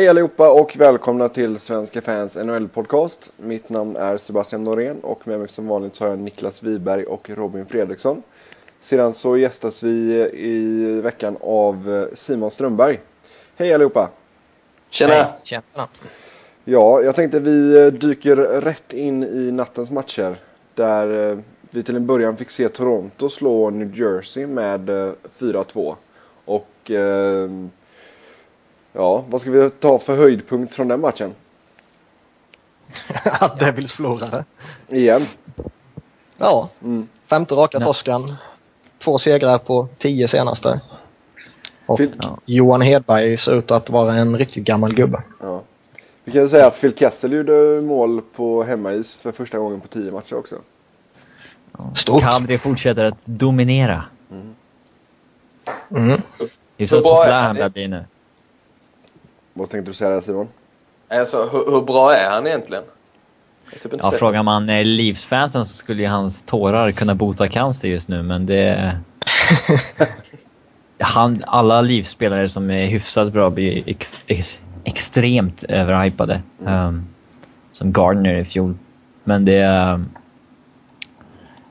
[0.00, 3.32] Hej allihopa och välkomna till Svenska fans NHL-podcast.
[3.36, 7.04] Mitt namn är Sebastian Norén och med mig som vanligt så har jag Niklas Wiberg
[7.04, 8.22] och Robin Fredriksson.
[8.80, 9.90] Sedan så gästas vi
[10.32, 13.00] i veckan av Simon Strömberg.
[13.56, 14.10] Hej allihopa!
[14.90, 15.14] Tjena!
[15.14, 15.88] Hej, tjena.
[16.64, 20.36] Ja, jag tänkte vi dyker rätt in i nattens matcher.
[20.74, 21.38] Där eh,
[21.70, 25.94] vi till en början fick se Toronto slå New Jersey med eh, 4-2.
[26.44, 27.50] Och eh,
[28.92, 31.34] ja, vad ska vi ta för höjdpunkt från den matchen?
[33.24, 34.44] Att Devils förlorade.
[34.88, 35.22] Igen.
[36.36, 37.08] Ja, Mm.
[37.26, 38.34] femte raka torskan.
[38.98, 40.80] Två segrar på tio senaste.
[41.86, 42.22] Och Phil.
[42.44, 45.22] Johan Hedberg ser ut att vara en riktigt gammal gubbe.
[45.40, 45.62] ja.
[46.24, 49.88] Vi kan ju säga att Phil Kessel gjorde mål på hemmais för första gången på
[49.88, 50.56] tio matcher också.
[51.96, 52.22] Stort.
[52.22, 54.04] Kadri fortsätter att dominera.
[55.90, 56.22] Mm.
[56.76, 57.44] Det är så Hur bra är populär han?
[57.46, 58.04] han börjar bli nu.
[59.60, 60.48] Vad tänkte du säga Simon?
[61.08, 62.82] Alltså, hur, hur bra är han egentligen?
[63.82, 68.08] Typ Ja, frågar man eh, Leafs-fansen så skulle ju hans tårar kunna bota cancer just
[68.08, 68.96] nu, men det...
[70.98, 76.42] han, alla Leafs-spelare som är hyfsat bra blir ex, ex, extremt överhypade.
[76.66, 77.04] Ehm,
[77.72, 78.74] som Gardner i fjol.
[79.24, 79.62] Men det...
[79.62, 80.08] ehm,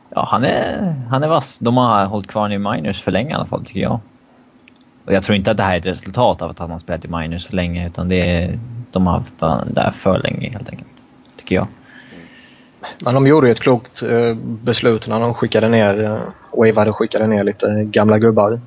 [0.09, 1.59] Ja, han är, han är vass.
[1.59, 3.99] De har hållit kvar i minors för länge i alla fall, tycker jag.
[5.09, 7.05] Och jag tror inte att det här är ett resultat av att han har spelat
[7.05, 8.59] i minors så länge, utan det är,
[8.91, 10.89] de har haft honom där för länge helt enkelt.
[11.35, 11.67] Tycker jag.
[13.05, 16.19] Men de gjorde ju ett klokt eh, beslut när de skickade ner, eh,
[16.51, 18.61] wavade och skickade ner lite gamla gubbar.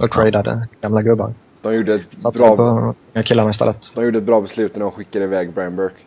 [0.00, 1.34] Och tradade gamla gubbar.
[1.62, 3.90] De gjorde ett Satsade bra, på de killarna istället.
[3.94, 6.00] de gjorde ett bra beslut när de skickade iväg Brian Burke.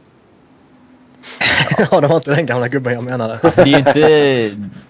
[1.91, 3.39] ja, det var inte den gamla gubben jag menade.
[3.43, 3.99] Alltså, det är ju inte...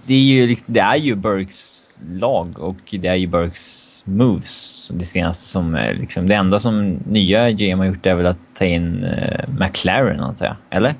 [0.05, 4.92] Det är ju, liksom, det är ju Burks lag och det är ju Burks moves.
[4.93, 6.27] Det senaste som är liksom...
[6.27, 10.45] Det enda som nya GM har gjort är väl att ta in uh, McLaren, antar
[10.45, 10.55] jag.
[10.70, 10.95] Eller?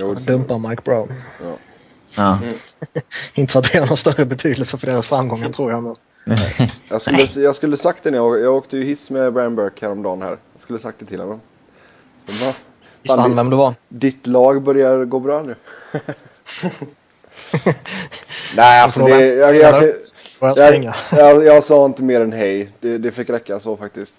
[0.00, 1.12] Han dumpar Mike Brown.
[2.14, 2.38] Ja.
[3.34, 5.82] Inte för att det har någon större betydelse för deras framgångar tror jag.
[5.82, 5.96] Men...
[6.88, 9.86] Jag skulle, jag skulle sagt det när jag, jag åkte ju hiss med Brian Burke
[9.86, 10.28] häromdagen här.
[10.28, 11.40] Jag skulle sagt det till honom.
[12.26, 12.54] Han
[13.06, 13.74] Fan, vem det var?
[13.88, 15.54] ditt lag börjar gå bra nu.
[18.56, 19.94] Nej, alltså det, jag, jag, jag,
[20.40, 22.68] jag jag, jag, jag sa inte mer än hej.
[22.80, 24.14] Det, det fick räcka så faktiskt.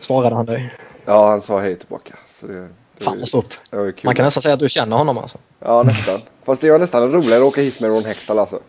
[0.00, 0.74] Svarade han dig?
[1.04, 2.14] Ja, han sa hej tillbaka.
[2.40, 3.60] Så det, det, Fan vad stort.
[3.70, 4.02] det var ju kul.
[4.04, 5.38] Man kan nästan säga att du känner honom alltså.
[5.60, 6.20] Ja, nästan.
[6.44, 8.60] Fast det var nästan roligare att åka hiss med Ron Hextall alltså.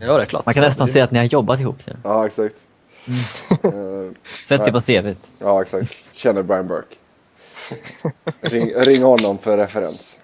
[0.00, 0.46] Ja, det är klart.
[0.46, 1.82] Man kan nästan säga att ni har jobbat ihop.
[1.82, 1.90] Så.
[2.02, 2.56] Ja, exakt.
[3.62, 3.70] Eh,
[4.46, 5.30] Sätt det på CVt.
[5.38, 5.96] Ja, exakt.
[6.12, 6.96] Känner Brian Burke.
[8.40, 10.18] Ring, ring honom för referens.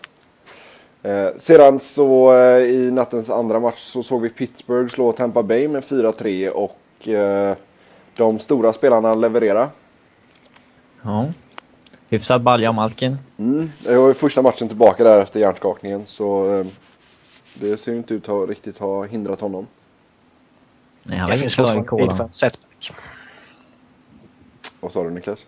[1.03, 5.69] Eh, sedan så eh, i nattens andra match så såg vi Pittsburgh slå Tampa Bay
[5.69, 7.57] med 4-3 och eh,
[8.17, 9.69] de stora spelarna leverera.
[11.03, 11.27] Ja.
[12.09, 13.17] Hyfsad balja Malkin.
[13.39, 13.71] Mm.
[13.85, 16.67] Det var ju första matchen tillbaka där efter hjärnskakningen så eh,
[17.55, 19.67] det ser ju inte ut att riktigt ha hindrat honom.
[21.03, 22.27] Nej, han Det var finns inte klar i fortfarande tid för kolan.
[22.27, 22.93] en setback.
[24.81, 25.47] Vad sa du Niklas?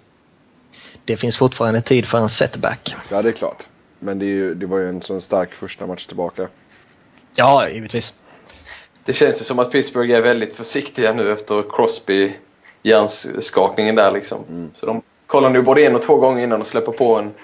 [1.05, 2.95] Det finns fortfarande tid för en setback.
[3.11, 3.67] Ja, det är klart.
[4.05, 6.49] Men det, är ju, det var ju en sån stark första match tillbaka.
[7.35, 8.13] Ja, givetvis.
[9.05, 12.33] Det känns ju som att Pittsburgh är väldigt försiktiga nu efter Crosby
[12.83, 14.71] hjärnskakningen där liksom.
[14.75, 17.35] Så de kollar nu både en och två gånger innan de släpper på en,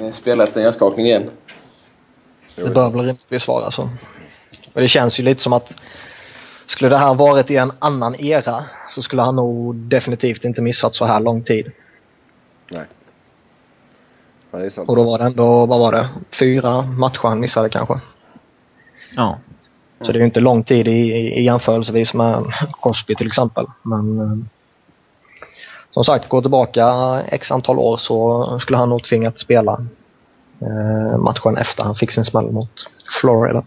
[0.00, 1.30] en spelare efter en hjärnskakning igen.
[2.56, 3.82] Det bör väl rimligtvis vara så.
[4.72, 5.74] Och det känns ju lite som att
[6.66, 10.94] skulle det här varit i en annan era så skulle han nog definitivt inte missat
[10.94, 11.72] så här lång tid.
[12.70, 12.84] Nej.
[14.50, 14.88] Ja, det är sant.
[14.88, 18.00] Och då var det ändå, vad var det, fyra matcher han missade kanske.
[19.16, 19.38] Ja.
[20.00, 22.44] Så det är ju inte lång tid i, i, i jämförelsevis med
[22.82, 23.66] Crosby till exempel.
[23.82, 24.38] Men eh,
[25.90, 26.86] som sagt, gå tillbaka
[27.28, 29.86] x antal år så skulle han nog tvingat spela
[30.60, 32.90] eh, matchen efter han fick sin smäll mot
[33.20, 33.64] Florida.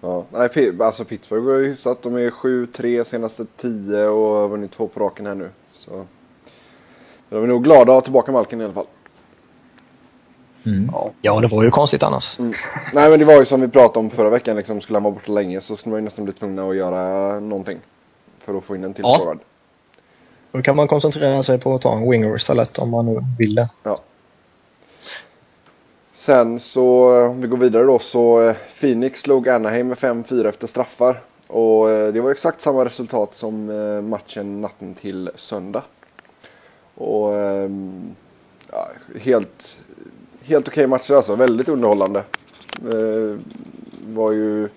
[0.00, 2.02] Ja, nej, alltså Pittsburgh var ju hyfsat.
[2.02, 5.50] De är 7-3 senaste 10 och har vunnit två på raken här nu.
[5.72, 6.04] Så
[7.28, 8.86] de är nog glada att ha tillbaka Malkin i alla fall.
[10.66, 10.88] Mm.
[11.22, 12.38] Ja, det var ju konstigt annars.
[12.38, 12.52] Mm.
[12.92, 14.56] Nej men det var ju som vi pratade om förra veckan.
[14.56, 17.40] Liksom, skulle han vara borta länge så skulle man ju nästan bli tvungna att göra
[17.40, 17.78] någonting.
[18.40, 19.16] För att få in en till Ja.
[19.18, 19.38] forward.
[20.52, 23.54] Då kan man koncentrera sig på att ta en winger istället om man nu vill
[23.54, 23.68] det.
[23.82, 24.00] Ja.
[26.12, 30.66] Sen så, om vi går vidare då, så eh, Phoenix slog Anaheim med 5-4 efter
[30.66, 31.20] straffar.
[31.46, 35.82] Och eh, det var exakt samma resultat som eh, matchen natten till söndag.
[36.94, 38.14] Och ehm,
[38.72, 38.88] ja,
[39.20, 39.78] helt,
[40.44, 42.18] helt okej matcher alltså, väldigt underhållande.
[42.84, 43.38] Eh,
[44.06, 44.68] var ju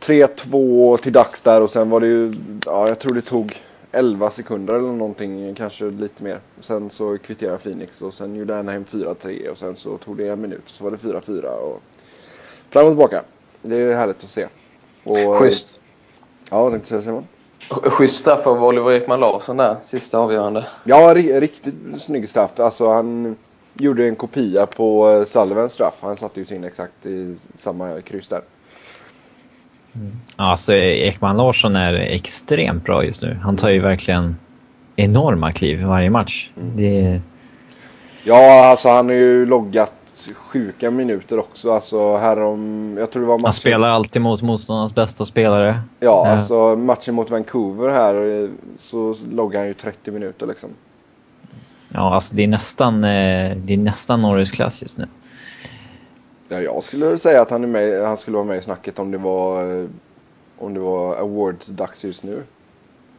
[0.00, 2.34] 3-2 till dags där och sen var det ju,
[2.66, 3.62] ja jag tror det tog
[3.92, 6.40] 11 sekunder eller någonting, kanske lite mer.
[6.60, 10.40] Sen så kvitterade Phoenix och sen gjorde Anaheim 4-3 och sen så tog det en
[10.40, 11.82] minut så var det 4-4 och
[12.70, 13.22] fram och tillbaka.
[13.62, 14.46] Det är härligt att se.
[15.04, 15.80] Och, Schysst.
[16.50, 17.26] Ja, vad tänkte du säga Simon?
[17.90, 20.66] Schysst straff av Oliver Ekman Larsson där, sista avgörande.
[20.84, 22.60] Ja, ri- riktigt snygg straff.
[22.60, 23.36] Alltså han
[23.74, 25.94] gjorde en kopia på eh, Sullivans straff.
[26.00, 28.42] Han satte ju sin exakt i samma kryss där.
[30.36, 33.38] Ja, alltså Ekman Larsson är extremt bra just nu.
[33.42, 34.36] Han tar ju verkligen
[34.96, 36.50] enorma kliv varje match.
[36.54, 37.20] Det är...
[38.24, 39.92] Ja, alltså han har ju loggat
[40.34, 41.72] sjuka minuter också.
[41.72, 43.44] Alltså här om, jag tror det var matchen.
[43.44, 45.80] Han spelar alltid mot motståndarnas bästa spelare.
[46.00, 48.48] Ja, alltså matchen mot Vancouver här eh,
[48.78, 50.70] så loggar han ju 30 minuter liksom.
[51.94, 55.04] Ja, alltså det är nästan, eh, det är nästan Norris-klass just nu.
[56.48, 59.10] Ja, jag skulle säga att han, är med, han skulle vara med i snacket om
[59.10, 59.86] det var, eh,
[60.58, 62.42] om det var awards-dags just nu.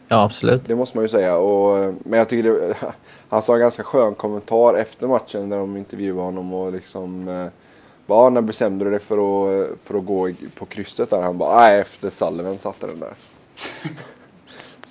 [0.08, 0.62] Ja, absolut.
[0.68, 1.38] Det måste man ju säga.
[1.38, 2.76] Och, eh, men jag tycker det,
[3.30, 7.50] han sa en ganska skön kommentar efter matchen där de intervjuade honom och liksom
[8.06, 11.22] bara, när bestämde du dig för att, för att gå på krysset där?
[11.22, 13.14] Han bara, nej efter Sullivan satte den där.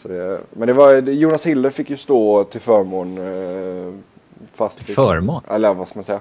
[0.04, 3.18] Så det, men det var, det- Jonas Hille fick ju stå till förmån.
[3.18, 3.94] eh,
[4.52, 5.42] Fast fick, Förmån?
[5.50, 6.20] Eller vad ska man säga?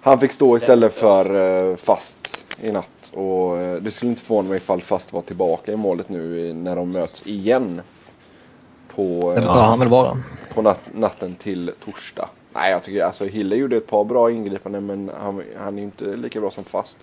[0.00, 2.18] Han fick stå istället för eh, Fast
[2.60, 2.90] i natt.
[3.12, 6.52] Och eh, det skulle inte förvåna mig ifall Fast var tillbaka i målet nu i-
[6.52, 7.80] när de möts igen.
[8.94, 10.22] På, Det eh, bör han väl vara.
[10.54, 12.28] på nat natten till torsdag.
[12.54, 15.84] Nej, jag tycker alltså Hille gjorde ett par bra ingripanden men han, han är ju
[15.84, 16.98] inte lika bra som Fast.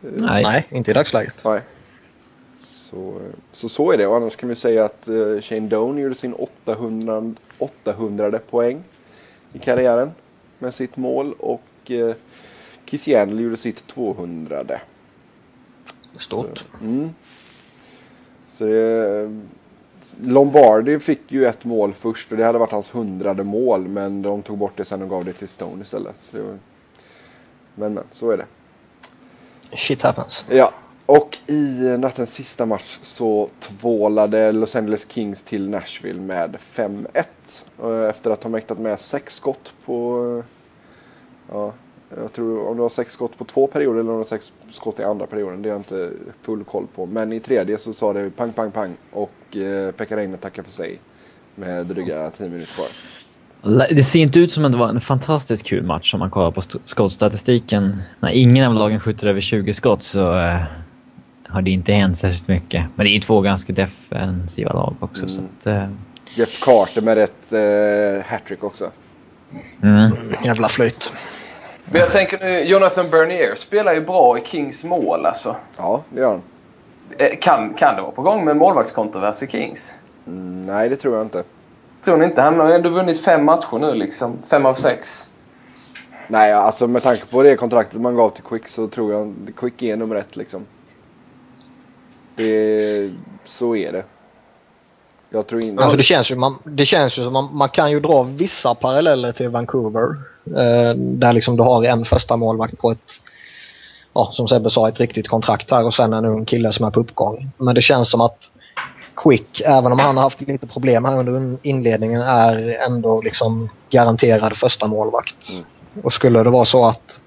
[0.00, 0.42] Nej.
[0.42, 1.34] Nej, inte i dagsläget.
[1.44, 1.60] Nej.
[2.96, 3.20] Så,
[3.52, 4.06] så så är det.
[4.06, 8.84] Och annars kan vi säga att eh, Shane Doan gjorde sin 800, 800 poäng
[9.52, 10.10] i karriären
[10.58, 11.62] med sitt mål och
[12.84, 14.64] Keith Yandel gjorde sitt 200.
[16.18, 16.64] Stort.
[16.80, 17.10] Mm.
[18.46, 19.42] Så det,
[20.20, 24.42] Lombardi fick ju ett mål först och det hade varit hans hundrade mål men de
[24.42, 26.16] tog bort det sen och gav det till Stone istället.
[26.22, 26.58] Så var,
[27.74, 28.46] men men, så är det.
[29.76, 30.44] Shit happens.
[30.50, 30.72] Ja,
[31.06, 37.24] och i nattens sista match så tvålade Los Angeles Kings till Nashville med 5-1.
[37.82, 40.42] Eh, efter att ha mäktat med sex skott på...
[41.52, 41.72] Ja,
[42.16, 44.52] jag tror om det var sex skott på två perioder eller om det var sex
[44.70, 45.62] skott i andra perioden.
[45.62, 46.10] Det har jag inte
[46.42, 47.06] full koll på.
[47.06, 48.96] Men i tredje så sa det pang, pang, pang.
[49.12, 50.98] Och eh, Pekka Reine tackar för sig.
[51.54, 52.88] Med dryga tio minuter kvar.
[53.90, 56.50] Det ser inte ut som att det var en fantastiskt kul match om man kollar
[56.50, 58.02] på skottstatistiken.
[58.20, 60.62] När ingen av lagen skjuter över 20 skott så eh,
[61.48, 62.84] har det inte hänt särskilt mycket.
[62.94, 65.28] Men det är två ganska defensiva lag också.
[65.28, 65.88] Så att, eh,
[66.34, 68.90] Jeff Carter med ett eh, hattrick också.
[69.82, 70.10] mm.
[70.44, 71.12] Jävla flyt.
[71.84, 75.56] Men jag tänker nu, Jonathan Bernier spelar ju bra i Kings mål alltså.
[75.76, 76.42] Ja, det gör han.
[77.18, 79.98] Eh, Kan, kan det vara på gång med målvaktskontrovers i Kings?
[80.26, 81.42] Mm, nej, det tror jag inte.
[82.04, 82.42] Tror ni inte?
[82.42, 84.38] Han har ändå vunnit fem matcher nu liksom.
[84.50, 85.30] Fem av sex.
[86.28, 89.82] Nej, alltså med tanke på det kontraktet man gav till Quick så tror jag Quick
[89.82, 90.66] är nummer ett liksom.
[92.36, 93.10] Det,
[93.44, 94.04] så är det.
[95.30, 95.82] Jag tror inte...
[95.82, 98.74] Alltså det känns ju, man, det känns ju som man, man kan ju dra vissa
[98.74, 100.08] paralleller till Vancouver.
[100.46, 103.10] Eh, där liksom du har en första målvakt på ett,
[104.14, 106.90] ja som Sebbe sa, ett riktigt kontrakt här och sen en ung kille som är
[106.90, 107.50] på uppgång.
[107.56, 108.50] Men det känns som att
[109.16, 114.56] Quick, även om han har haft lite problem här under inledningen, är ändå liksom garanterad
[114.56, 115.50] första målvakt.
[115.50, 115.64] Mm.
[116.02, 117.20] Och skulle det vara så att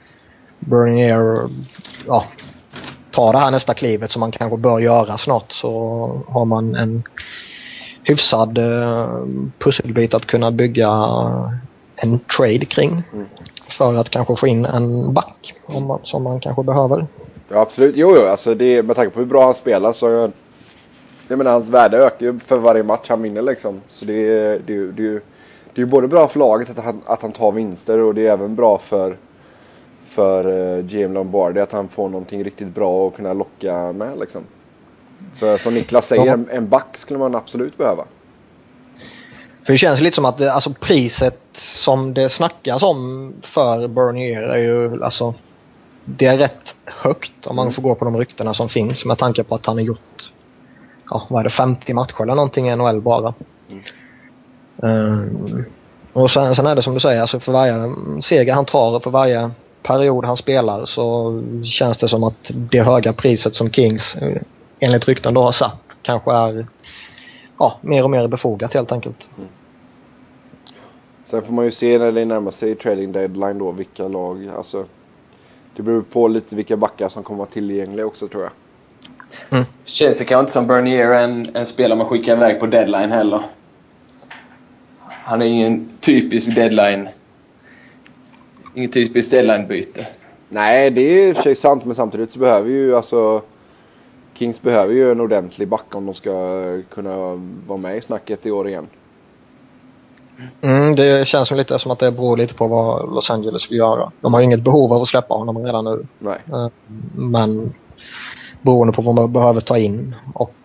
[0.60, 1.50] Bernier
[2.08, 2.26] ja,
[3.20, 5.72] tar det här nästa klivet som man kanske bör göra snart så
[6.28, 7.04] har man en
[8.04, 9.26] hyfsad uh,
[9.58, 10.90] pusselbit att kunna bygga
[11.96, 13.04] en trade kring.
[13.14, 13.26] Mm.
[13.70, 17.08] För att kanske få in en back om man, som man kanske behöver.
[17.50, 17.96] Ja, absolut.
[17.98, 20.32] Jo, jo, alltså det, med tanke på hur bra han spelar så...
[21.28, 23.82] Jag, menar, hans värde ökar ju för varje match han vinner liksom.
[23.90, 25.22] Så det, är- det, det, ju-
[25.74, 28.28] det är ju både bra för laget att han, att han tar vinster och det
[28.28, 29.18] är även bra för,
[30.04, 34.42] för uh, GM Lombardi att han får någonting riktigt bra att kunna locka med liksom.
[35.34, 36.38] Så som Niklas säger, Ja.
[36.52, 38.04] en, back skulle man absolut behöva.
[39.66, 44.42] För det känns lite som att det, alltså priset som det snackas om för Bernier
[44.42, 45.34] är ju alltså
[46.06, 49.44] det är rätt högt om man får gå på de ryktena som finns med tanke
[49.44, 50.32] på att han har gjort
[51.10, 53.34] ja, vad är det, 50 matcher eller någonting i NHL bara.
[54.84, 55.66] Ehm,
[56.14, 59.04] och sen, sen är det som du säger, alltså för varje seger han tar och
[59.04, 59.52] för varje
[59.84, 61.34] period han spelar så
[61.64, 64.42] känns det som att det höga priset som Kings eh,
[64.80, 66.68] enligt rykten då har satt kanske är
[67.60, 69.28] ja, mer och mer befogat helt enkelt.
[71.26, 74.86] Sen får man ju se när det närmar sig trading deadline då vilka lag, alltså.
[75.76, 78.52] Det beror på lite vilka backar som kommer vara tillgängliga också tror jag.
[79.50, 79.66] Mm.
[79.86, 83.42] Känns det kanske inte som Bernier en, en spelare man skickar iväg på deadline heller.
[85.08, 87.10] Han är ingen typisk deadline...
[88.80, 90.08] Ingen typisk deadline-byte.
[90.50, 93.42] Nej, det är i och för sig sant men samtidigt så behöver ju alltså
[94.34, 96.32] Kings behöver ju en ordentlig back om de ska
[96.90, 97.18] kunna
[97.68, 98.88] vara med i snacket i år igen.
[100.62, 104.12] Mm, det känns lite som att det beror lite på vad Los Angeles vill göra.
[104.22, 106.06] De har inget behov av att släppa honom redan nu.
[106.20, 106.38] Nej.
[106.48, 106.68] Eh,
[107.16, 107.74] men
[108.62, 110.56] beroende på vad man behöver ta in och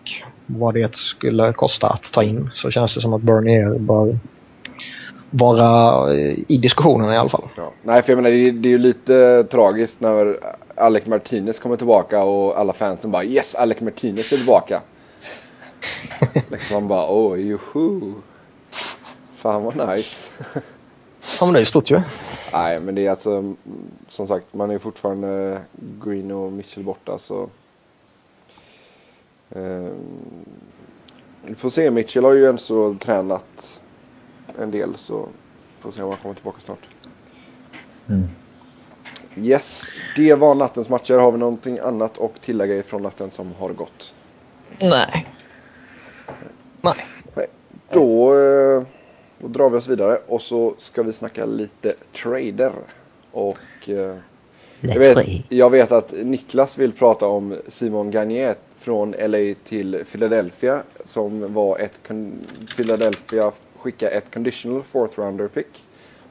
[0.45, 4.19] vad det skulle kosta att ta in så känns det som att Bernier bör
[5.37, 6.13] vara
[6.47, 7.47] i diskussionen i alla fall.
[7.57, 7.71] Ja.
[7.83, 10.39] Nej, för jag menar det, det är ju lite tragiskt när
[10.75, 14.81] Alec Martinez kommer tillbaka och alla fansen bara Yes, Alec Martinez är tillbaka.
[16.51, 18.13] liksom man bara oh, juhu.
[19.35, 20.29] Fan vad nice.
[21.39, 22.01] ja men det är ju stort ju.
[22.53, 23.53] Nej men det är alltså
[24.07, 25.61] som sagt man är fortfarande
[26.05, 27.49] Green och Mitchell borta så.
[29.49, 29.91] Eh,
[31.41, 33.79] vi får se, Mitchell har ju ändå tränat
[34.61, 35.27] en del så
[35.79, 36.89] får se om han kommer tillbaka snart.
[38.09, 38.27] Mm.
[39.37, 39.83] Yes,
[40.15, 41.13] det var nattens matcher.
[41.13, 44.13] Har vi någonting annat att tillägga ifrån natten som har gått?
[44.79, 45.27] Nej.
[46.81, 47.05] Nej.
[47.35, 47.47] Nej.
[47.89, 48.83] Då, eh,
[49.39, 52.71] då drar vi oss vidare och så ska vi snacka lite trader.
[53.31, 54.15] Och eh,
[54.79, 60.81] jag vet, jag vet att Niklas vill prata om Simon Gagné från LA till Philadelphia
[61.05, 61.99] som var ett
[62.75, 63.51] Philadelphia
[63.85, 65.67] skicka ett conditional fourth rounder pick.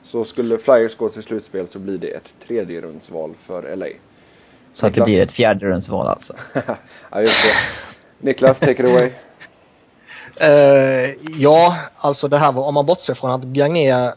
[0.02, 3.87] Så skulle Flyers gå till slutspel så blir det ett tredje rundsval för LA.
[4.75, 6.34] Så att det blir ett fjärde rundsval alltså?
[7.11, 7.54] ja, just det.
[8.26, 9.11] Niklas, take it away.
[10.42, 14.12] Uh, ja, alltså det här var, om man bortser från att Gagné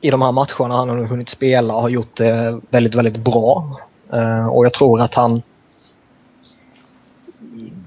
[0.00, 3.80] i de här matcherna han har hunnit spela har gjort det väldigt, väldigt bra.
[4.14, 5.42] Uh, och jag tror att han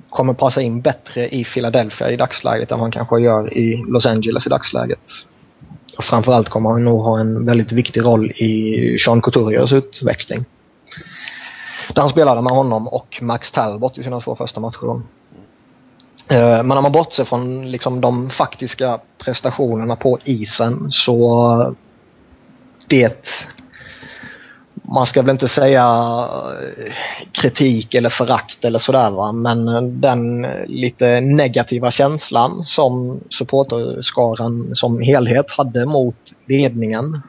[0.09, 4.05] kommer passa in bättre i Philadelphia i dagsläget än vad han kanske gör i Los
[4.05, 4.99] Angeles i dagsläget.
[5.97, 10.45] Och framförallt kommer han nog ha en väldigt viktig roll i Sean Couturiers utväxling.
[11.93, 15.01] Där han spelade med honom och Max Talbot i sina två första matcher.
[16.27, 21.75] Eh, men om man bortser från liksom de faktiska prestationerna på isen så
[22.87, 23.27] det
[24.93, 25.85] man ska väl inte säga
[26.77, 26.93] eh,
[27.31, 29.65] kritik eller förakt eller sådär va, men
[30.01, 36.15] den lite negativa känslan som supporterskaran som helhet hade mot
[36.47, 37.21] ledningen.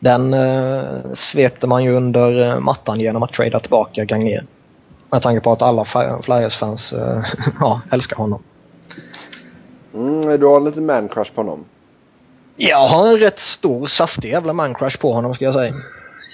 [0.00, 4.46] Den eh, svepte man ju under mattan genom att trada tillbaka Gagner.
[5.10, 5.84] Med tanke på att alla
[6.22, 7.24] Flyers-fans eh,
[7.60, 8.42] ja, älskar honom.
[9.94, 11.64] Mm, du har lite man-crush på honom?
[12.56, 15.74] Jag har en rätt stor saftig jävla man-crush på honom ska jag säga.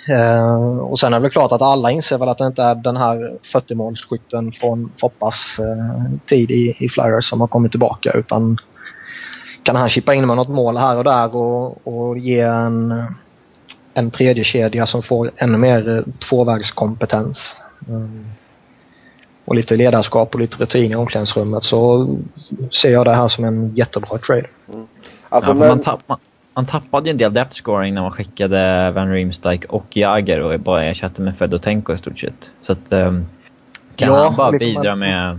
[0.09, 2.75] Uh, och sen är det väl klart att alla inser väl att det inte är
[2.75, 8.59] den här 40-målsskytten från Foppas uh, tid i, i Flyers som har kommit tillbaka utan
[9.63, 13.05] kan han chippa in med något mål här och där och, och ge en,
[13.95, 17.57] en tredje kedja som får ännu mer uh, tvåvägskompetens
[19.45, 22.09] och lite ledarskap och lite rutin i omklädningsrummet så
[22.71, 24.47] ser jag det här som en jättebra trade.
[24.73, 24.87] Mm.
[25.29, 25.69] Alltså, ja, men...
[25.69, 26.19] man, tapp, man,
[26.55, 30.61] man tappade ju en del depth scoring när man skickade Van Riemsdyk och Jagger och
[30.61, 32.51] bara ersatte med Fedotenko i stort sett.
[32.61, 33.27] Så att, um,
[33.97, 35.39] kan ja, han bara liksom bidra med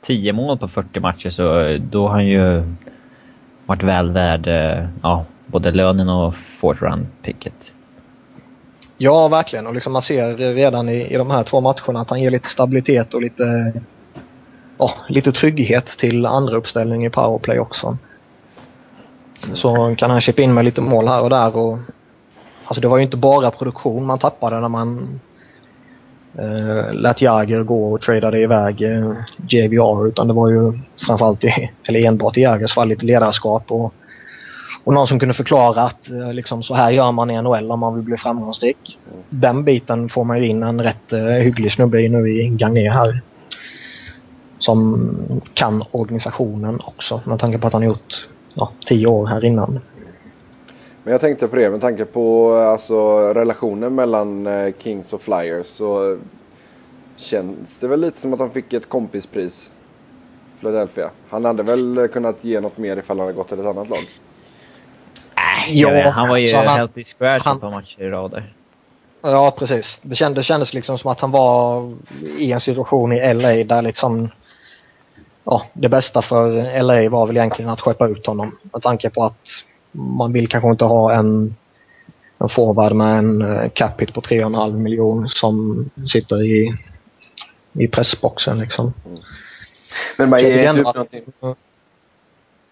[0.00, 2.62] 10 mål på 40 matcher så då har han ju
[3.66, 7.74] varit väl värd uh, ja, både lönen och fourth run picket.
[8.98, 9.66] Ja, verkligen.
[9.66, 12.48] Och liksom man ser redan i, i de här två matcherna att han ger lite
[12.48, 13.72] stabilitet och lite,
[14.78, 17.98] ja, lite trygghet till andra uppställning i powerplay också.
[19.54, 21.56] Så kan han chippa in med lite mål här och där.
[21.56, 21.78] Och,
[22.64, 25.20] alltså det var ju inte bara produktion man tappade när man
[26.38, 29.12] eh, lät Jagger gå och tradade iväg eh,
[29.48, 33.94] JVR utan det var ju framförallt, i, eller enbart i Jagers fall, lite ledarskap och,
[34.84, 37.80] och någon som kunde förklara att eh, liksom, så här gör man i NHL om
[37.80, 38.98] man vill bli framgångsrik.
[39.28, 42.90] Den biten får man ju in en rätt eh, hygglig snubbe i nu i Gagné
[42.90, 43.22] här.
[44.58, 45.10] Som
[45.54, 48.28] kan organisationen också med tanke på att han har gjort
[48.58, 49.80] ja, tio år här innan.
[51.02, 55.66] Men jag tänkte på det med tanke på alltså, relationen mellan eh, Kings och Flyers
[55.66, 56.18] så
[57.16, 59.70] känns det väl lite som att han fick ett kompispris.
[60.60, 61.10] Philadelphia.
[61.30, 63.98] Han hade väl kunnat ge något mer ifall han hade gått till ett annat lag.
[65.68, 68.54] Äh, ja, han var ju han, healthy scratch han, på matcher i rader.
[69.22, 70.00] Ja, precis.
[70.02, 71.90] Det kändes, det kändes liksom som att han var
[72.38, 74.28] i en situation i LA där liksom
[75.50, 76.52] ja, det bästa för
[76.82, 78.58] LA var väl egentligen att skeppa ut honom.
[78.72, 79.38] Med tanke på att
[79.92, 81.56] man vill kanske inte ha en,
[82.38, 86.76] en forward med en eh, cap hit på 3,5 miljon som sitter i
[87.72, 88.92] i pressboxen liksom.
[90.16, 91.22] Men man ger inte upp att- någonting.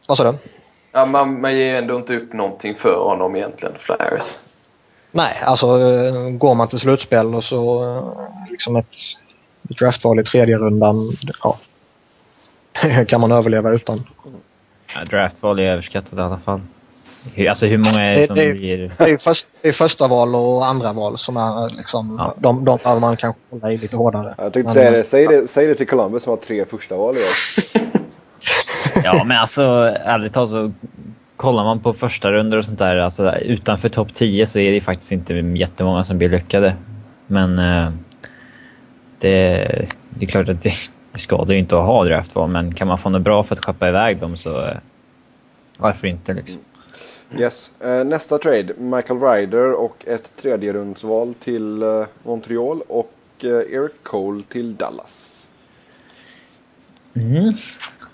[0.06, 0.38] Vad sa du?
[0.92, 4.36] Ja, man, man ger ändå inte upp någonting för honom egentligen, Flyers.
[5.10, 8.94] Nej, alltså eh, går man till slutspel och så eh, liksom ett,
[9.70, 10.96] ett draftval i tredje rundan,
[11.42, 11.56] ja.
[13.08, 14.02] Kan man överleva utan.
[14.94, 16.60] Ja, draftval är överskattat i alla fall.
[17.34, 18.90] Hur, alltså hur många är det Det- som det- blir...
[18.98, 22.34] Det är, först, det är första val och andra val som är liksom, Ja.
[22.38, 24.34] de, de behöver man kanske hålla i lite hårdare.
[24.38, 25.02] Jag tänkte säga det.
[25.04, 25.48] Säg, det.
[25.50, 27.82] säg det till Columbus som har tre första val i år.
[29.04, 29.62] Ja, men alltså
[30.04, 30.72] ärligt talat så
[31.36, 34.80] kollar man på första runder och sånt där, alltså utanför topp 10 så är det
[34.80, 36.76] faktiskt inte jättemånga som blir lyckade.
[37.26, 37.90] Men eh,
[39.18, 39.28] det,
[40.10, 40.72] det är klart att det,
[41.16, 43.64] det skadar ju inte att ha draftval, men kan man få något bra för att
[43.64, 44.76] skeppa iväg dem så eh,
[45.78, 46.60] varför inte liksom.
[47.38, 47.72] Yes.
[47.80, 48.74] Eh, nästa trade.
[48.78, 55.48] Michael Ryder och ett tredje rundsval till eh, Montreal och Eric Cole till Dallas.
[57.14, 57.54] Mm.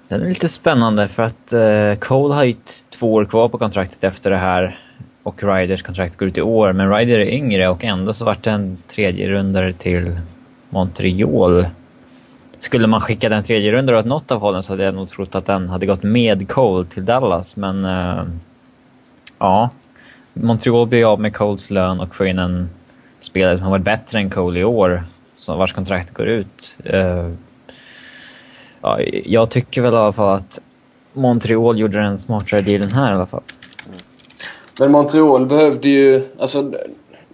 [0.08, 1.52] Den är lite spännande för att
[2.00, 2.54] Cole har ju
[2.90, 4.78] två år kvar på kontraktet efter det här
[5.22, 6.72] och Ryders kontrakt går ut i år.
[6.72, 10.20] Men Ryder är yngre och ändå så vart det en tredje rundare till
[10.70, 11.66] Montreal.
[12.62, 15.34] Skulle man skicka den tredje rundan åt något av hållen så hade jag nog trott
[15.34, 17.56] att den hade gått med Cole till Dallas.
[17.56, 18.24] Men Uh,
[19.38, 19.70] ja,
[20.32, 22.70] Montreal blir av med Coles lön och får in en
[23.20, 25.04] spelare som har varit bättre än Cole i år,
[25.36, 26.76] som vars kontrakt går ut.
[26.94, 27.30] Uh,
[28.82, 30.60] Ja, jag tycker väl i alla fall att
[31.12, 33.42] Montreal gjorde den smartare dealen här i alla fall.
[34.78, 36.22] Men Montreal behövde ju...
[36.40, 36.72] Alltså,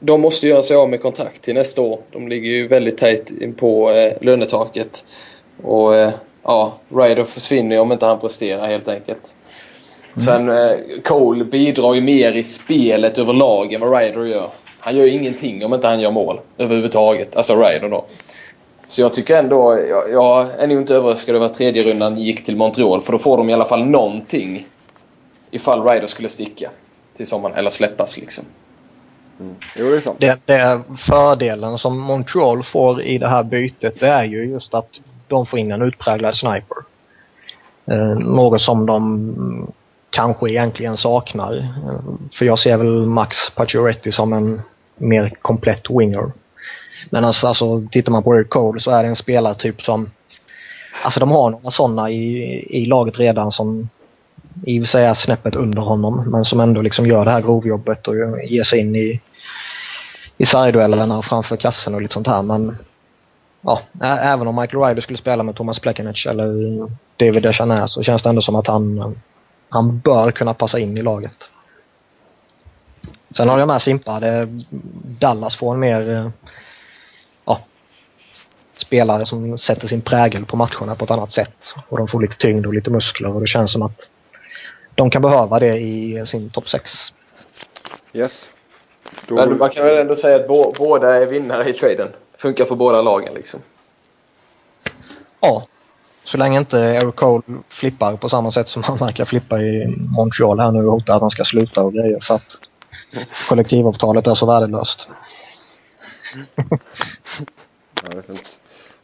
[0.00, 1.98] de måste göra sig av med kontrakt till nästa år.
[2.12, 5.04] De ligger ju väldigt tajt in på eh, lönetaket.
[5.62, 6.12] Och eh,
[6.42, 9.34] ja, Ryder försvinner ju om inte han presterar helt enkelt.
[10.24, 14.48] Sen eh, Cole bidrar ju mer i spelet överlag än vad Ryder gör.
[14.78, 17.36] Han gör ju ingenting om inte han gör mål överhuvudtaget.
[17.36, 18.04] Alltså Ryder då.
[18.86, 22.44] Så jag tycker ändå, jag, jag är nog inte överraskad över att tredje rundan gick
[22.44, 23.02] till Montreal.
[23.02, 24.66] För då får de i alla fall någonting
[25.50, 26.70] ifall Ryder skulle sticka
[27.14, 28.44] till sommaren eller släppas liksom.
[29.40, 29.54] Mm.
[29.76, 30.20] Jo, det är sant.
[30.20, 34.88] Det, det fördelen som Montreal får i det här bytet det är ju just att
[35.28, 36.76] de får in en utpräglad sniper.
[37.86, 39.72] Eh, något som de
[40.10, 41.56] kanske egentligen saknar.
[41.56, 44.60] Eh, för jag ser väl Max Pacioretty som en
[44.96, 46.32] mer komplett winger.
[47.10, 50.10] Men alltså, alltså tittar man på Eric Cole så är det en spelartyp som
[51.04, 53.88] Alltså de har några sådana i, i laget redan som
[54.64, 57.40] i och för sig är snäppet under honom men som ändå liksom gör det här
[57.40, 59.20] grovjobbet och ger sig in i
[60.38, 62.78] i sargduellerna framför kassen och lite sånt här men
[63.60, 66.46] ja, även om Michael Ryder skulle spela med Thomas Plekanec eller
[67.16, 69.14] David Dechanes så känns det ändå som att han,
[69.68, 71.50] han bör kunna passa in i laget.
[73.36, 74.48] Sen har jag med Simpa, det,
[75.20, 76.32] Dallas får en mer
[77.44, 77.60] ja,
[78.74, 81.74] spelare som sätter sin prägel på matcherna på ett annat sätt.
[81.88, 84.08] Och de får lite tyngd och lite muskler och det känns som att
[84.94, 86.90] de kan behöva det i sin topp 6.
[88.12, 88.50] Yes.
[89.26, 92.08] Då, Men man kan väl ändå säga att bå- båda är vinnare i traden.
[92.36, 93.60] Funkar för båda lagen liksom.
[95.40, 95.66] Ja.
[96.24, 100.60] Så länge inte Eric Cole flippar på samma sätt som han verkar flippa i Montreal
[100.60, 102.56] här nu och hotar att han ska sluta och grejer för att
[103.48, 105.08] kollektivavtalet är så värdelöst.
[108.02, 108.22] Ja.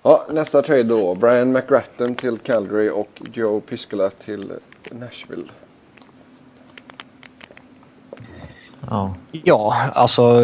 [0.03, 1.15] Ja, nästa trade då.
[1.15, 4.53] Brian McGrattan till Calgary och Joe Piscola till
[4.91, 5.49] Nashville.
[8.91, 9.15] Ja.
[9.33, 10.43] Ja, alltså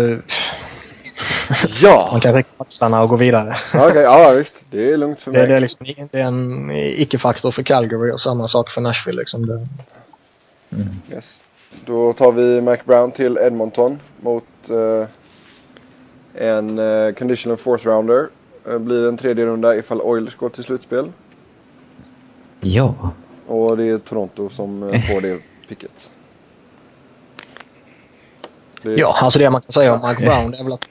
[1.82, 2.08] Ja!
[2.12, 3.56] man kan räcka axlarna och gå vidare.
[3.74, 4.64] Okej, ja visst.
[4.70, 5.48] Det är lugnt för Det, mig.
[5.48, 9.18] det, är liksom, det är en icke-faktor för Calgary och samma sak för Nashville.
[9.18, 9.46] Liksom.
[9.46, 9.66] Det,
[11.12, 11.38] Yes.
[11.84, 15.08] Då tar vi Mac Brown till Edmonton mot eh,
[16.34, 18.28] en eh, conditional fourth rounder.
[18.68, 21.12] Eh, blir en tredje runda ifall Oilers går till slutspel.
[22.60, 22.94] Ja.
[23.46, 26.10] Och det är Toronto som får det picket.
[28.82, 30.88] Det, ja, alltså det man kan säga om Mike Brown är väl att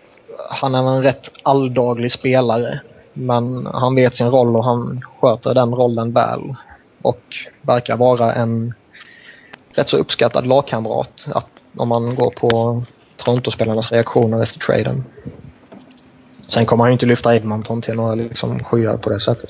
[0.49, 2.81] han är en rätt alldaglig spelare.
[3.13, 6.55] Men han vet sin roll och han sköter den rollen väl.
[7.01, 7.21] Och
[7.61, 8.73] verkar vara en
[9.71, 11.27] rätt så uppskattad lagkamrat.
[11.27, 11.47] Att,
[11.77, 12.83] om man går på
[13.17, 15.03] Toronto-spelarnas reaktioner efter traden.
[16.47, 19.49] Sen kommer han ju inte lyfta Edmonton till några liksom skyar på det sättet.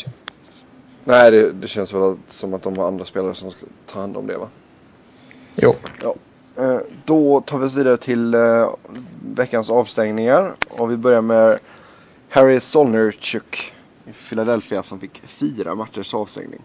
[1.03, 4.17] Nej, det, det känns väl som att de har andra spelare som ska ta hand
[4.17, 4.47] om det va?
[5.55, 5.75] Jo.
[6.03, 6.15] Ja.
[6.57, 8.69] Eh, Då tar vi oss vidare till eh,
[9.35, 10.51] veckans avstängningar.
[10.69, 11.59] Och vi börjar med
[12.29, 13.73] Harry Solnerchuk
[14.05, 16.61] i Philadelphia som fick fyra matchers avstängning.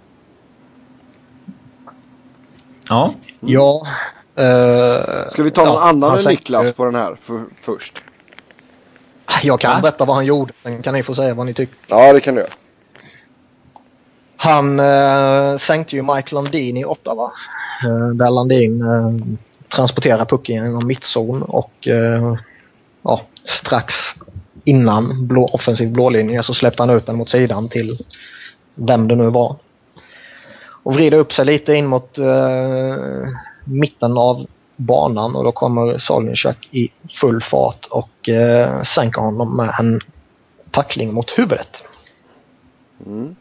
[2.88, 3.14] Ja.
[3.40, 3.86] Ja.
[4.34, 8.02] eh, Ska vi ta någon ja, annan än Niklas på den här för, först?
[9.42, 9.80] Jag kan Va?
[9.80, 10.52] berätta vad han gjorde.
[10.62, 11.76] Sen kan ni få säga vad ni tycker.
[11.86, 12.50] Ja, det kan du göra.
[14.36, 17.32] Han eh, sänkte ju Mike Landin i Ottawa.
[17.84, 19.36] Eh, där Landin eh,
[19.74, 22.36] Transportera pucken genom mittzon och eh,
[23.02, 23.94] ja, strax
[24.64, 27.98] innan blå, offensiv blålinje så släppte han ut den mot sidan till
[28.74, 29.56] vem det nu var.
[30.84, 32.96] Och vrider upp sig lite in mot eh,
[33.64, 36.88] mitten av banan och då kommer Solnichak i
[37.20, 40.00] full fart och eh, sänker honom med en
[40.70, 41.84] tackling mot huvudet.
[43.06, 43.36] Mm.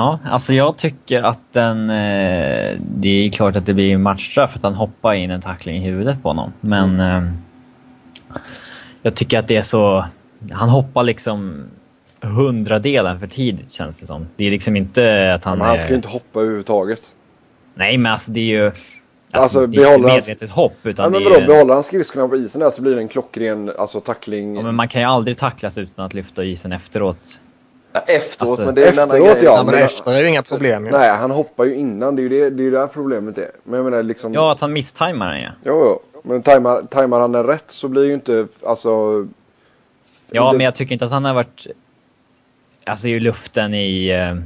[0.00, 1.90] Ja, alltså jag tycker att den...
[1.90, 5.76] Eh, det är klart att det blir matchstraff för att han hoppar in en tackling
[5.76, 6.52] i huvudet på honom.
[6.60, 7.22] Men eh,
[9.02, 10.04] jag tycker att det är så...
[10.50, 11.64] Han hoppar liksom
[12.20, 14.26] hundradelen för tidigt känns det som.
[14.36, 15.58] Det är liksom inte att han...
[15.58, 17.00] Men han ska är- ju inte hoppa överhuvudtaget.
[17.74, 18.66] Nej, men alltså det är ju...
[18.66, 18.80] Alltså,
[19.32, 21.46] Alltså, det är inte medvetet hopp utan Ja, men är vadå, ju...
[21.46, 24.56] behåller han skridskorna på isen där så blir det en klockren alltså, tackling.
[24.56, 27.40] Ja, men man kan ju aldrig tacklas utan att lyfta isen efteråt.
[27.92, 29.44] Ja, efteråt, Alltså, men det är en annan efteråt, grej.
[29.44, 30.92] ja, Ja, men men- efter är ju inga problem ju.
[30.92, 32.16] Nej, han hoppar ju innan.
[32.16, 33.50] Det är ju det, det, är där problemet är.
[33.64, 34.34] Men jag menar liksom...
[34.34, 35.50] Ja, att han misstajmar den ja.
[35.64, 36.20] Jo, jo.
[36.22, 38.90] Men tajmar, tajmar han den rätt så blir ju inte, alltså...
[40.30, 41.66] Ja, det- men jag tycker inte att han har varit...
[42.84, 44.36] Alltså i luften i eh,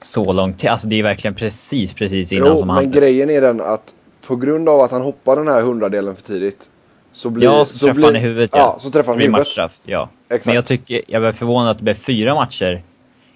[0.00, 0.70] så lång tid.
[0.70, 2.90] Alltså det är verkligen precis, precis innan Jo, som men han...
[2.90, 3.94] grejen är den att
[4.26, 6.70] på grund av att han hoppar den här hundradelen för tidigt
[7.14, 7.44] så blir...
[7.44, 8.58] Ja, så, träffar blir, han i huvudet ja.
[8.58, 9.40] Ja, så träffar han blir huvudet.
[9.40, 10.08] matchstraff, ja.
[10.28, 10.46] Exakt.
[10.46, 12.82] Men jag tycker, jag var förvånad att det blev fyra matcher.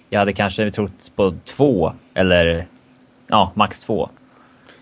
[0.09, 2.67] Jag hade kanske trott på två eller
[3.27, 4.09] ja, max två.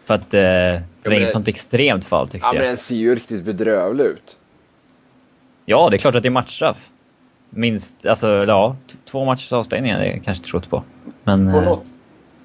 [0.05, 2.69] För att eh, det var men inget sånt extremt fall tyckte Ja, men jag.
[2.69, 4.37] den ser ju riktigt bedrövlig ut.
[5.65, 6.77] Ja, det är klart att det är matchstraff.
[7.49, 10.83] Minst, alltså ja, två matchers avstängning hade jag kanske trott på.
[11.23, 11.51] Men...
[11.51, 11.85] På eh, något,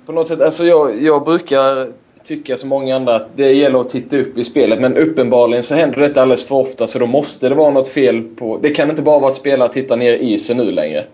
[0.06, 1.92] på något sätt, alltså jag, jag brukar
[2.24, 4.80] tycka som många andra att det gäller att titta upp i spelet.
[4.80, 8.22] Men uppenbarligen så händer detta alldeles för ofta så då måste det vara något fel
[8.22, 8.58] på...
[8.62, 11.04] Det kan inte bara vara att spelare tittar ner i isen nu längre.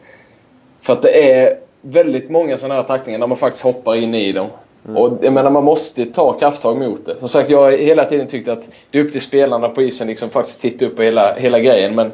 [0.81, 4.33] För att det är väldigt många sådana här tacklingar där man faktiskt hoppar in i
[4.33, 4.47] dem.
[4.97, 7.19] Och jag menar, man måste ta krafttag mot det.
[7.19, 10.07] Som sagt, jag har hela tiden tyckt att det är upp till spelarna på isen
[10.07, 11.95] liksom faktiskt titta upp på hela, hela grejen.
[11.95, 12.13] Men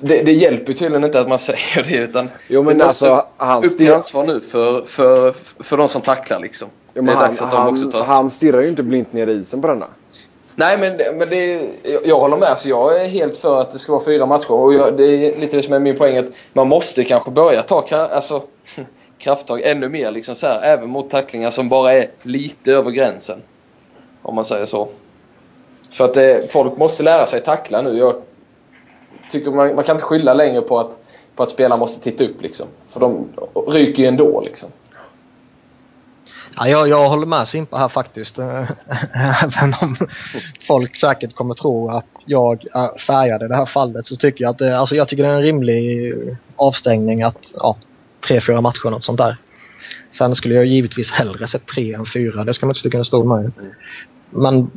[0.00, 3.28] det, det hjälper tydligen inte att man säger det utan Jo, men det måste alltså,
[3.36, 6.68] han upp till ansvar nu för, för, för de som tacklar liksom.
[6.94, 9.12] Ja, det är han, dags att de också han, tar han stirrar ju inte blint
[9.12, 9.86] ner i isen på denna.
[10.56, 12.48] Nej men, men det, jag- jag håller med.
[12.48, 14.50] Alltså, jag är helt för att det ska vara fyra matcher.
[14.50, 16.16] Och jag, det är lite det som är min poäng.
[16.16, 18.42] Att man måste kanske börja ta alltså,
[19.18, 20.10] krafttag ännu mer.
[20.10, 23.42] Liksom så här, även mot tacklingar som bara är lite över gränsen.
[24.22, 24.88] Om man säger så.
[25.92, 27.98] För att det, folk måste lära sig tackla nu.
[27.98, 28.14] Jag
[29.30, 30.98] tycker man, man kan inte skylla längre på att,
[31.34, 32.42] på att spelarna måste titta upp.
[32.42, 32.66] Liksom.
[32.88, 33.28] För de
[33.68, 34.40] ryker ju ändå.
[34.40, 34.68] Liksom.
[36.56, 38.38] Ja, jag, jag håller med Simpa här faktiskt.
[39.42, 39.96] Även om
[40.66, 44.50] folk säkert kommer tro att jag är färgad i det här fallet så tycker jag
[44.50, 46.14] att det, alltså jag tycker det är en rimlig
[46.56, 47.76] avstängning att ja,
[48.26, 49.36] tre, fyra matcher något sånt där.
[50.10, 52.44] Sen skulle jag givetvis hellre sett tre än fyra.
[52.44, 53.52] Det ska man inte sticka under stol med.
[54.30, 54.70] Men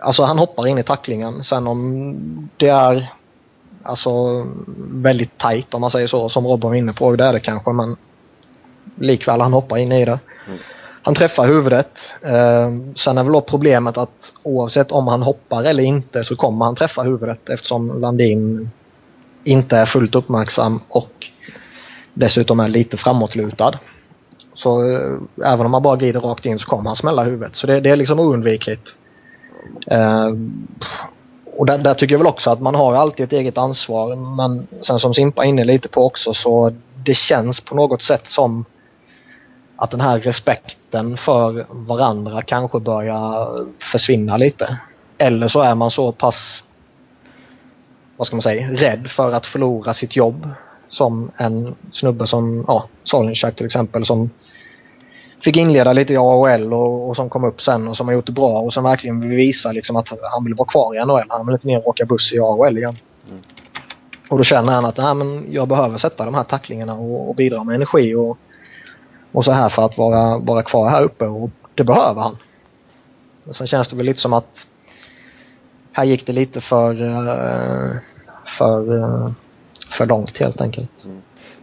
[0.00, 1.44] alltså han hoppar in i tacklingen.
[1.44, 3.12] Sen om det är
[3.86, 4.10] alltså
[4.76, 7.16] väldigt tajt om man säger så som Robin var inne på.
[7.16, 7.96] Det är det kanske men
[8.94, 10.18] likväl han hoppar in i det.
[11.02, 12.14] Han träffar huvudet.
[12.22, 16.64] Eh, sen är väl då problemet att oavsett om han hoppar eller inte så kommer
[16.64, 18.70] han träffa huvudet eftersom Landin
[19.44, 21.26] inte är fullt uppmärksam och
[22.14, 23.78] dessutom är lite framåtlutad.
[24.54, 27.56] Så eh, även om han bara glider rakt in så kommer han smälla huvudet.
[27.56, 28.88] Så det, det är liksom oundvikligt.
[29.86, 30.28] Eh,
[31.58, 34.66] och där, där tycker jag väl också att man har alltid ett eget ansvar men
[34.82, 36.72] sen som Simpa är inne lite på också så
[37.04, 38.64] det känns på något sätt som
[39.76, 44.76] att den här respekten för varandra kanske börjar försvinna lite.
[45.18, 46.62] Eller så är man så pass,
[48.16, 50.48] vad ska man säga, rädd för att förlora sitt jobb.
[50.88, 54.30] Som en snubbe som, ja, Solnichak till exempel som
[55.46, 58.26] fick inleda lite i AHL och, och som kom upp sen och som har gjort
[58.26, 61.26] det bra och som verkligen vill visa liksom att han vill vara kvar i NHL.
[61.28, 62.96] Han vill inte ner och åka buss i AHL igen.
[64.28, 67.34] Och då känner han att Nej, men jag behöver sätta de här tacklingarna och, och
[67.34, 68.38] bidra med energi och,
[69.32, 72.36] och så här för att vara, vara kvar här uppe och det behöver han.
[73.50, 74.66] Sen känns det väl lite som att
[75.92, 77.96] här gick det lite för, eh,
[78.58, 79.30] för, eh,
[79.90, 81.06] för långt helt enkelt.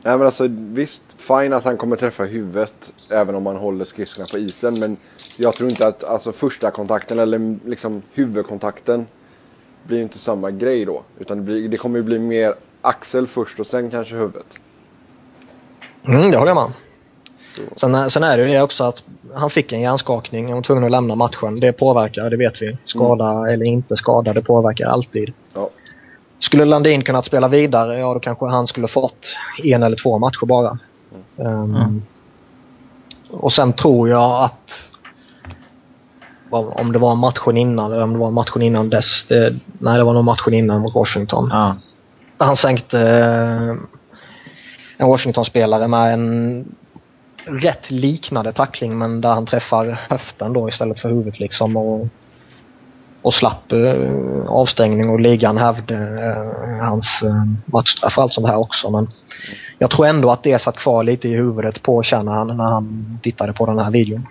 [0.06, 4.28] Nej men alltså visst, fine att han kommer träffa huvudet även om han håller skridskorna
[4.32, 4.80] på isen.
[4.80, 4.98] Men
[5.38, 9.08] jag tror inte att alltså, första kontakten eller liksom huvudkontakten
[9.84, 11.04] blir inte samma grej då.
[11.20, 14.60] Utan det, blir, det kommer ju bli mer axel först och sen kanske huvudet.
[16.08, 16.72] Mm, det håller jag med.
[17.76, 20.84] Sen, sen är det ju det också att han fick en hjärnskakning och var tvungen
[20.84, 21.60] att lämna matchen.
[21.60, 22.78] Det påverkar, det vet vi.
[22.86, 25.34] Skada eller inte skada, det påverkar alltid.
[25.54, 25.70] Ja.
[26.44, 30.46] Skulle Landin kunnat spela vidare, ja då kanske han skulle fått en eller två matcher
[30.46, 30.78] bara.
[31.36, 32.02] Um,
[33.32, 34.92] och sen tror jag att
[36.52, 39.26] om det var matchen innan eller om det var matchen innan dess.
[39.26, 41.48] Det, nej, det var nog matchen innan mot Washington.
[41.52, 41.76] Ja.
[42.38, 43.76] Han sänkte eh,
[44.98, 46.66] en Washington-spelare med en
[47.46, 51.78] rätt liknande tackling men där han träffar höften då istället för huvudet liksom.
[51.78, 52.08] Och,
[53.24, 58.58] och slapp eh, avstängning och ligan hävde eh, hans eh, matchstraff och allt sånt här
[58.58, 58.90] också.
[58.90, 59.10] Men
[59.80, 63.54] jag tror ändå att det satt kvar lite i huvudet på han när han tittade
[63.54, 64.28] på den här videon.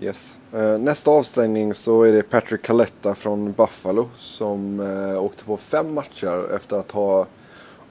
[0.00, 0.38] Yes.
[0.52, 5.94] Eh, nästa avstängning så är det Patrick Caletta från Buffalo som eh, åkte på fem
[5.94, 7.26] matcher efter att ha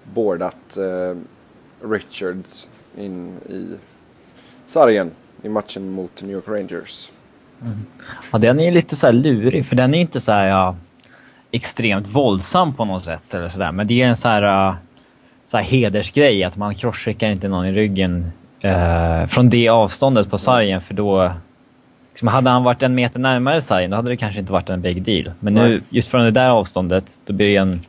[0.04, 1.16] bordat eh,
[1.90, 3.68] Richards in i
[4.66, 7.12] sargen i matchen mot New York Rangers.
[7.62, 7.86] Mm.
[8.32, 10.76] Ja, den är ju lite så lurig för den är inte så här, ja,
[11.52, 13.72] extremt våldsam på något sätt eller sådär.
[13.72, 14.76] Men det är en så här,
[15.46, 18.32] så här hedersgrej att man crosscheckar inte någon i ryggen
[19.28, 21.34] från det avståndet på sargen för då
[22.18, 24.82] Liksom hade han varit en meter närmare sargen då hade det kanske inte varit en
[24.82, 25.32] big deal.
[25.40, 27.86] Men nu, just från det där avståndet, då blir det en,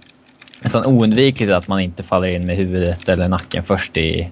[0.61, 4.31] nästan oundvikligt att man inte faller in med huvudet eller nacken först i,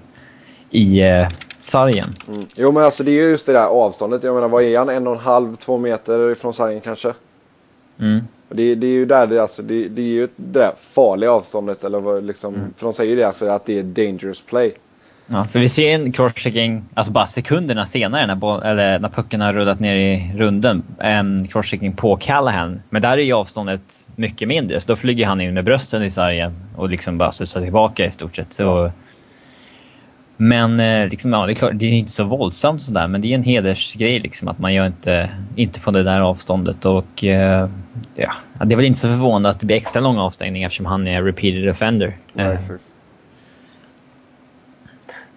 [0.70, 1.29] i eh,
[1.66, 2.16] sargen.
[2.29, 2.46] Mm.
[2.55, 4.22] Jo men alltså det är just det där avståndet.
[4.22, 4.88] Jag menar vad är han?
[4.88, 7.12] En och en halv, två meter från sargen kanske?
[8.00, 8.20] Mm.
[8.48, 11.85] Det, det, är ju där det, alltså, det, det är ju det där farliga avståndet.
[11.85, 12.74] Eller vad, liksom, mm.
[12.76, 14.74] För de säger ju det alltså, att det är dangerous play.
[15.26, 19.40] Ja, för vi ser en crosschecking, alltså bara sekunderna senare när, boll, eller när pucken
[19.40, 22.83] har rullat ner i runden, en crosschecking på Callahan.
[22.90, 26.11] Men där är ju avståndet mycket mindre, så då flyger han in med brösten i
[26.11, 28.52] sargen och liksom bara studsar tillbaka i stort sett.
[28.52, 28.90] Så, ja.
[30.37, 33.29] Men eh, liksom, ja, det är klart, det är inte så våldsamt sådär, men det
[33.29, 37.68] är en hedersgrej liksom att man gör inte, inte på det där avståndet och eh,
[38.14, 38.33] ja,
[38.64, 41.22] det är väl inte så förvånande att det blir extra långa avstängningar eftersom han är
[41.22, 42.16] repeated offender.
[42.33, 42.61] Ja, eh,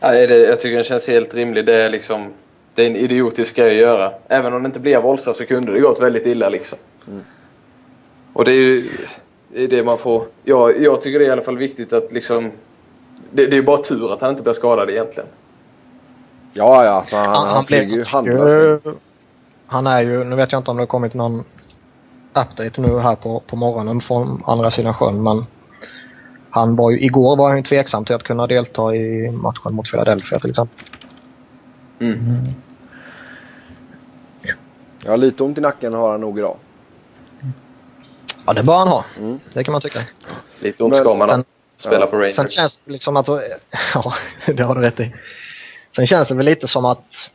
[0.02, 1.66] Nej, det, jag tycker den känns helt rimlig.
[1.66, 2.34] Det är liksom...
[2.76, 4.12] Det är en idiotisk grej att göra.
[4.28, 6.78] Även om det inte blir våldsamt så kunde det gått väldigt illa liksom.
[7.08, 7.24] Mm.
[8.34, 8.90] Och det är ju
[9.54, 10.26] det, är det man får...
[10.44, 12.52] Ja, jag tycker det är i alla fall viktigt att liksom...
[13.32, 15.30] Det, det är bara tur att han inte blir skadad egentligen.
[16.54, 18.86] Ja, ja, alltså han, han, han flyger ju handlöst.
[19.68, 21.44] Han är ju, nu vet jag inte om det har kommit någon
[22.30, 25.46] update nu här på, på morgonen från andra sidan sjön men
[26.50, 29.92] han var ju, igår var han ju tveksam till att kunna delta i matchen mot
[29.92, 30.86] Philadelphia till exempel.
[32.00, 32.54] Mm.
[35.06, 36.58] Ja, lite ont i nacken har han nog idag.
[38.46, 39.06] Ja, det bör han ha.
[39.18, 39.40] Mm.
[39.54, 40.00] Det kan man tycka.
[40.60, 41.44] Lite ont ska man ha.
[41.80, 42.06] Spela ja.
[42.06, 42.36] på Rangers.
[42.36, 43.28] Sen känns det liksom att...
[43.94, 44.14] Ja,
[44.48, 45.14] det har du rätt i.
[45.96, 47.32] Sen känns det väl lite som att...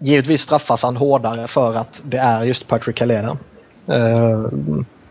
[0.00, 3.38] Givetvis straffas han hårdare för att det är just Patrick Kaleda.
[3.88, 4.48] Uh,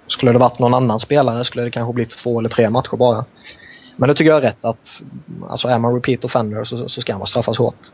[0.07, 3.25] skulle det varit någon annan spelare skulle det kanske blivit två eller tre matcher bara.
[3.95, 5.01] Men det tycker jag är rätt att
[5.49, 7.91] alltså är man repeat offender så, så ska man straffas hårt.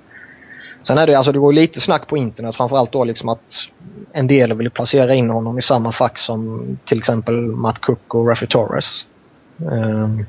[0.84, 3.69] Sen är det alltså, det går lite snack på internet framförallt då liksom att
[4.12, 8.28] en del vill placera in honom i samma fack som till exempel Matt Cook och
[8.28, 9.06] Raffy Torres.
[9.58, 10.26] Um,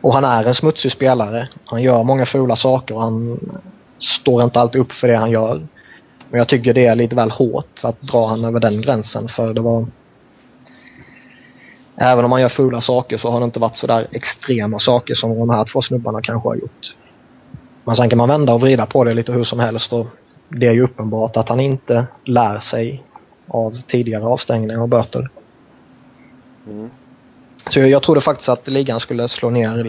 [0.00, 1.48] och han är en smutsig spelare.
[1.64, 3.40] Han gör många fula saker och han
[3.98, 5.66] står inte alltid upp för det han gör.
[6.30, 9.54] Men jag tycker det är lite väl hårt att dra han över den gränsen för
[9.54, 9.86] det var
[12.00, 15.38] Även om han gör fula saker så har det inte varit sådär extrema saker som
[15.38, 16.94] de här två snubbarna kanske har gjort.
[17.88, 20.06] Men sen kan man vända och vrida på det lite hur som helst och
[20.48, 23.04] det är ju uppenbart att han inte lär sig
[23.46, 25.30] av tidigare avstängningar och böter.
[26.70, 26.90] Mm.
[27.70, 29.84] Så jag, jag trodde faktiskt att ligan skulle slå ner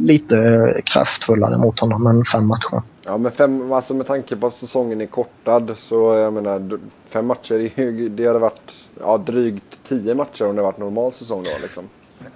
[0.00, 0.36] lite
[0.84, 2.82] kraftfullare mot honom än fem matcher.
[3.04, 7.26] Ja men fem, alltså med tanke på att säsongen är kortad så jag menar fem
[7.26, 11.84] matcher, det hade varit ja, drygt tio matcher om det varit normal säsong då liksom.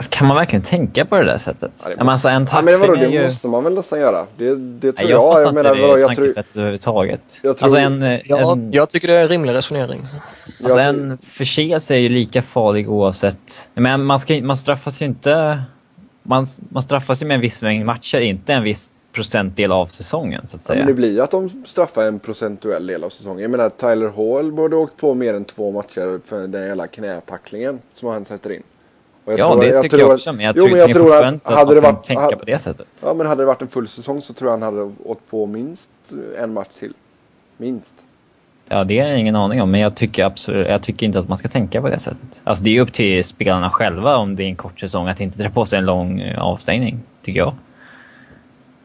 [0.09, 1.73] Kan man verkligen tänka på det där sättet?
[1.85, 3.23] Ja, det, måste, alltså, en ja, men vadå, det ju...
[3.23, 4.27] måste man väl nästan göra.
[4.37, 5.20] Det, det tror jag.
[5.20, 6.61] Jag, jag menar, vadå, jag tankesättet tror...
[6.61, 7.40] överhuvudtaget.
[7.42, 7.66] Jag, tror...
[7.66, 8.73] alltså en, ja, en...
[8.73, 10.07] jag tycker det är en rimlig resonering.
[10.62, 10.88] Alltså jag...
[10.88, 13.68] en förseelse är ju lika farlig oavsett...
[13.75, 15.62] Men man, ska, man straffas ju inte...
[16.23, 20.47] Man, man straffas ju med en viss mängd matcher, inte en viss procentdel av säsongen
[20.47, 20.79] så att säga.
[20.79, 23.42] Ja, men det blir ju att de straffar en procentuell del av säsongen.
[23.42, 27.81] Jag menar Tyler Hall borde åkt på mer än två matcher för den hela knätacklingen
[27.92, 28.62] som han sätter in.
[29.24, 30.32] Ja, tror, det jag tycker jag också.
[30.32, 32.44] Men jag jo, tror, men jag tror att, att hade det varit, tänka hade, på
[32.44, 32.87] det sättet.
[33.02, 35.46] Ja, men hade det varit en full säsong så tror jag han hade åkt på
[35.46, 35.90] minst
[36.38, 36.92] en match till.
[37.56, 37.94] Minst.
[38.68, 41.28] Ja, det har jag ingen aning om, men jag tycker, absolut, jag tycker inte att
[41.28, 42.42] man ska tänka på det sättet.
[42.44, 45.42] Alltså det är upp till spelarna själva om det är en kort säsong att inte
[45.42, 47.54] dra på sig en lång eh, avstängning, tycker jag.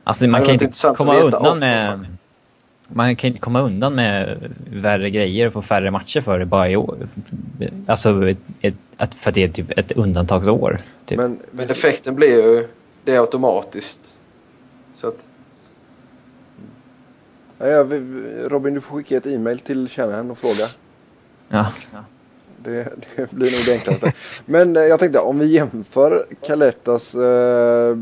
[0.04, 2.06] Alltså man kan inte komma undan med...
[2.94, 4.38] Man kan inte komma undan med
[4.72, 6.98] värre grejer och få färre matcher för det bara i år.
[7.88, 8.38] Alltså ett,
[8.98, 10.80] ett, för att det är typ ett undantagsår.
[11.06, 11.18] Typ.
[11.18, 12.68] Men, men effekten blir ju...
[13.04, 14.22] Det är automatiskt
[14.94, 15.28] Så att,
[17.62, 17.84] Ja, ja,
[18.48, 20.66] Robin, du får skicka ett e-mail till Shanahan och fråga.
[21.50, 21.66] Ja.
[22.64, 24.14] Det, det blir nog det enklaste.
[24.46, 27.96] Men eh, jag tänkte om vi jämför Kalettas eh,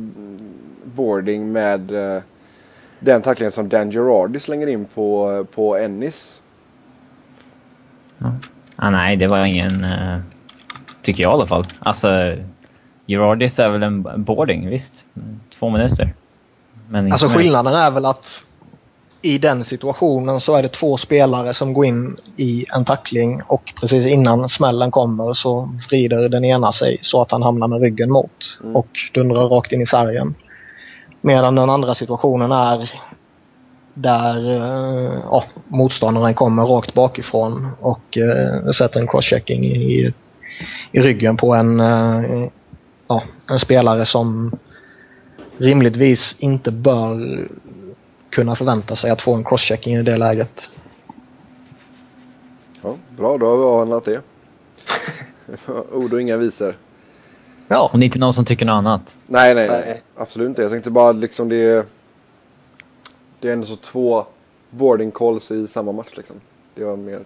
[0.84, 2.22] boarding med eh,
[3.00, 6.42] den tacklingen som Dan Girardi slänger in på, på Ennis.
[8.76, 9.84] Ah, nej, det var ingen...
[9.84, 10.18] eh,
[11.02, 11.68] tycker jag i alla fall.
[11.80, 12.36] Alltså,
[13.08, 15.06] Girardis är väl en boarding, visst.
[15.60, 16.14] Två minuter.
[16.90, 18.44] Men Alltså skillnaden är väl att
[19.22, 23.74] i den situationen så är det två spelare som går in i en tackling och
[23.80, 28.12] precis innan smällen kommer så vrider den ena sig så att han hamnar med ryggen
[28.12, 28.32] mot
[28.64, 28.76] Mm.
[28.76, 30.36] och dundrar rakt in i sargen.
[31.22, 32.92] Medan den andra situationen är
[33.94, 40.14] där eh, ja, motståndaren kommer rakt bakifrån och eh, sätter en crosschecking i,
[40.92, 42.48] i ryggen på en, eh,
[43.08, 44.58] ja, en spelare som
[45.58, 47.48] rimligtvis inte bör
[48.30, 50.70] kunna förvänta sig att få en crosschecking i det läget.
[52.82, 54.22] Ja, bra, då har vi avhandlat det.
[55.94, 56.76] Ord och inga visor.
[57.68, 59.18] Ja, Om det inte är någon som tycker något annat.
[59.28, 60.02] Nej, nej, nej.
[60.16, 60.62] Absolut inte.
[60.62, 61.88] Jag tänkte bara liksom det.
[63.40, 64.26] Det är ändå så två
[64.70, 66.36] boarding calls i samma match liksom.
[66.76, 67.20] Det var mer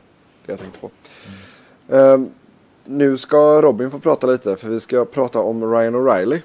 [0.46, 0.90] det jag tänkte på.
[1.96, 2.30] Ehm,
[2.86, 6.42] nu ska Robin få prata lite för vi ska prata om Ryan O'Reilly.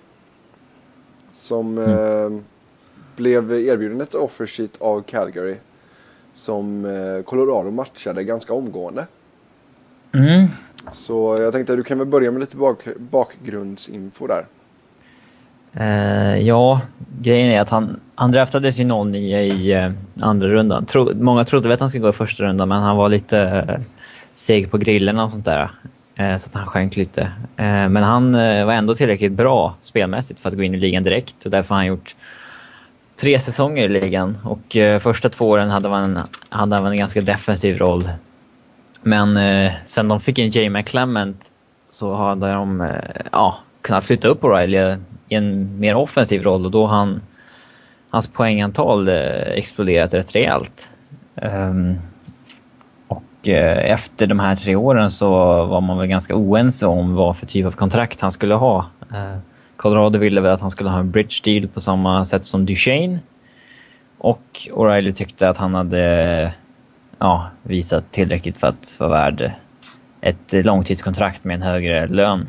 [1.32, 2.44] Som ehm,
[3.16, 5.56] blev erbjuden ett offer sheet av Calgary.
[6.34, 9.06] Som eh, Colorado matchade ganska omgående.
[10.12, 10.46] Mm.
[10.92, 14.46] Så jag tänkte att du kan väl börja med lite bak bakgrundsinfo där.
[15.72, 16.80] Eh, ja,
[17.20, 20.86] grejen är att han, han draftades ju 09 i eh, andra rundan.
[20.86, 23.38] Tro, många trodde väl att han skulle gå i första rundan men han var lite
[23.38, 23.80] eh,
[24.32, 25.70] seg på grillen och sånt där.
[26.14, 27.22] Eh, så att han sjönk lite.
[27.56, 31.02] Eh, men han eh, var ändå tillräckligt bra spelmässigt för att gå in i ligan
[31.02, 32.16] direkt och därför har han gjort
[33.20, 34.38] tre säsonger i ligan.
[34.44, 38.08] Och eh, första två åren hade han, hade han en ganska defensiv roll.
[39.06, 41.52] Men eh, sen de fick in Jay Clement
[41.88, 46.70] så hade de eh, ja, kunnat flytta upp O'Reilly i en mer offensiv roll och
[46.70, 47.20] då har han
[48.10, 49.14] hans poängantal eh,
[49.54, 50.90] exploderat rätt rejält.
[51.34, 51.98] Um,
[53.08, 55.28] och eh, efter de här tre åren så
[55.66, 58.86] var man väl ganska oense om vad för typ av kontrakt han skulle ha.
[59.14, 59.38] Eh,
[59.76, 63.18] Colorado ville väl att han skulle ha en bridge deal på samma sätt som Duchene.
[64.18, 66.52] Och O'Reilly tyckte att han hade
[67.18, 69.52] ja, visat tillräckligt för att vara värd
[70.20, 72.48] ett långtidskontrakt med en högre lön.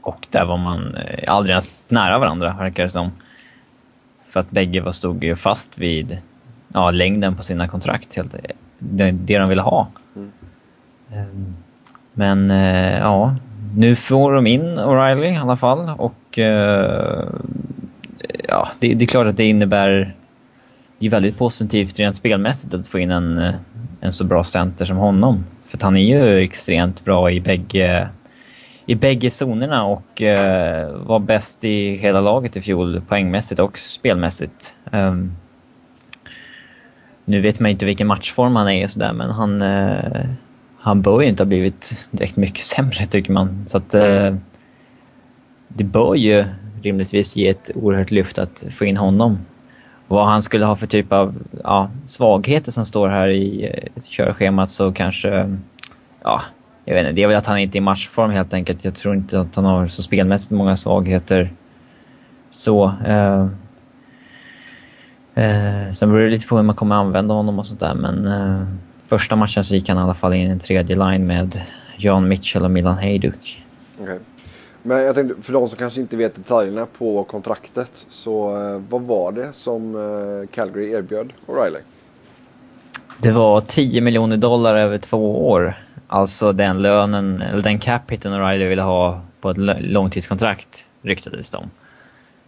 [0.00, 3.10] Och där var man eh, aldrig ens nära varandra, verkar det som.
[4.30, 6.18] För att bägge var stod ju fast vid
[6.68, 8.34] ja, längden på sina kontrakt, helt,
[8.78, 9.88] det, det de ville ha.
[10.16, 10.32] Mm.
[11.12, 11.56] Ehm,
[12.12, 13.36] Men eh, ja,
[13.76, 17.28] nu får de in O'Reilly i alla fall och eh,
[18.48, 20.14] ja, det, det är klart att det innebär
[20.98, 23.54] det är väldigt positivt rent spelmässigt att få in en, eh,
[24.00, 25.44] en så bra center som honom.
[25.66, 28.08] För att han är ju extremt bra i bägge,
[28.86, 34.74] i bägge zonerna och uh, var bäst i hela laget i fjol poängmässigt och spelmässigt.
[34.92, 35.36] Um,
[37.24, 40.26] nu vet man inte vilken matchform han är och sådär men han, uh,
[40.78, 43.64] han bör ju inte ha blivit direkt mycket sämre tycker man.
[43.66, 44.36] Så att uh,
[45.68, 46.44] det bör ju
[46.82, 49.38] rimligtvis ge ett oerhört lyft att få in honom.
[50.08, 54.70] Vad han skulle ha för typ av ja, svagheter som står här i eh, körschemat
[54.70, 55.56] så kanske...
[56.22, 56.42] Ja,
[56.84, 57.12] jag vet inte.
[57.12, 58.84] Det är väl att han inte är i matchform helt enkelt.
[58.84, 61.52] Jag tror inte att han har så spelmässigt många svagheter.
[62.50, 62.92] Så...
[63.06, 63.46] Eh,
[65.34, 68.26] eh, sen beror det lite på hur man kommer använda honom och sånt där men
[68.26, 68.66] eh,
[69.08, 71.60] första matchen så gick han i alla fall in i en tredje line med
[71.96, 73.64] Jan Mitchell och Milan Hejduk.
[73.98, 74.18] Okay.
[74.88, 78.06] Men jag tänkte, för de som kanske inte vet detaljerna på kontraktet.
[78.08, 81.80] Så eh, vad var det som eh, Calgary erbjöd O'Reilly?
[83.18, 85.74] Det var 10 miljoner dollar över två år.
[86.06, 91.70] Alltså den lönen, eller den cap hiten O'Reilly ville ha på ett långtidskontrakt ryktades de.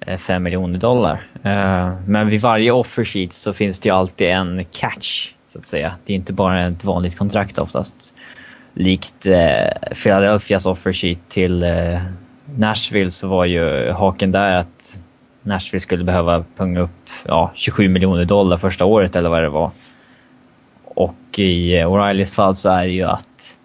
[0.00, 1.26] Eh, 5 miljoner dollar.
[1.42, 5.66] Eh, men vid varje offer sheet så finns det ju alltid en catch, så att
[5.66, 5.94] säga.
[6.04, 8.14] Det är inte bara ett vanligt kontrakt oftast.
[8.74, 12.00] Likt eh, Philadelphias offer sheet till eh,
[12.56, 15.02] Nashville så var ju haken där att
[15.42, 19.70] Nashville skulle behöva punga upp ja, 27 miljoner dollar första året eller vad det var.
[20.84, 23.56] Och i O'Reillys fall så är det ju att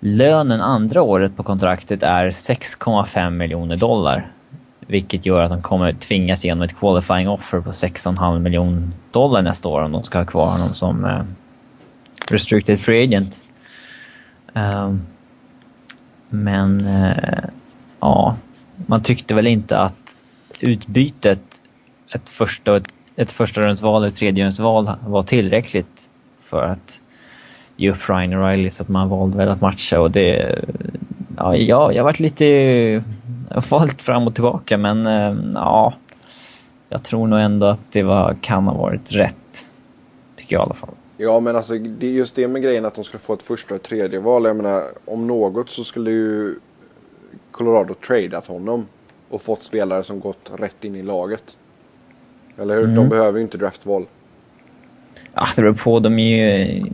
[0.00, 4.30] lönen andra året på kontraktet är 6,5 miljoner dollar.
[4.86, 9.68] Vilket gör att de kommer tvingas igenom ett qualifying offer på 6,5 miljoner dollar nästa
[9.68, 11.22] år om de ska ha kvar honom som eh,
[12.30, 13.44] restricted free agent.
[14.52, 15.06] Um,
[16.28, 17.44] men eh,
[18.06, 18.36] ja,
[18.86, 20.16] man tyckte väl inte att
[20.60, 21.62] utbytet
[22.14, 22.80] ett första,
[23.16, 26.08] ett första rundsval eller tredje rundsval var tillräckligt
[26.40, 27.02] för att
[27.76, 30.58] ge upp Ryan O'Reilly så att man valde väl att matcha och det...
[31.36, 33.04] Ja, jag, jag varit lite...
[33.70, 35.94] Valt fram och tillbaka men eh, ja...
[36.88, 39.66] Jag tror nog ändå att det var, kan ha varit rätt.
[40.36, 40.94] Tycker jag i alla fall.
[41.16, 43.74] Ja men alltså det är just det med grejen att de skulle få ett första
[43.74, 44.44] och ett tredje val.
[44.44, 46.54] Jag menar om något så skulle ju
[47.56, 48.86] Colorado tradeat honom.
[49.28, 51.58] Och fått spelare som gått rätt in i laget.
[52.58, 52.84] Eller hur?
[52.84, 52.96] Mm.
[52.96, 54.06] De behöver ju inte draftval.
[55.34, 56.00] Ja, det beror på.
[56.00, 56.84] De är ju...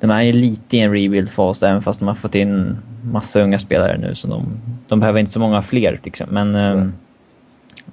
[0.00, 3.58] De är ju lite i en rebuild-fas även fast de har fått in massa unga
[3.58, 4.14] spelare nu.
[4.14, 6.26] Så de, de behöver inte så många fler liksom.
[6.30, 6.92] Men ehm,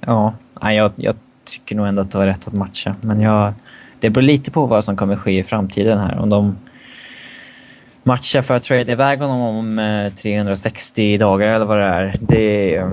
[0.00, 1.14] ja, jag, jag
[1.44, 2.96] tycker nog ändå att det var rätt att matcha.
[3.00, 3.52] Men jag,
[4.00, 6.18] det beror lite på vad som kommer ske i framtiden här.
[6.18, 6.56] Om de
[8.02, 12.14] matcha för att trade iväg honom om eh, 360 dagar eller vad det är.
[12.20, 12.84] Det,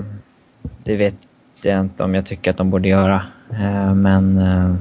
[0.84, 1.14] det vet
[1.62, 3.22] jag inte om jag tycker att de borde göra.
[3.50, 4.74] Eh, men eh,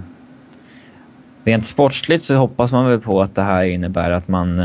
[1.43, 4.61] rent sportsligt så hoppas man väl på att det här innebär att man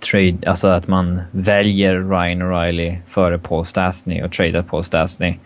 [0.00, 5.38] trade, alltså att man väljer Ryan O'Reilly före Paul Stastny och tradar Paul Stastny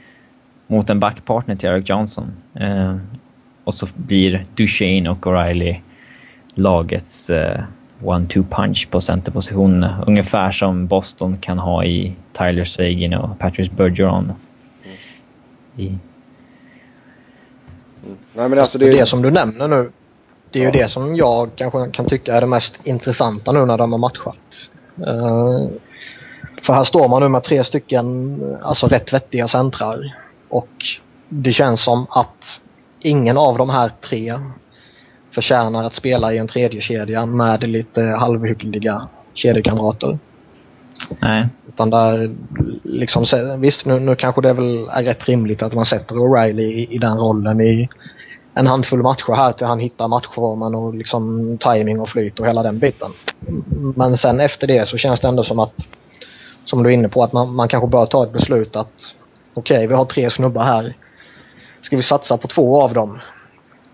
[0.67, 2.33] mot en backpartner till Eric Johnson.
[2.55, 2.97] Eh,
[3.65, 5.81] och så blir Duchene och O'Reilly
[6.55, 7.61] lagets eh,
[8.05, 10.05] one-two punch på centerpositionerna.
[10.07, 14.33] Ungefär som Boston kan ha i Tyler Seguin och Patrice Bergeron.
[15.77, 15.99] I,
[18.35, 19.91] Nej men alltså Det, det, det som du nämner nu,
[20.51, 23.79] det är ju det som jag kanske kan tycka är det mest intressanta nu när
[23.79, 24.71] de har matchat.
[25.07, 25.69] Eh,
[26.63, 30.17] för här står man nu med tre stycken, alltså rätt vettiga centrar.
[30.49, 30.69] Och
[31.29, 32.61] det känns som att
[33.01, 34.41] ingen av de här tre
[35.33, 40.19] förtjänar att spela i en tredje kedja med lite halvhyggliga kedjekamrater.
[41.21, 41.49] nej.
[41.69, 42.31] Utan där
[42.83, 43.25] liksom,
[43.59, 46.99] visst nu, nu kanske det väl är rätt rimligt att man sätter O'Reilly i, i
[46.99, 47.89] den rollen i
[48.55, 52.63] en handfull matcher här till han hittar matchformen och liksom timing och flyt och hela
[52.63, 53.11] den biten.
[53.97, 55.75] Men sen efter det så känns det ändå som att,
[56.65, 59.15] som du är inne på, att man, man kanske bör ta ett beslut att
[59.55, 60.97] okej, okay, vi har tre snubbar här.
[61.81, 63.19] Ska vi satsa på två av dem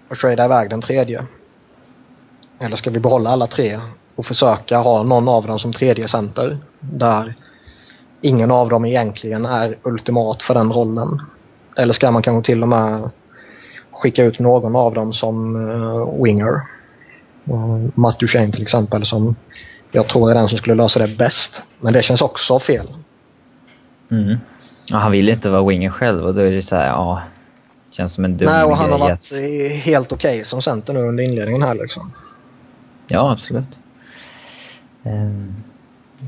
[0.08, 1.26] och tradea iväg den tredje?
[2.58, 3.80] Eller ska vi behålla alla tre
[4.16, 7.34] och försöka ha någon av dem som tredje center där
[8.20, 11.22] ingen av dem egentligen är ultimat för den rollen?
[11.76, 13.10] Eller ska man kanske till och med
[13.90, 16.60] skicka ut någon av dem som uh, winger?
[17.44, 19.36] Eh, uh, Matt Duchene till exempel som
[19.92, 21.62] jag tror är den som skulle lösa det bäst.
[21.80, 22.86] Men det känns också fel.
[24.10, 24.38] Mm.
[24.90, 27.22] Ja, han vill inte vara winger själv och då är det så här, ja.
[27.98, 30.92] Känns som en dum Nej, och han har varit att- helt okej okay som center
[30.94, 32.12] nu under inledningen här liksom.
[33.08, 33.80] Ja, absolut.
[35.04, 35.54] Ehm,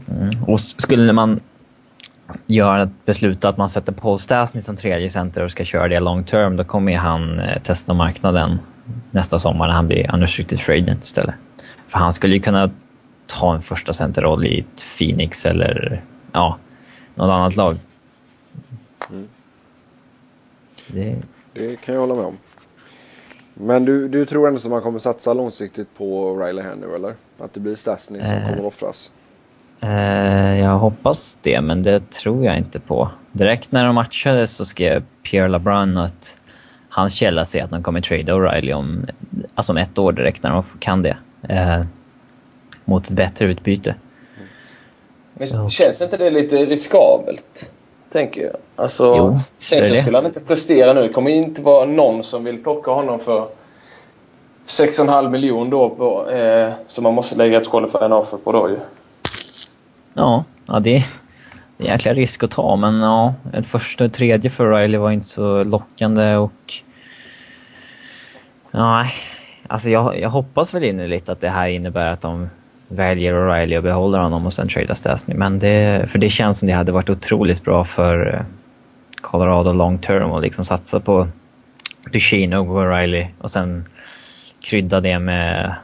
[0.09, 0.45] Mm.
[0.45, 1.41] Och skulle man
[2.47, 6.01] göra ett beslut att man sätter Paul Stastny som tredje center och ska köra det
[6.01, 8.59] long term, då kommer han eh, testa marknaden
[9.11, 11.35] nästa sommar när han blir unrestricted free agent istället.
[11.89, 12.71] För han skulle ju kunna
[13.27, 16.03] ta en första centerroll i ett Phoenix eller
[16.33, 16.57] ja,
[17.15, 17.77] något annat lag.
[20.87, 21.17] Det,
[21.61, 22.39] det kan jag hålla med om.
[23.55, 27.15] Men du, du tror ändå att man kommer satsa långsiktigt på Riley här nu eller?
[27.39, 28.49] Att det blir Stasny som Eh.
[28.51, 29.11] kommer offras?
[29.81, 33.11] Eh, jag hoppas det, men det tror jag inte på.
[33.33, 36.37] Direkt när de matchade så skrev Pierre LeBrun att
[36.89, 39.07] hans källa säger att de kommer trada O'Reilly om,
[39.55, 41.17] alltså om ett år direkt när de kan det.
[41.49, 41.83] Eh,
[42.85, 43.95] mot ett bättre utbyte.
[45.35, 47.71] Men känns inte det lite riskabelt?
[48.13, 48.57] Tänker jag.
[48.77, 49.39] Alltså, Jo,
[49.71, 51.03] det är det skulle han inte prestera nu.
[51.03, 53.49] Det kommer inte vara någon som vill plocka honom för
[54.67, 58.77] 6,5 miljoner då på, eh, som man måste lägga ett qualifying offer på då ju.
[60.15, 61.05] Ja, ja det är
[61.79, 65.27] en jäkla risk att ta, men ja, ett första och tredje för O'Reilly var inte
[65.27, 66.75] så lockande och...
[68.71, 69.13] Nej,
[69.67, 72.49] alltså jag, jag hoppas väl innerligt att det här innebär att de
[72.91, 75.35] väljer O'Reilly och behåller honom och sen tradar Stasny.
[75.35, 78.41] Men det, för det känns som det hade varit otroligt bra för eh,
[79.21, 81.29] Colorado long term och liksom satsa på
[82.13, 83.85] Duchino och O'Reilly och sen
[84.61, 85.75] krydda det med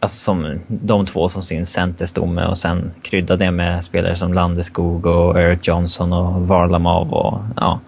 [0.00, 5.06] Alltså som de två som sin centerstomme och sen krydda det med spelare som Landeskog
[5.06, 7.80] och Eric Johnson och Varlamov och ja,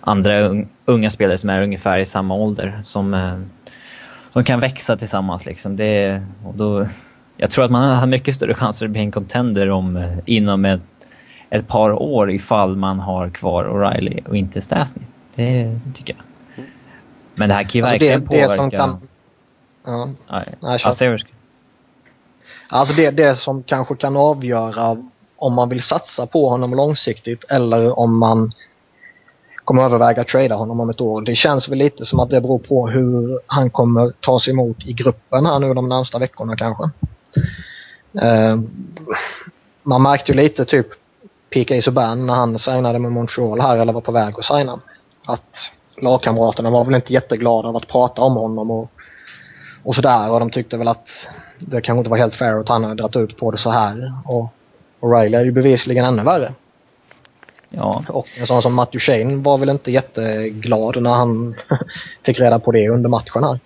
[0.00, 3.38] andra unga spelare som är ungefär i samma ålder som, eh,
[4.30, 5.46] som kan växa tillsammans.
[5.46, 5.76] Liksom.
[5.76, 6.86] Det, och då,
[7.36, 10.64] jag tror att man har mycket större chanser att bli en contender om, eh, inom
[10.64, 10.80] ett,
[11.50, 15.02] ett par år ifall man har kvar O'Reilly och inte Stasny.
[15.34, 16.24] Det tycker jag.
[17.34, 18.54] Men det här kan ju Alltså det, verkligen det påverka...
[18.54, 18.98] som kan...
[19.86, 20.08] Ja.
[20.60, 20.88] Nej, ska-
[22.68, 24.96] Alltså det, det som kanske kan avgöra
[25.36, 28.52] om man vill satsa på honom långsiktigt eller om man
[29.64, 31.22] kommer överväga att trada honom om ett år.
[31.22, 34.92] Det känns väl lite som att det beror på hur han kommer tas emot i
[34.92, 36.90] gruppen här nu de närmsta veckorna kanske.
[38.22, 38.60] Eh,
[39.82, 40.86] man märkte ju lite typ
[41.50, 44.80] PK Subban när han signade med Montreal här eller var på väg att signa.
[45.26, 48.90] Att lagkamraterna var väl inte jätteglada av att prata om honom och,
[49.82, 51.28] och sådär och de tyckte väl att
[51.58, 54.12] det kanske inte var helt fair att han hade dragit ut på det så här.
[54.24, 54.48] Och
[55.00, 56.54] O'Reilly är ju bevisligen ännu värre.
[57.70, 58.04] Ja.
[58.08, 61.56] Och en sån som Matt Duchene var väl inte jätteglad när han
[62.24, 63.60] fick reda på det under matchen här.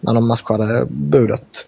[0.00, 1.66] När de matchade budet.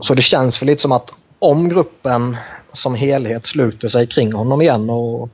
[0.00, 2.36] Så det känns väl lite som att om gruppen
[2.72, 5.28] som helhet sluter sig kring honom igen och,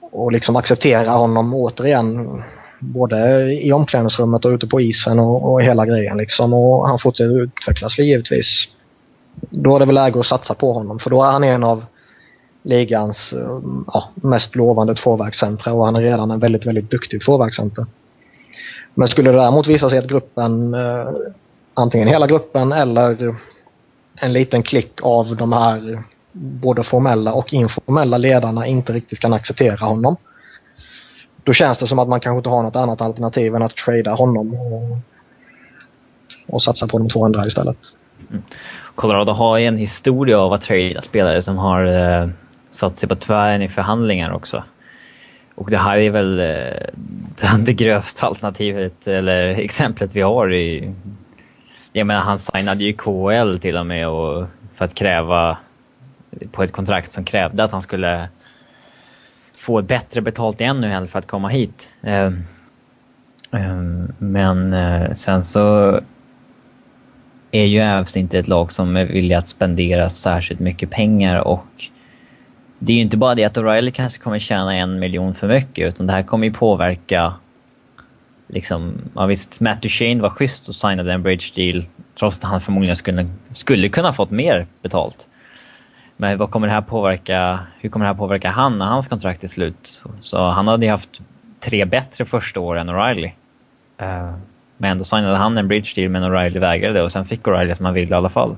[0.00, 2.42] och liksom accepterar honom återigen
[2.78, 7.42] både i omklädningsrummet och ute på isen och, och hela grejen liksom och han fortsätter
[7.42, 8.68] utvecklas givetvis.
[9.50, 11.84] Då är det väl läge att satsa på honom för då är han en av
[12.62, 13.34] ligans
[13.86, 17.86] ja, mest lovande tvåvägscentra och han är redan en väldigt, väldigt duktig tvåvägscenter.
[18.94, 21.06] Men skulle det däremot visa sig att gruppen, eh,
[21.74, 23.36] antingen hela gruppen eller
[24.20, 26.02] en liten klick av de här
[26.32, 30.16] både formella och informella ledarna inte riktigt kan acceptera honom.
[31.44, 34.14] Då känns det som att man kanske inte har något annat alternativ än att trada
[34.14, 34.98] honom och,
[36.46, 37.76] och satsa på de två andra istället.
[38.30, 38.42] Mm.
[38.94, 42.28] Colorado har ju en historia av att trada spelare som har eh,
[42.70, 44.62] satt sig på tvären i förhandlingar också.
[45.54, 46.88] Och det här är väl eh,
[47.40, 50.92] bland det grövsta alternativet eller exemplet vi har i...
[51.96, 55.58] Jag menar han signade ju KL till och med och för att kräva
[56.52, 58.28] på ett kontrakt som krävde att han skulle
[59.56, 61.88] få bättre betalt i NHL för att komma hit.
[62.02, 62.44] Ehm,
[63.50, 66.00] ehm, eh, men sen så
[67.50, 71.90] är ju Ävs inte ett lag som är villiga att spendera särskilt mycket pengar och
[72.78, 75.88] det är ju inte bara det att O'Reilly kanske kommer tjäna en miljon för mycket
[75.88, 77.34] utan det här kommer ju påverka
[78.46, 81.84] liksom, ja visst, Matt Duchene var schysst och signade en bridge deal
[82.18, 85.28] trots att han förmodligen skulle, skulle kunna fått mer betalt.
[86.16, 89.44] Men vad kommer det här påverka, hur kommer det här påverka han när hans kontrakt
[89.44, 90.02] är slut?
[90.20, 91.20] Så han hade ju haft
[91.60, 93.30] tre bättre första år än O'Reilly.
[94.02, 94.34] Uh,
[94.76, 97.84] men ändå signade han en bridge deal men O'Reilly vägrade och sen fick O'Reilly som
[97.84, 98.56] han ville i alla fall.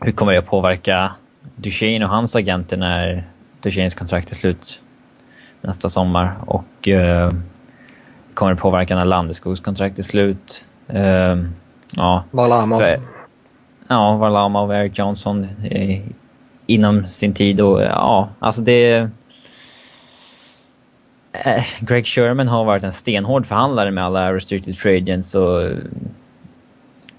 [0.00, 1.12] Hur kommer det påverka
[1.56, 3.24] Duchene och hans agenter när
[3.60, 4.80] Duchenes kontrakt är slut
[5.60, 6.36] nästa sommar?
[6.46, 7.30] Och uh,
[8.34, 10.66] kommer det påverka när Landeskogs kontrakt är slut?
[10.94, 11.44] Uh,
[11.90, 12.24] ja.
[12.30, 12.78] Varlamov.
[12.78, 13.00] För,
[13.88, 16.00] ja, Varlamov och Eric Johnson eh,
[16.66, 19.08] inom sin tid och ja, alltså det...
[21.32, 25.70] Eh, Greg Sherman har varit en stenhård förhandlare med alla restricted free agents och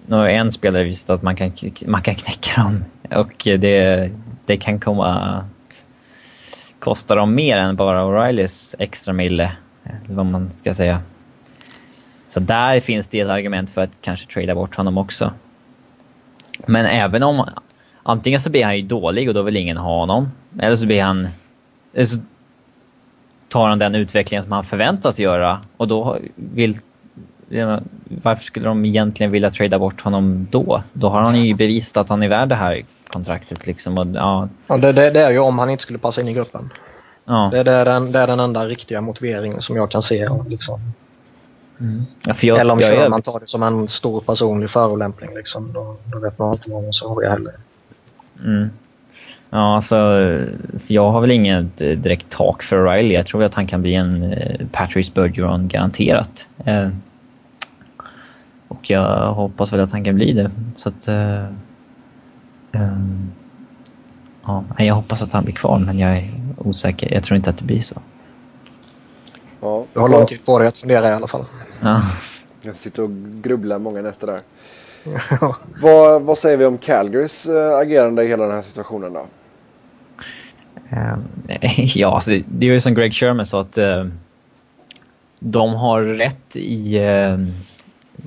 [0.10, 1.52] har en spelare visat att man kan,
[1.86, 2.84] man kan knäcka dem
[3.20, 4.12] och det,
[4.46, 5.86] det kan komma att
[6.80, 9.52] kosta dem mer än bara O'Reillys extra mille,
[9.84, 11.02] Eh, vad man ska säga.
[12.30, 15.32] Så där finns det ett argument för att kanske trada bort honom också.
[16.66, 17.50] Men även om...
[18.06, 20.32] Antingen så blir han ju dålig och då vill ingen ha honom.
[20.60, 21.28] Eller så blir han...
[21.94, 22.18] Eller så
[23.50, 26.80] tar han den utvecklingen som han förväntas göra och då vill...
[28.08, 30.84] Varför skulle de egentligen vilja trada bort honom då?
[30.94, 33.98] Då har han ju bevisat att han är värd det här kontraktet liksom.
[33.98, 34.50] Och, ja.
[34.68, 36.70] Ja, det, det, det är ju om han inte skulle passa in i gruppen.
[37.26, 37.50] Ja.
[37.54, 40.30] Det, det, är den, det är den enda riktiga motiveringen som jag kan se.
[40.48, 40.80] Liksom.
[41.80, 42.04] Mm.
[42.26, 45.74] Ja, jag, Eller om jag, jag, man tar det som en stor personlig förolämpning liksom.
[45.74, 47.54] Då, då vet man inte vad man ska ha heller.
[48.44, 48.70] Mm.
[49.50, 49.96] Ja, alltså,
[50.88, 53.14] jag har väl inget direkt tak för Riley.
[53.14, 56.48] Jag tror att han kan bli en eh, Patrice Bergeron garanterat.
[56.66, 56.90] Eh,
[58.68, 60.52] och jag hoppas väl att han kan bli det.
[60.76, 61.08] Så att...
[61.08, 61.44] Eh,
[62.72, 62.98] eh,
[64.46, 67.14] ja, jag hoppas att han blir kvar, men jag är osäker.
[67.14, 67.96] Jag tror inte att det blir så.
[69.62, 71.46] Ja, du har lång tid på dig att fundera i alla fall.
[71.82, 72.02] Ja.
[72.62, 73.10] Jag sitter och
[73.42, 74.42] grubblar många nätter där.
[75.82, 79.26] vad, vad säger vi om Calgarys äh, agerande i hela den här situationen då?
[80.92, 81.24] Um,
[81.78, 84.06] ja, alltså, det är ju som Greg Sherman sa att uh,
[85.40, 87.00] de har rätt i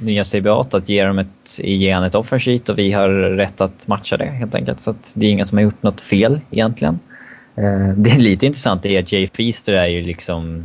[0.01, 3.89] nya CBA att ge dem ett, ge ett offer sheet och vi har rätt att
[3.89, 4.81] matcha det helt enkelt.
[4.81, 6.99] Så det är ingen som har gjort något fel egentligen.
[7.59, 10.65] Uh, det är lite intressant det är att Jay Feaster är ju liksom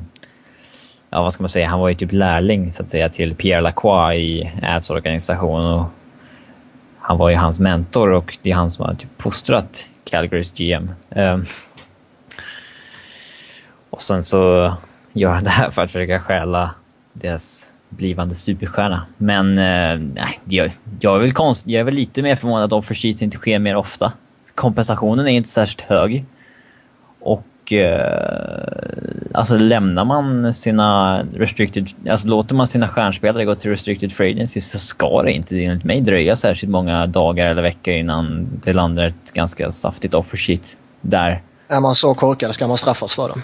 [1.09, 3.61] ja vad ska man säga, han var ju typ lärling så att säga till Pierre
[3.61, 5.85] Lacroix i Ads organisation och
[6.99, 10.91] han var ju hans mentor och det är han som har typ postrat Calgarys GM.
[11.09, 11.37] Eh,
[13.89, 14.73] och sen så
[15.13, 16.71] gör han det här för att försöka stjäla
[17.13, 19.05] deras blivande superstjärna.
[19.17, 23.23] Men eh, jag, jag, är väl konst, jag är väl lite mer förvånad att offer
[23.23, 24.13] inte sker mer ofta.
[24.55, 26.25] Kompensationen är inte särskilt hög.
[27.19, 34.11] Och eh, alltså lämnar man sina restricted, alltså låter man sina stjärnspelare gå till restricted
[34.11, 38.47] free agency så ska det inte enligt mig dröja särskilt många dagar eller veckor innan
[38.63, 41.41] det landar ett ganska saftigt offer sheet där.
[41.67, 43.41] Är man så korkad ska man straffas för det.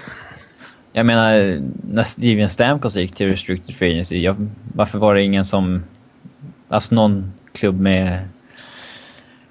[0.98, 5.46] Jag menar, när Steven Stamkos gick till restricted free agency, jag, varför var det ingen
[5.46, 5.84] som...
[6.68, 8.28] Alltså någon klubb med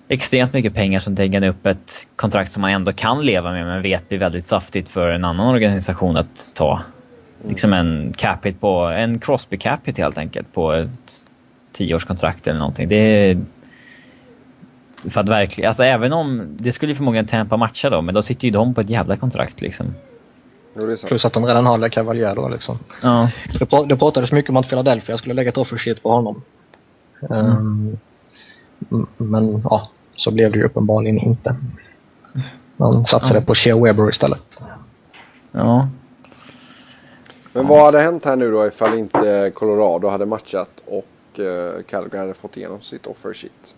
[0.09, 3.83] extremt mycket pengar som däggade upp ett kontrakt som man ändå kan leva med men
[3.83, 6.81] vet blir väldigt saftigt för en annan organisation att ta.
[7.49, 11.25] Liksom en capita på, en Crosby capita helt enkelt på ett
[11.73, 12.89] tioårskontrakt eller någonting.
[12.89, 13.39] Det är...
[15.11, 18.23] För att verkligen, alltså även om, det skulle ju förmodligen Tampa matcha då, men då
[18.23, 19.95] sitter ju de på ett jävla kontrakt liksom.
[20.79, 21.09] Jo, det är sant.
[21.09, 22.79] Plus att de redan har Le Cavalier då liksom.
[23.03, 23.31] Ja.
[23.59, 26.43] Det, pra- det pratades mycket om att Philadelphia skulle lägga ett offer sheet på honom.
[27.31, 27.99] Ehm,
[28.93, 31.57] m- men ja, så blev det ju uppenbarligen inte.
[32.77, 34.61] Man satsade på Shea Weber istället.
[35.53, 35.89] Ja.
[37.53, 42.19] Men vad hade hänt här nu då ifall inte Colorado hade matchat och eh, Calgary
[42.21, 43.75] hade fått igenom sitt offer sheet?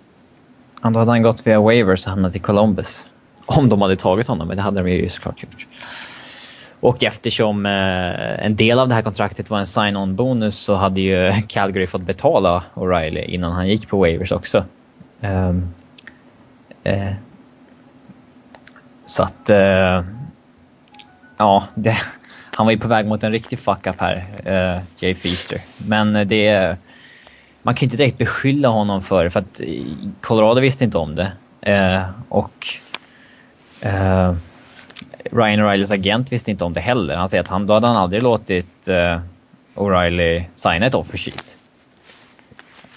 [0.82, 3.04] Ja, Då hade han gått via waivers och hamnat i Columbus.
[3.46, 5.66] Om de hade tagit honom, men det hade de ju såklart gjort.
[6.80, 11.00] Och eftersom eh, en del av det här kontraktet var en sign-on bonus så hade
[11.00, 14.64] ju Calgary fått betala O'Reilly innan han gick på waivers också.
[15.20, 15.74] Um,
[16.84, 17.12] eh,
[19.06, 19.50] så att...
[19.50, 20.04] Eh,
[21.36, 21.96] ja, det,
[22.56, 25.58] han var ju på väg mot en riktig fuck-up här, eh, Jay Feaster.
[25.88, 26.76] Men det...
[27.62, 29.84] Man kan inte direkt beskylla honom för det, för att eh,
[30.20, 31.32] Colorado visste inte om det.
[31.60, 32.66] Eh, och
[33.80, 34.34] eh,
[35.24, 37.16] Ryan O'Reillys agent visste inte om det heller.
[37.16, 39.20] Han säger att han, då hade han aldrig låtit eh,
[39.74, 41.56] O'Reilly signa ett offer sheet.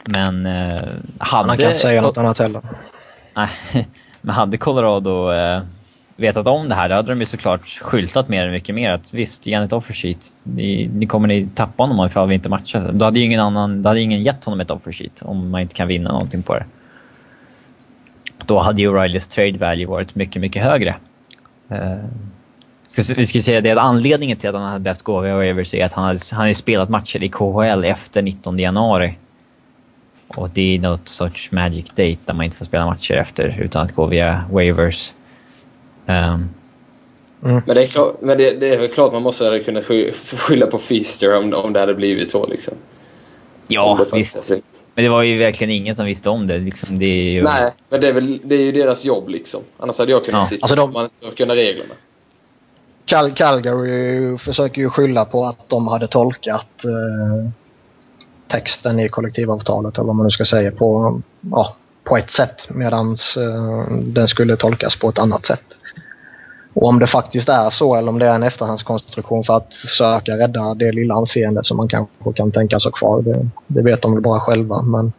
[0.05, 0.81] Men eh,
[1.17, 1.47] hade...
[1.47, 2.61] Han kan inte säga något annat heller.
[3.33, 3.49] Nej,
[4.21, 5.61] men hade Colorado eh,
[6.15, 9.13] vetat om det här, då hade de ju såklart skyltat mer än mycket mer att
[9.13, 10.33] visst, ge ett offer sheet.
[10.43, 12.89] Ni, ni kommer ni tappa honom ifall vi inte matchar.
[12.93, 15.61] Då hade ju ingen annan, då hade ingen gett honom ett offer sheet om man
[15.61, 16.65] inte kan vinna någonting på det.
[18.45, 20.95] Då hade ju O'Reillys trade value varit mycket, mycket högre.
[21.71, 21.97] Eh,
[23.15, 25.85] vi skulle säga det att anledningen till att han hade behövt gå via waivers är
[25.85, 29.17] att han hade, han hade spelat matcher i KHL efter 19 januari.
[30.27, 33.85] Och det är något sorts magic date där man inte får spela matcher efter utan
[33.85, 35.13] att gå via waivers.
[36.05, 36.49] Ehm,
[37.39, 40.67] Men, det är, klart, men det, det är väl klart man måste kunna sky- skylla
[40.67, 42.73] på Feaster om, om det hade blivit så liksom.
[42.73, 44.51] Om ja, visst.
[44.95, 46.57] Men det var ju verkligen ingen som visste om det.
[46.57, 47.43] Liksom, det är ju...
[47.43, 49.61] Nej, men det är, väl, det är ju deras jobb liksom.
[49.77, 50.45] Annars hade jag kunnat Ja.
[50.45, 51.93] sitta Alltså de- man inte kunna reglerna.
[53.05, 57.51] Cal- Calgary försöker ju skylla på att de hade tolkat eh,
[58.47, 61.21] texten i kollektivavtalet eller vad man nu ska säga på,
[61.51, 65.63] ja, på ett sätt medan eh, den skulle tolkas på ett annat sätt.
[66.73, 70.37] Och om det faktiskt är så eller om det är en efterhandskonstruktion för att försöka
[70.37, 73.21] rädda det lilla anseende som man kanske kan tänkas ha kvar.
[73.21, 75.13] Det, det vet de väl bara själva men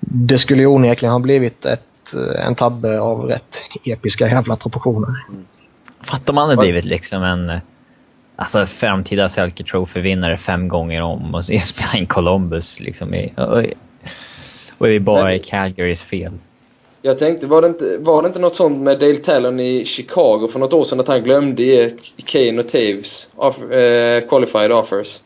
[0.00, 5.26] det skulle ju onekligen ha blivit ett, en tabbe av rätt episka jävla proportioner.
[6.02, 7.60] Fattar man hade blivit liksom en
[8.36, 13.14] alltså, framtida Selke Trophy-vinnare fem gånger om och så spela in Columbus liksom.
[13.14, 13.64] I, och,
[14.78, 16.32] och det är bara Calgarys fel.
[17.02, 20.48] Jag tänkte, var det, inte, var det inte något sånt med Dale Talon i Chicago
[20.52, 21.90] för något år sedan att han glömde ge
[22.24, 25.20] Kane och Taves off, eh, qualified offers?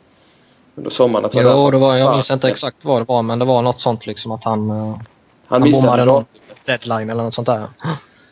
[0.75, 1.25] Under sommaren.
[1.25, 3.62] Att Jo, därför det var, jag minns inte exakt vad det var, men det var
[3.62, 5.01] något sånt liksom att han, eh, Han
[5.47, 6.25] han missade någon
[6.66, 7.66] deadline eller något sånt där.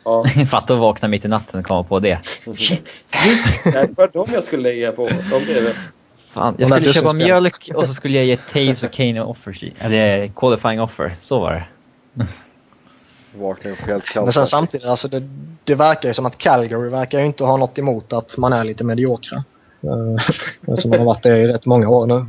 [0.03, 0.23] Ja.
[0.49, 2.19] Fatta att vakna mitt i natten och komma på det.
[3.27, 5.09] Just det, det var dem jag skulle lägga på.
[5.31, 5.73] De blev
[6.15, 9.73] Fan, jag skulle köpa mjölk och så skulle jag ge Taves och Kane offer.
[9.79, 11.15] Eller qualifying offer.
[11.19, 11.63] Så var det.
[13.33, 15.29] Vaknade upp helt Men sen samtidigt, alltså det,
[15.63, 18.63] det verkar ju som att Calgary verkar ju inte ha något emot att man är
[18.63, 19.43] lite mediokra.
[19.83, 22.25] Uh, som har varit det i rätt många år nu.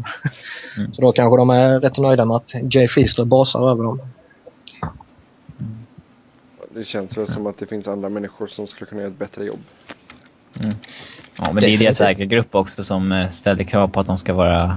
[0.92, 4.00] Så då kanske de är rätt nöjda med att Jay Feaster basar över dem.
[6.74, 9.44] Det känns väl som att det finns andra människor som skulle kunna göra ett bättre
[9.44, 9.60] jobb.
[11.36, 12.00] Ja, men det är deras Definitivt.
[12.00, 14.76] ägargrupp också som eh, ställer krav på att de ska vara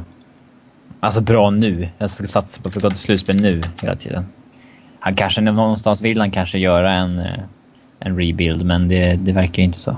[1.00, 1.90] alltså bra nu.
[1.98, 4.26] Jag ska satsa på att gå till slutspel nu hela tiden.
[5.00, 7.40] Han kanske någonstans vill han kanske göra en, eh,
[8.00, 9.98] en rebuild, men det, det verkar inte så.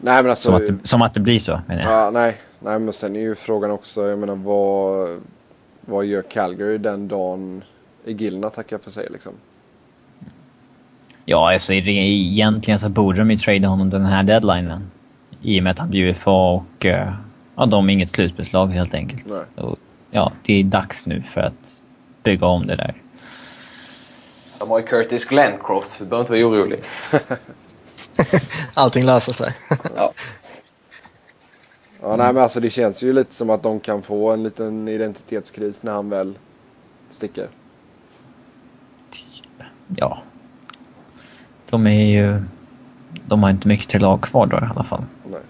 [0.00, 0.46] Nej men alltså.
[0.46, 1.92] Som att det, som att det blir så, menar jag.
[1.92, 5.08] Ja, nej, nej, men sen är ju frågan också, jag menar vad,
[5.80, 7.64] vad gör Calgary den dagen
[8.04, 9.32] Igilna tackar för sig liksom?
[11.24, 14.90] Ja, alltså egentligen så borde de ju trada honom den här deadlinen.
[15.42, 17.12] I och med att han blir UFA och eh,
[17.56, 19.32] ja, de är inget slutspelslag helt enkelt.
[19.54, 19.78] Och,
[20.10, 21.82] ja, det är dags nu för att
[22.26, 22.94] bygga om det där.
[24.58, 26.80] De har ju Curtis Glencroft, så du behöver inte vara orolig.
[28.74, 29.54] Allting löser sig.
[29.96, 30.12] Ja.
[32.02, 34.88] Ja, nej, men alltså det känns ju lite som att de kan få en liten
[34.88, 36.38] identitetskris när han väl
[37.10, 37.48] sticker.
[39.96, 40.18] Ja.
[41.70, 42.42] De är ju...
[43.26, 45.04] De har inte mycket till lag kvar då i alla fall.
[45.24, 45.40] Nej.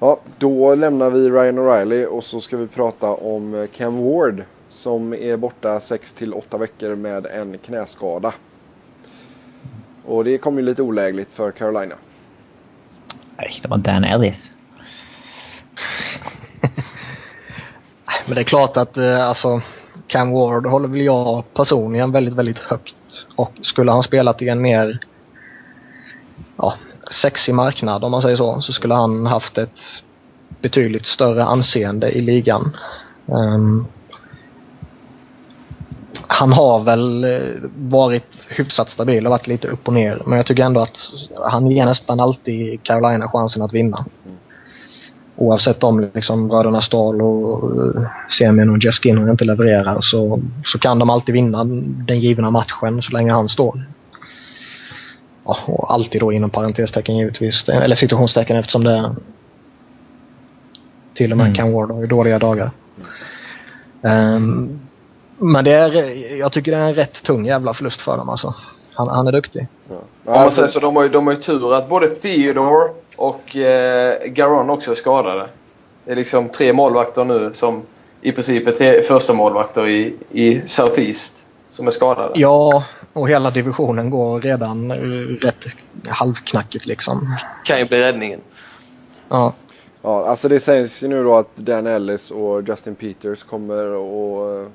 [0.00, 5.14] Ja, då lämnar vi Ryan O'Reilly och så ska vi prata om Cam Ward som
[5.14, 8.34] är borta 6 till 8 veckor med en knäskada.
[10.04, 11.94] Och det kommer ju lite olägligt för Carolina.
[13.36, 14.52] Nej, det var Dan Ellis.
[18.26, 19.62] Men det är klart att eh, alltså,
[20.06, 23.26] Cam Ward håller väl jag personligen väldigt, väldigt högt.
[23.36, 25.00] Och skulle han spelat i en mer
[26.56, 26.74] ja,
[27.10, 29.80] sexig marknad om man säger så, så skulle han haft ett
[30.60, 32.76] betydligt större anseende i ligan.
[33.26, 33.86] Um,
[36.32, 40.22] han har väl eh, varit hyfsat stabil och varit lite upp och ner.
[40.26, 40.98] Men jag tycker ändå att
[41.44, 44.04] han ger nästan alltid Carolina chansen att vinna.
[45.36, 50.78] Oavsett om liksom bröderna Stahl och uh, Semin och Jeff Skinner inte levererar så, så
[50.78, 51.64] kan de alltid vinna
[52.06, 53.86] den givna matchen så länge han står.
[55.44, 57.68] Ja, och alltid då inom parentestecken givetvis.
[57.68, 59.14] Eller situationstecken eftersom det
[61.14, 61.56] till och med Mm.
[61.56, 62.70] kan Ward i dåliga dagar.
[64.02, 64.80] Ehm,
[65.42, 68.54] men det är, jag tycker det är en rätt tung jävla förlust för dem alltså.
[68.94, 69.68] Han, han är duktig.
[69.88, 69.94] Ja.
[70.24, 73.56] Om man säger så, de har, ju, de har ju tur att både Theodore och
[73.56, 75.48] eh, Garon också är skadade.
[76.04, 77.82] Det är liksom tre målvakter nu som
[78.20, 82.32] i princip är tre, första målvakter i, i Southeast som är skadade.
[82.34, 84.96] Ja, och hela divisionen går redan eh,
[85.46, 85.64] rätt
[86.08, 87.36] halvknackigt liksom.
[87.64, 88.40] Kan ju bli räddningen.
[89.28, 89.52] Ja.
[90.02, 94.72] Ja, alltså det sägs ju nu då att Dan Ellis och Justin Peters kommer att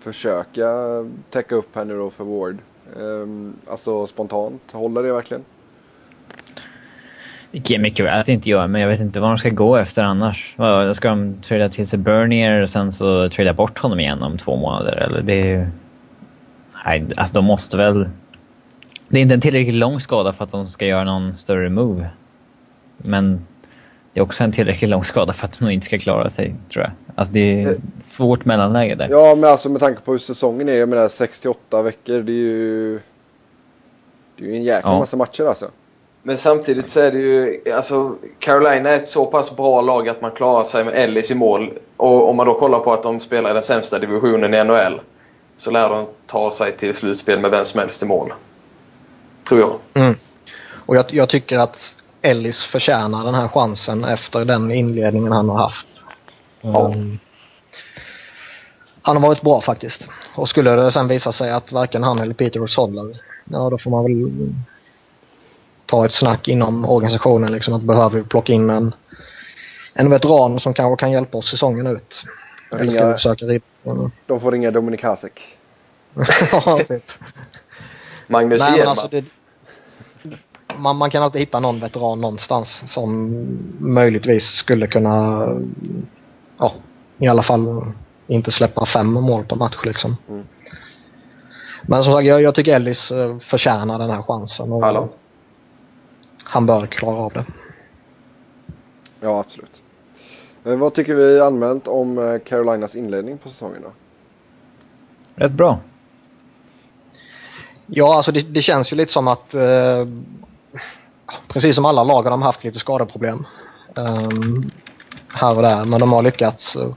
[0.00, 0.66] försöka
[1.30, 2.58] täcka upp här nu då för Ward.
[2.96, 5.44] Ehm, alltså spontant, håller det verkligen?
[7.50, 9.48] Det kan mycket väl att det inte gör, men jag vet inte vad de ska
[9.48, 10.56] gå efter annars.
[10.94, 14.56] Ska de trada till sig Bernier och sen så trada bort honom igen om två
[14.56, 14.92] månader?
[14.92, 15.66] Eller det är ju...
[16.84, 18.08] Nej, alltså de måste väl...
[19.08, 22.10] Det är inte en tillräckligt lång skada för att de ska göra någon större move.
[22.96, 23.46] Men
[24.12, 26.84] det är också en tillräckligt lång skada för att de inte ska klara sig, tror
[26.84, 27.07] jag.
[27.18, 29.08] Alltså det är ett svårt mellanläge där.
[29.10, 32.34] Ja, men alltså med tanke på hur säsongen är, jag menar 68 veckor, det är
[32.34, 33.00] ju...
[34.36, 34.98] Det är ju en jäkla Ja.
[34.98, 35.70] massa matcher alltså.
[36.22, 37.60] Men samtidigt så är det ju...
[37.74, 41.34] Alltså, Carolina är ett så pass bra lag att man klarar sig med Ellis i
[41.34, 41.78] mål.
[41.96, 45.00] Och om man då kollar på att de spelar i den sämsta divisionen i NHL
[45.56, 48.32] så lär de ta sig till slutspel med vem som helst i mål.
[49.48, 49.72] Tror jag.
[49.94, 50.14] Mm.
[50.86, 55.58] Och jag, jag tycker att Ellis förtjänar den här chansen efter den inledningen han har
[55.58, 55.97] haft.
[56.60, 56.94] Ja.
[59.02, 60.08] Han har varit bra faktiskt.
[60.34, 63.90] Och skulle det sen visa sig att varken han eller Peter håller, ja då får
[63.90, 64.52] man väl
[65.86, 68.94] ta ett snack inom organisationen liksom att behöver vi plocka in en,
[69.94, 72.24] en veteran som kanske kan hjälpa oss säsongen ut.
[72.70, 73.64] Eller ska vi Ringa, försöka rida
[74.26, 75.42] de får ringa Dominik Hasek.
[76.52, 77.12] Ja, typ.
[78.26, 79.24] Magnus Nej, alltså det,
[80.76, 83.32] man, man kan alltid hitta någon veteran någonstans som
[83.78, 85.46] möjligtvis skulle kunna
[86.58, 86.72] ja,
[87.18, 87.82] i alla fall
[88.26, 90.16] inte släppa fem mål på match liksom.
[90.28, 90.46] Mm.
[91.82, 95.08] Men som sagt, jag, jag tycker Ellis eh, förtjänar den här chansen och Hallå?
[96.44, 97.44] han bör klara av det.
[99.20, 99.82] Ja, absolut.
[100.64, 103.92] Eh, vad tycker vi allmänt om eh, Carolinas inledning på säsongen då?
[105.34, 105.78] Rätt bra.
[107.86, 110.06] Ja, alltså det, det känns ju lite som att eh,
[111.48, 113.46] precis som alla lag har de haft lite skadeproblem.
[113.96, 114.70] ehm,
[115.28, 116.94] här och där, men de har lyckats eh,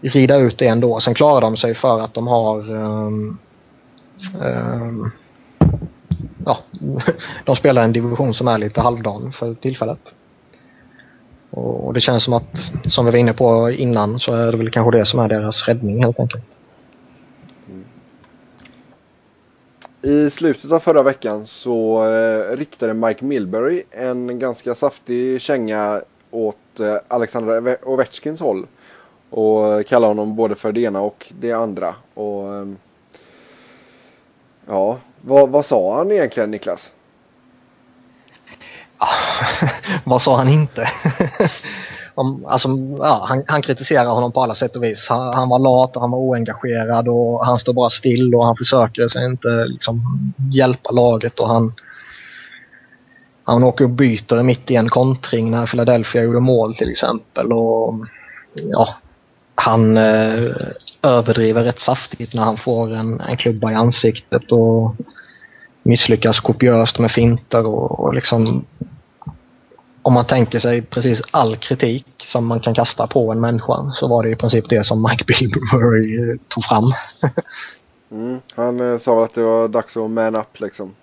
[0.00, 1.00] rida ut det ändå.
[1.00, 3.38] Sen klarar de sig för att de har um,
[4.40, 5.10] um,
[6.46, 6.58] ja,
[7.44, 10.00] de spelar en division som är lite halvdan för tillfället.
[11.50, 14.70] Och, det känns som att, som vi var inne på innan, så är det väl
[14.70, 16.44] kanske det som är deras räddning helt enkelt.
[17.68, 17.84] Mm.
[20.02, 26.56] I slutet av förra veckan så eh, riktade Mike Milbury en ganska saftig känga åt
[26.80, 28.66] eh, Alexander Ovechkins håll.
[29.30, 31.94] Och kallar kallade honom både för det ena och det andra.
[32.14, 32.76] Och, ehm,
[34.66, 36.92] ja, vad, vad sa han egentligen Niklas?
[38.98, 39.56] Ah,
[40.04, 40.88] vad sa han inte?
[42.14, 42.68] Om, alltså,
[42.98, 45.08] ja, han, han kritiserar honom på alla sätt och vis.
[45.08, 48.56] Han, han var lat och han var oengagerad och han står bara still och han
[48.56, 50.02] försöker sig inte liksom,
[50.52, 51.72] hjälpa laget och han
[53.52, 57.52] han åker och byter mitt i en kontring när Philadelphia gjorde mål till exempel.
[57.52, 57.94] Och,
[58.54, 58.94] ja,
[59.54, 60.50] han eh,
[61.02, 64.94] överdriver rätt saftigt när han får en, en klubba i ansiktet och
[65.82, 68.64] misslyckas kopiöst med finter och, och liksom
[70.02, 74.08] om man tänker sig precis all kritik som man kan kasta på en människa så
[74.08, 76.84] var det i princip det som Mike Bilberry tog fram.
[78.10, 80.94] mm, han eh, sa väl att det var dags att man up liksom.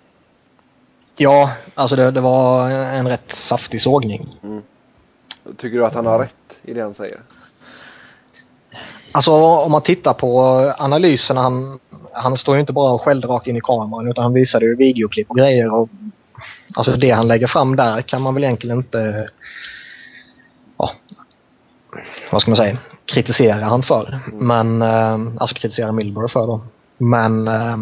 [1.22, 4.28] Ja, alltså det, det var en rätt saftig sågning.
[4.42, 4.62] Mm.
[5.56, 7.20] Tycker du att han har rätt i det han säger?
[9.12, 10.40] Alltså om man tittar på
[10.78, 11.78] analyserna, han,
[12.12, 14.76] han står ju inte bara och skällde rakt in i kameran utan han visade ju
[14.76, 15.72] videoklipp och grejer.
[15.74, 15.88] Och,
[16.74, 19.30] alltså det han lägger fram där kan man väl egentligen inte,
[20.78, 20.90] ja,
[22.30, 24.20] vad ska man säga, kritisera han för.
[24.26, 24.46] Mm.
[24.46, 26.60] Men, eh, alltså kritisera Milbury för då.
[26.98, 27.76] Men eh,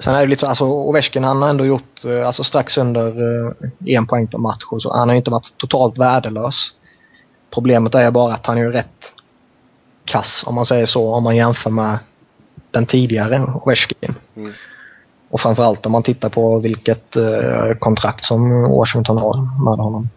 [0.00, 3.06] Sen är det lite så, alltså Ovechkin han har ändå gjort eh, alltså strax under
[3.06, 4.92] eh, en poäng per match och så.
[4.92, 6.72] Han har inte varit totalt värdelös.
[7.54, 9.12] Problemet är bara att han är rätt
[10.04, 11.98] kass om man säger så om man jämför med
[12.70, 14.14] den tidigare Ovechkin.
[14.36, 14.52] Mm.
[15.30, 20.08] Och framförallt om man tittar på vilket eh, kontrakt som Washington har med honom.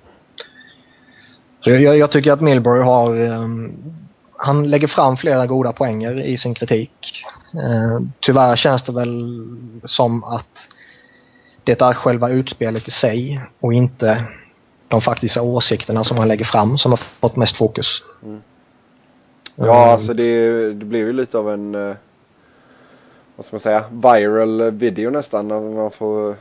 [1.65, 3.09] Jag, jag tycker att Milbury har
[4.45, 7.25] han lägger fram flera goda poänger i sin kritik.
[7.53, 9.45] Eh, tyvärr känns det väl
[9.83, 10.67] som att
[11.63, 14.23] det är själva utspelet i sig och inte
[14.87, 18.03] de faktiska åsikterna som han lägger fram som har fått mest fokus.
[18.23, 18.41] Mm.
[19.55, 21.95] Ja, alltså det, det blev ju lite av en, eh,
[23.35, 25.47] vad ska man säga, viral video nästan.
[25.75, 26.35] Man får,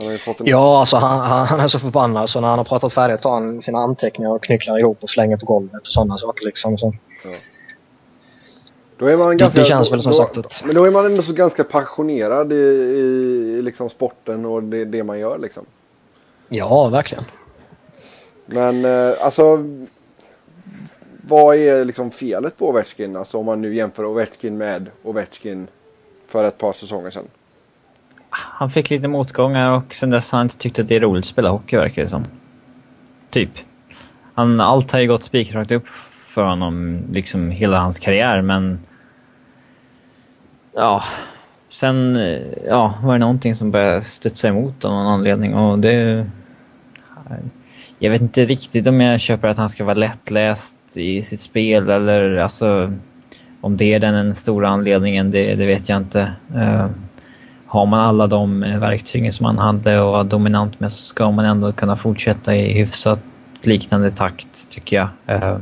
[0.00, 0.18] en...
[0.38, 3.62] Ja, alltså han, han, är så förbannad så när han har pratat färdigt tar han
[3.62, 6.78] sina anteckningar och knycklar ihop och slänger på golvet och sådana saker liksom.
[6.78, 6.94] Så.
[7.24, 7.30] Ja.
[8.96, 10.62] Då är man ganska, det, känns väl som då, sagt att...
[10.64, 15.04] Men då är man ändå så ganska passionerad i, i liksom sporten och det, det
[15.04, 15.66] man gör liksom.
[16.48, 17.24] Ja, verkligen.
[18.46, 19.58] Men eh, alltså
[21.28, 23.16] vad är liksom felet på Ovechkin?
[23.16, 25.68] Alltså om man nu jämför Ovechkin med Ovechkin
[26.26, 27.28] för ett par säsonger sedan.
[28.32, 31.24] Han fick lite motgångar och sen dess har han inte tyckt att det är roligt
[31.24, 32.24] att spela hockey verkar det som.
[33.30, 33.50] Typ.
[34.34, 35.86] Han, allt har ju gått spikrakt upp
[36.28, 38.80] för honom liksom hela hans karriär men...
[40.74, 41.02] Ja.
[41.68, 42.18] Sen
[42.66, 46.26] ja, var det någonting som började studsa emot av någon anledning och det...
[47.98, 51.90] Jag vet inte riktigt om jag köper att han ska vara lättläst i sitt spel
[51.90, 52.92] eller alltså...
[53.60, 56.32] Om det är den stora anledningen, det, det vet jag inte.
[56.54, 56.86] Eh,
[57.72, 61.44] har man alla de verktygen som han hade och var dominant med så ska man
[61.44, 63.18] ändå kunna fortsätta i hyfsat
[63.62, 65.08] liknande takt tycker jag.
[65.36, 65.58] Uh,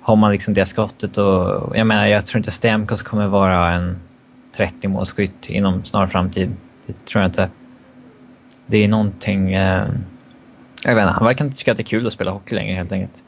[0.00, 3.96] har man liksom det skottet och jag menar jag tror inte Stamkos kommer vara en
[4.56, 6.52] 30 målskytt inom snar framtid.
[6.86, 7.50] Det tror jag inte.
[8.66, 9.56] Det är någonting...
[9.56, 9.86] Uh,
[10.84, 12.74] jag vet inte, han verkar inte tycka att det är kul att spela hockey längre
[12.76, 13.24] helt enkelt.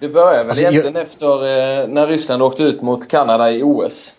[0.00, 1.02] Det började väl alltså, egentligen jag...
[1.02, 4.14] efter eh, när Ryssland åkte ut mot Kanada i OS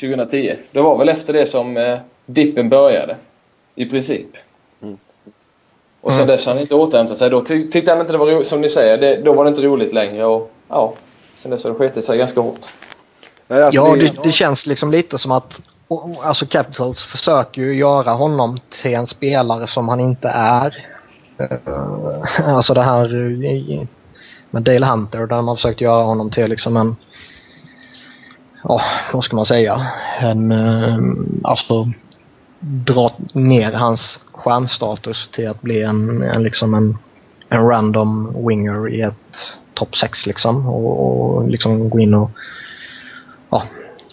[0.00, 0.54] 2010.
[0.72, 1.98] Det var väl efter det som eh,
[2.28, 3.16] dippen började.
[3.74, 4.26] I princip.
[4.82, 4.98] Mm.
[6.00, 6.32] Och sen mm.
[6.32, 7.30] dess har han inte återhämtat sig.
[7.30, 9.48] Då ty tyckte han inte det var roligt, som ni säger, det, då var det
[9.48, 10.26] inte roligt längre.
[10.26, 10.94] Och ja,
[11.34, 12.66] sen dess har det skitit sig ganska hårt.
[13.48, 15.60] Alltså, ja, det, det, känns liksom lite som att
[16.22, 20.86] alltså Capitals försöker ju göra honom till en spelare som han inte är.
[21.40, 23.08] Uh, alltså det här
[24.50, 26.96] med Dale Hunter där man försökt göra honom till liksom en
[28.64, 28.80] ja,
[29.12, 29.86] vad ska man säga?
[30.20, 30.98] En, uh,
[31.42, 31.92] alltså
[32.60, 36.98] dra ner hans stjärnstatus till att bli en, en liksom en,
[37.48, 42.30] en random winger i ett topp 6 liksom och, och, liksom gå in och
[43.50, 43.62] ja,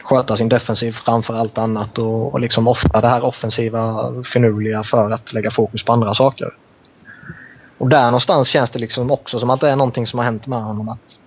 [0.04, 5.12] sköta sin defensiv framför allt annat och, och liksom offra det här offensiva finurliga för
[5.12, 6.54] att lägga fokus på andra saker.
[7.78, 10.48] Och där någonstans känns det liksom också som att det är någonting som har hänt
[10.48, 10.90] med honom.
[10.90, 11.20] Att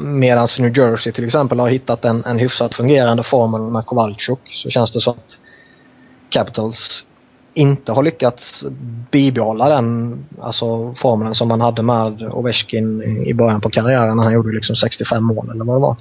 [0.00, 4.70] Medan New Jersey till exempel har hittat en, en hyfsat fungerande formel med Kowalczuk så
[4.70, 5.38] känns det som att
[6.30, 7.06] Capitals
[7.54, 8.64] inte har lyckats
[9.10, 14.32] bibehålla den alltså formeln som man hade med Ovechkin i början på karriären när han
[14.32, 15.96] gjorde liksom 65 mål eller vad det var.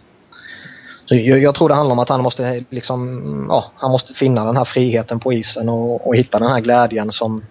[1.06, 4.46] Så jag, jag, tror det handlar om att han måste liksom, ja, han måste finna
[4.46, 7.42] den här friheten på isen och, och hitta den här glädjen som,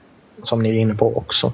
[0.42, 1.52] som ni är inne på också.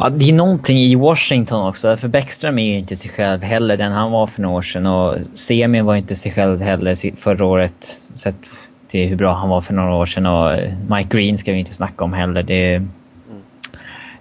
[0.00, 3.76] Ja, det är någonting i Washington också, för Bäckström är ju inte sig själv heller
[3.76, 7.44] den han var för några år sedan och Semi var inte sig själv heller förra
[7.44, 8.50] året sett
[8.88, 10.56] till hur bra han var för några år sedan och
[10.90, 12.42] Mike Green ska vi inte snacka om heller.
[12.42, 12.90] Det, mm.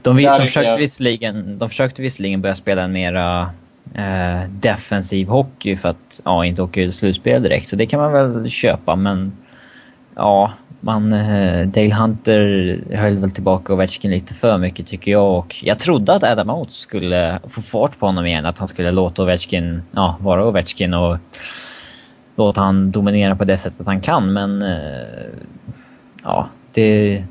[0.02, 3.42] de, de, de, försökte visserligen, de försökte visserligen börja spela en mera
[3.96, 8.12] eh, defensiv hockey för att ja, inte åka ut slutspel direkt, så det kan man
[8.14, 9.32] väl köpa men
[10.16, 15.56] ja, man, eh, Dale Hunter höll väl tillbaka Ovechkin lite för mycket tycker jag och
[15.62, 18.46] jag trodde att Adam Oates skulle få fart på honom igen.
[18.46, 21.18] Att han skulle låta Ovechkin ja, vara Ovechkin och
[22.36, 25.26] låta han dominera på det sättet han kan, men eh,
[26.24, 27.24] ja, det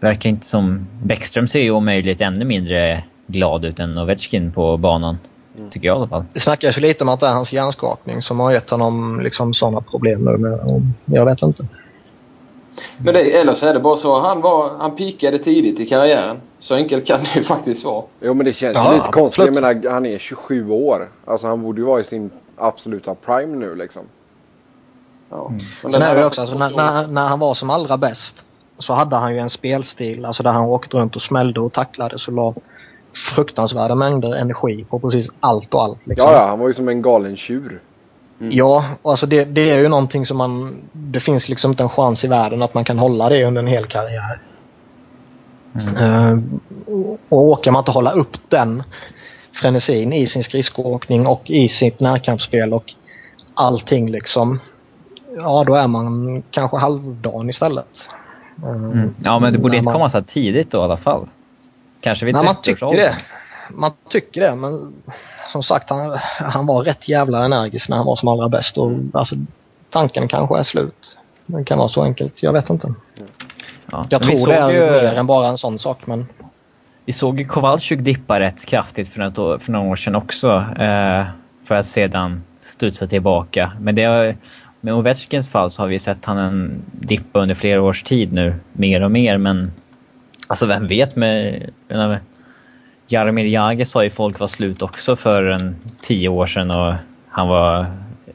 [0.00, 0.86] verkar inte som...
[1.02, 5.18] Bäckström ser ju omöjligt ännu mindre glad ut än Ovechkin på banan.
[5.58, 5.70] Mm.
[5.70, 6.24] Tycker jag i alla fall.
[6.32, 9.54] Det snackas ju lite om att det är hans hjärnskakning som har gett honom liksom
[9.54, 10.36] sådana problem nu.
[10.36, 11.66] Men jag vet inte.
[12.98, 14.20] Men det, eller så är det bara så.
[14.20, 16.40] Han, var, han pikade tidigt i karriären.
[16.58, 18.04] Så enkelt kan det ju faktiskt vara.
[18.20, 19.44] Jo men det känns ja, lite konstigt.
[19.44, 21.08] Jag menar han är 27 år.
[21.24, 24.02] Alltså han borde ju vara i sin absoluta prime nu liksom.
[25.30, 25.48] Ja.
[25.48, 25.92] Mm.
[25.92, 28.44] Sen är det också, alltså, när, när, när, han var som allra bäst
[28.78, 32.18] så hade han ju en spelstil alltså där han åkte runt och smällde och tacklade
[32.18, 32.54] så la
[33.34, 36.06] fruktansvärda mängder energi på precis allt och allt.
[36.06, 36.26] Liksom.
[36.26, 37.80] Ja, ja, han var ju som en galen tjur.
[38.40, 38.52] Mm.
[38.56, 40.76] Ja, alltså det, det, är ju någonting som man...
[40.92, 43.68] Det finns liksom inte en chans i världen att man kan hålla det under en
[43.68, 44.40] hel karriär.
[45.74, 46.02] Mm.
[46.02, 46.42] Uh,
[47.28, 48.82] och åker man inte hålla upp den
[49.52, 52.94] frenesin i sin skridskoåkning och i sitt närkampsspel och
[53.54, 54.60] allting liksom.
[55.36, 58.08] Ja, då är man kanske halvdan istället.
[58.62, 59.14] Uh, mm.
[59.24, 59.92] Ja, men det borde inte man...
[59.92, 61.28] komma så tidigt då i alla fall.
[62.00, 63.16] Kanske vid 30 man tycker det.
[63.70, 64.94] Man tycker det, men
[65.52, 68.78] som sagt han, han var rätt jävla energisk när han var som allra bäst.
[68.78, 69.36] Och, alltså,
[69.90, 71.18] tanken kanske är slut.
[71.46, 72.94] Det kan vara så enkelt, jag vet inte.
[73.92, 74.90] Ja, jag tror det är ju...
[74.90, 76.26] mer än bara en sån sak, men...
[77.04, 80.64] Vi såg ju Kowalczyk dippa rätt kraftigt för, något år, för några år sedan också.
[80.78, 81.24] Eh,
[81.64, 83.72] för att sedan studsa tillbaka.
[83.80, 84.36] Men det har,
[84.80, 88.54] med Ovechkins fall så har vi sett han en dippa under flera års tid nu,
[88.72, 89.38] mer och mer.
[89.38, 89.72] Men
[90.46, 91.70] alltså vem vet med...
[91.88, 92.20] med
[93.08, 96.94] Jaromir Jagr sa ju folk var slut också för en tio år sedan och
[97.28, 97.86] han var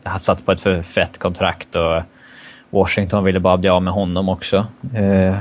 [0.03, 2.01] han satt på ett för fett kontrakt och
[2.69, 4.65] Washington ville bara bli av med honom också.
[4.95, 5.37] Eh,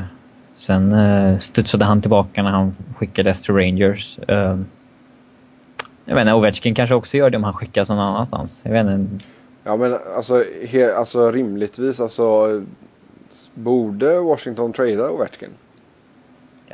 [0.56, 4.18] sen eh, studsade han tillbaka när han skickades till Rangers.
[4.28, 4.58] Eh,
[6.04, 8.62] jag vet inte, Ovechkin kanske också gör det om han skickas någon annanstans.
[8.64, 9.24] Jag vet inte.
[9.64, 12.62] Ja men alltså, he, alltså rimligtvis alltså
[13.54, 15.50] borde Washington trada Ovechkin?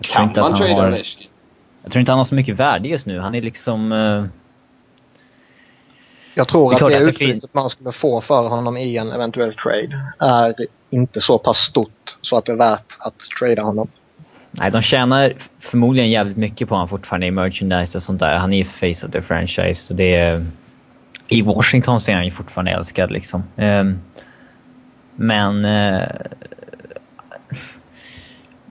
[0.00, 1.30] Kan man trada Ovechkin?
[1.86, 3.20] Jag tror inte han har så mycket värde just nu.
[3.20, 3.92] Han är liksom...
[3.92, 4.24] Uh...
[6.34, 10.12] Jag tror att det, det utbytet man skulle få för honom i en eventuell trade
[10.18, 10.54] är
[10.90, 13.88] inte så pass stort så att det är värt att trada honom.
[14.50, 18.36] Nej, de tjänar förmodligen jävligt mycket på honom fortfarande i merchandise och sånt där.
[18.36, 19.74] Han är ju face of the franchise.
[19.74, 20.46] Så det är,
[21.28, 23.44] I Washington så är han ju fortfarande älskad liksom.
[23.56, 23.98] Um,
[25.16, 25.64] men...
[25.64, 26.02] Uh,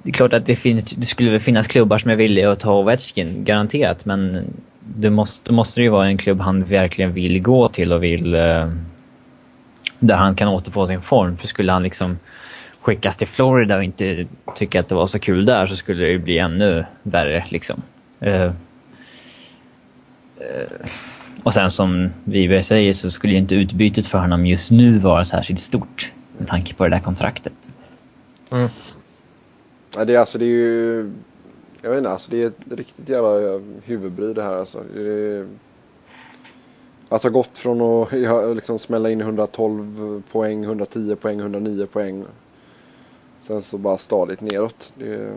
[0.05, 2.73] det är klart att det, finns, det skulle finnas klubbar som är villiga att ta
[2.73, 4.05] Ovechkin, garanterat.
[4.05, 4.45] Men
[4.79, 8.35] det måste, måste ju vara en klubb han verkligen vill gå till och vill...
[8.35, 8.69] Eh,
[9.99, 11.37] där han kan återfå sin form.
[11.37, 12.19] För skulle han liksom
[12.81, 16.11] skickas till Florida och inte tycka att det var så kul där så skulle det
[16.11, 17.81] ju bli ännu värre liksom.
[18.19, 18.51] Eh, eh
[21.43, 25.25] och sen som Wiberg säger så skulle ju inte utbytet för honom just nu vara
[25.25, 27.53] särskilt stort med tanke på det där kontraktet.
[28.51, 28.69] Mm.
[29.95, 31.11] Ja, det, är, alltså, det är ju...
[31.81, 34.83] Jag vet inte, alltså, det är ett riktigt jävla eh, huvudbry det här alltså.
[34.93, 35.47] Det är,
[37.09, 38.11] att ha gått från att
[38.55, 42.25] liksom smälla in 112 poäng, 110 poäng, 109 poäng.
[43.41, 44.93] Sen så bara stadigt neråt.
[44.95, 45.33] Det är...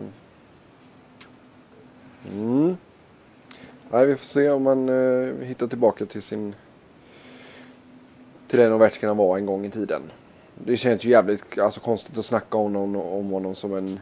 [2.31, 2.77] mm.
[3.91, 6.55] Nej, vi får se om man eh, hittar tillbaka till sin...
[8.47, 10.01] Till den Ovechkin han var en gång i tiden.
[10.65, 13.99] Det känns ju jävligt alltså, konstigt att snacka om honom, om honom som en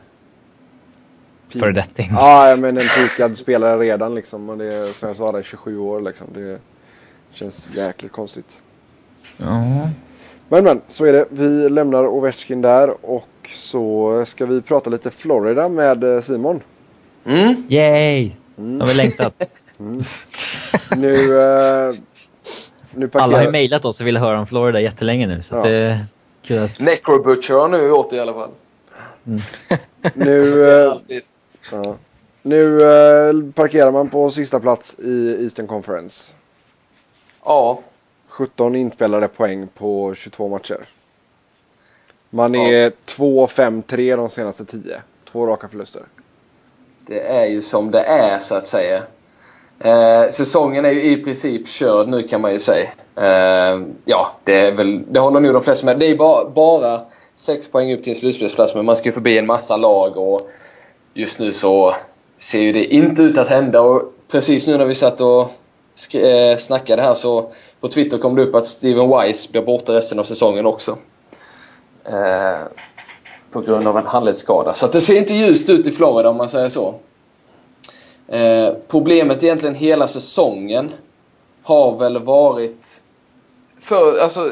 [1.50, 2.10] Föredetting.
[2.12, 4.50] Ja, men en pikad spelare redan liksom.
[4.50, 6.28] Och det, som jag sa, det är 27 år liksom.
[6.34, 6.60] Det
[7.32, 8.62] känns jäkligt konstigt.
[9.38, 9.90] Ja.
[10.50, 11.26] Men men, så är det.
[11.30, 16.62] Vi lämnar Ovechkin där och så ska vi prata lite Florida med eh, Simon.
[17.26, 17.56] Mm.
[17.70, 18.32] Yay!
[18.58, 18.76] Mm.
[18.76, 19.50] Som vi längtat.
[19.80, 20.04] mm.
[20.98, 21.96] Nu, uh,
[22.92, 23.24] nu parkerar...
[23.24, 25.42] Alla har ju mejlat oss och vill höra om Florida jättelänge nu.
[25.42, 25.64] Så ja.
[25.64, 26.06] det
[26.42, 26.80] kul att...
[26.80, 27.78] Necrobutcher har nu
[28.10, 28.50] det i alla fall.
[29.28, 29.42] Mm.
[30.14, 30.94] nu, uh,
[31.72, 31.96] Ja.
[32.42, 36.34] Nu eh, parkerar man på sista plats i Eastern Conference.
[37.46, 37.80] Ja.
[38.28, 40.90] 17 inspelade poäng på 22 matcher.
[42.30, 42.90] Man är ja.
[43.06, 45.02] 2-5-3 de senaste 10.
[45.32, 46.02] Två raka förluster.
[47.06, 49.04] Det är ju som det är så att säga.
[49.80, 52.90] Eh, säsongen är ju i princip körd nu kan man ju säga.
[53.16, 56.00] Eh, ja, det, är väl, det håller nog de flesta med.
[56.00, 57.02] Det är bara, bara
[57.36, 60.50] 6 poäng upp till en slutspelsplats men man ska ju förbi en massa lag och
[61.18, 61.96] just nu så
[62.38, 65.52] ser ju det inte ut att hända och precis nu när vi satt och
[66.16, 70.20] eh, snackade här så på Twitter kom det upp att Steven Wise blir borta resten
[70.20, 70.98] av säsongen också.
[72.06, 72.68] Eh,
[73.52, 74.74] på grund av en handledsskada.
[74.74, 76.96] Så det ser inte ljust ut i Florida om man säger så.
[78.28, 80.94] Eh, problemet egentligen hela säsongen
[81.64, 83.02] har väl varit...
[83.80, 84.52] För, alltså,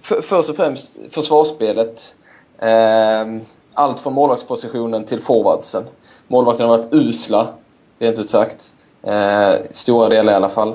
[0.00, 2.14] för, först och främst försvarsspelet.
[2.58, 3.42] Eh,
[3.74, 5.84] allt från målvaktspositionen till forwardsen.
[6.32, 7.48] Målvakterna har varit usla,
[7.98, 8.72] rent ut sagt.
[9.02, 10.74] Eh, stora delar i alla fall.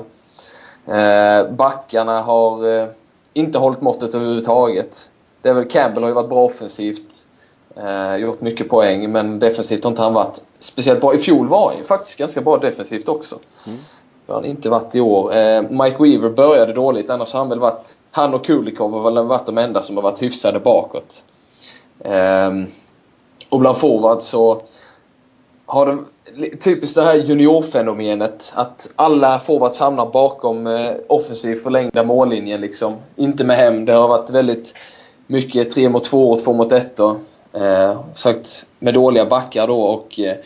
[0.86, 2.86] Eh, backarna har eh,
[3.32, 5.10] inte hållit måttet överhuvudtaget.
[5.42, 7.26] Det är väl Campbell har ju varit bra offensivt.
[7.76, 11.14] Eh, gjort mycket poäng, men defensivt har inte han varit speciellt bra.
[11.14, 13.38] I fjol var han ju faktiskt ganska bra defensivt också.
[13.66, 13.78] Mm.
[14.26, 15.36] Det har han inte varit i år.
[15.36, 17.96] Eh, Mike Weaver började dåligt, annars har han väl varit...
[18.10, 21.22] Han och Kulikov har väl varit de enda som har varit hyfsade bakåt.
[22.00, 22.50] Eh,
[23.48, 24.62] och bland forwards så
[25.68, 26.06] har de
[26.60, 28.52] typiskt det här juniorfenomenet.
[28.54, 32.96] Att alla forwards hamnar bakom eh, offensiv förlängda mållinjen liksom.
[33.16, 33.84] Inte med hem.
[33.84, 34.74] Det har varit väldigt
[35.26, 37.00] mycket 3 mot 2 och 2 mot 1.
[37.52, 40.36] Eh, sagt med dåliga backar då och eh,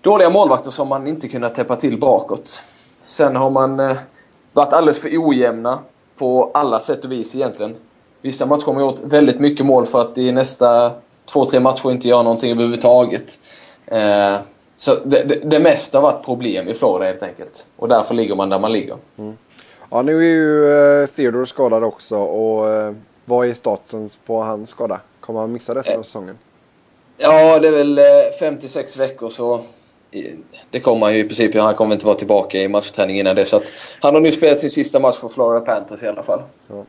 [0.00, 2.62] dåliga målvakter som man inte kunnat täppa till bakåt.
[3.04, 3.96] Sen har man eh,
[4.52, 5.78] varit alldeles för ojämna
[6.18, 7.76] på alla sätt och vis egentligen.
[8.22, 10.92] Vissa matcher har man gjort väldigt mycket mål för att i nästa
[11.32, 13.38] två, tre matcher inte göra någonting överhuvudtaget.
[13.86, 14.36] Eh,
[14.76, 17.66] så det, det, det mesta har varit problem i Florida helt enkelt.
[17.76, 18.96] Och därför ligger man där man ligger.
[19.18, 19.36] Mm.
[19.90, 20.72] Ja, nu är ju
[21.02, 22.16] eh, Theodore skadad också.
[22.16, 22.94] Och eh,
[23.24, 25.00] vad är statusen på hans skada?
[25.20, 26.38] Kommer han missa resten av säsongen?
[27.18, 28.00] Ja, det är väl
[28.40, 29.60] 56 eh, veckor så
[30.70, 31.54] det kommer han ju i princip.
[31.54, 33.44] Han kommer inte vara tillbaka i matchträning innan det.
[33.44, 33.60] Så
[34.00, 36.42] han har nu spelat sin sista match för Florida Panthers i alla fall.
[36.68, 36.74] Ja.
[36.74, 36.84] Uh,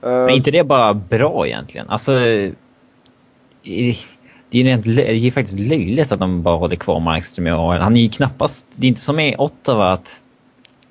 [0.00, 1.88] Men inte det bara bra egentligen?
[1.90, 2.12] Alltså...
[4.52, 7.80] Det är, rent, det är faktiskt löjligt att de bara håller kvar Markström i AHL.
[7.80, 8.66] Han är ju knappast...
[8.74, 10.20] Det är inte som i Ottawa att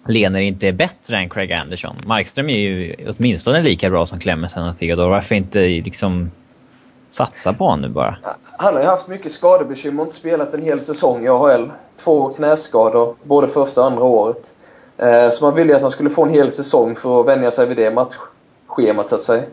[0.08, 1.96] Lener inte är bättre än Craig Anderson.
[2.06, 5.10] Markström är ju åtminstone lika bra som Clemensen och Theodore.
[5.10, 6.32] Varför inte liksom
[7.10, 8.18] satsa på honom nu bara?
[8.58, 11.72] Han har ju haft mycket skadebekymmer och inte spelat en hel säsong i AHL.
[12.04, 14.54] Två knäskador både första och andra året.
[14.98, 17.68] Eh, så man ville att han skulle få en hel säsong för att vänja sig
[17.68, 19.44] vid det matchschemat så att säga.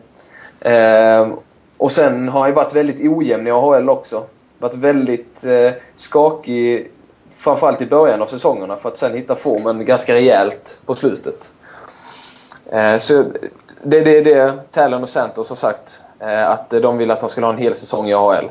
[0.61, 1.33] Eh,
[1.79, 4.23] och sen har han ju varit väldigt ojämn i AHL också.
[4.57, 6.91] Varit väldigt eh, skakig
[7.37, 11.51] framförallt i början av säsongerna för att sen hitta formen ganska rejält på slutet.
[12.71, 13.23] Eh, så
[13.83, 16.01] det är det, det Talon och Santos har sagt.
[16.19, 18.49] Eh, att de vill att han skulle ha en hel säsong i AHL.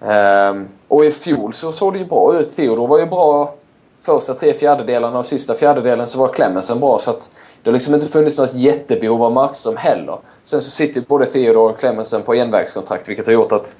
[0.00, 2.56] Eh, och i fjol så såg det ju bra ut.
[2.56, 3.54] Theodor var ju bra
[4.00, 6.98] första tre fjärdedelarna och sista fjärdedelen så var Clemensen bra.
[6.98, 7.30] Så att
[7.64, 10.18] det har liksom inte funnits något jättebehov av Markström heller.
[10.42, 13.76] Sen så sitter både Theodor och Clemmensen på envägskontrakt vilket har gjort att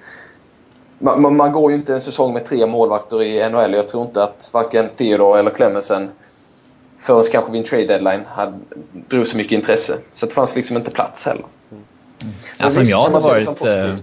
[0.98, 3.74] man, man, går ju inte en säsong med tre målvakter i NHL.
[3.74, 6.10] Jag tror inte att varken Theodor eller Clemmensen
[6.98, 8.58] förrän kanske vid en trade deadline hade,
[9.08, 9.98] drog så mycket intresse.
[10.12, 11.44] Så det fanns liksom inte plats heller.
[11.70, 12.34] Mm.
[12.58, 13.94] Alltså, om, jag hade varit, eh,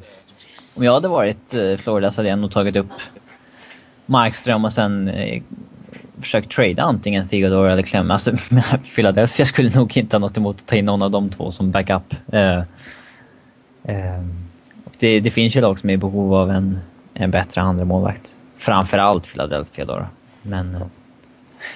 [0.73, 2.91] om jag hade varit eh, Florida så hade jag nog tagit upp
[4.05, 5.41] Markström och sen eh,
[6.22, 8.11] försökt trada antingen Theodore eller Clem.
[8.11, 8.34] Alltså,
[8.95, 11.72] Philadelphia skulle nog inte ha något emot att ta in någon av de två som
[11.72, 12.15] backup.
[12.32, 12.57] Eh,
[13.89, 14.26] uh,
[14.99, 16.80] det, det, finns ju lag som är i behov av en,
[17.13, 18.36] en bättre andra målvakt.
[18.57, 20.05] Framförallt Philadelphia då.
[20.41, 20.82] Men, eh,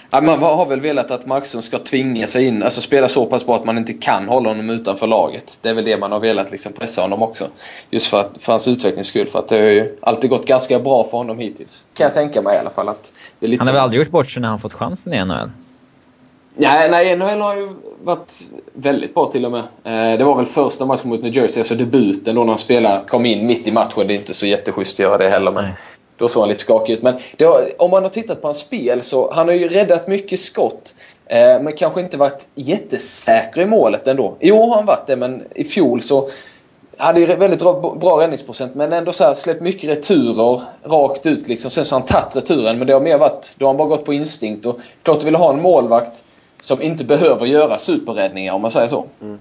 [0.09, 3.45] Ja, man har väl velat att Markström ska tvinga sig in, alltså spela så pass
[3.45, 5.59] bra att man inte kan hålla honom utanför laget.
[5.61, 7.47] Det är väl det man har velat liksom pressa honom också.
[7.89, 9.27] Just för, att, för hans utvecklings skull.
[9.27, 11.85] För att det har ju alltid gått ganska bra för honom hittills.
[11.93, 12.89] Kan jag tänka mig i alla fall.
[12.89, 15.13] Att det är lite han har väl aldrig gjort bort sig när han fått chansen
[15.13, 15.49] i NHL?
[16.57, 17.69] Nej, nej, NHL har ju
[18.03, 18.41] varit
[18.73, 19.63] väldigt bra till och med.
[19.83, 23.03] Eh, det var väl första matchen mot New Jersey, alltså debuten då när han spelade,
[23.07, 24.07] kom in mitt i matchen.
[24.07, 25.51] Det är inte så jätteschysst att göra det heller.
[25.51, 25.73] Men nej.
[26.17, 27.01] Då såg han lite skakig ut.
[27.01, 30.39] Men har, om man har tittat på hans spel så han har ju räddat mycket
[30.39, 30.93] skott.
[31.25, 34.35] Eh, men kanske inte varit jättesäker i målet ändå.
[34.39, 36.29] I år har han varit det, men i fjol så
[36.97, 37.59] hade ju väldigt
[37.99, 41.71] bra, räddningsprocent men ändå så här, släppt mycket returer rakt ut liksom.
[41.71, 43.87] Sen så har han tagit returen men det har mer varit, då har han bara
[43.87, 44.65] gått på instinkt.
[44.65, 46.23] Och klart du vill ha en målvakt
[46.61, 49.05] som inte behöver göra superräddningar om man säger så.
[49.21, 49.39] Mm.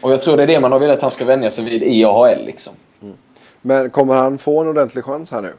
[0.00, 1.82] Och jag tror det är det man har velat att han ska vänja sig vid
[1.82, 2.72] i AHL liksom.
[3.02, 3.14] Mm.
[3.62, 5.52] Men kommer han få en ordentlig chans här nu?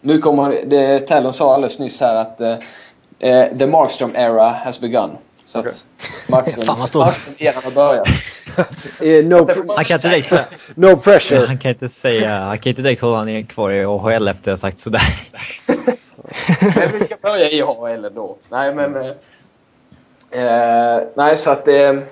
[0.00, 5.10] Nu kommer det, Talon sa alldeles nyss här att uh, the Markstrom era has begun.
[5.44, 5.70] Så okay.
[5.70, 8.08] att Markström-eran har börjat.
[9.00, 10.32] Eh, no, han kan inte direkt,
[10.74, 11.46] no pressure.
[11.46, 14.60] Han kan inte säga, han kan inte direkt hålla honom kvar i AHL efter att
[14.60, 15.00] ha sagt sådär.
[16.60, 18.36] men vi ska börja i AHL ändå.
[18.48, 18.96] Nej men...
[20.30, 22.02] Eh, nej så att det...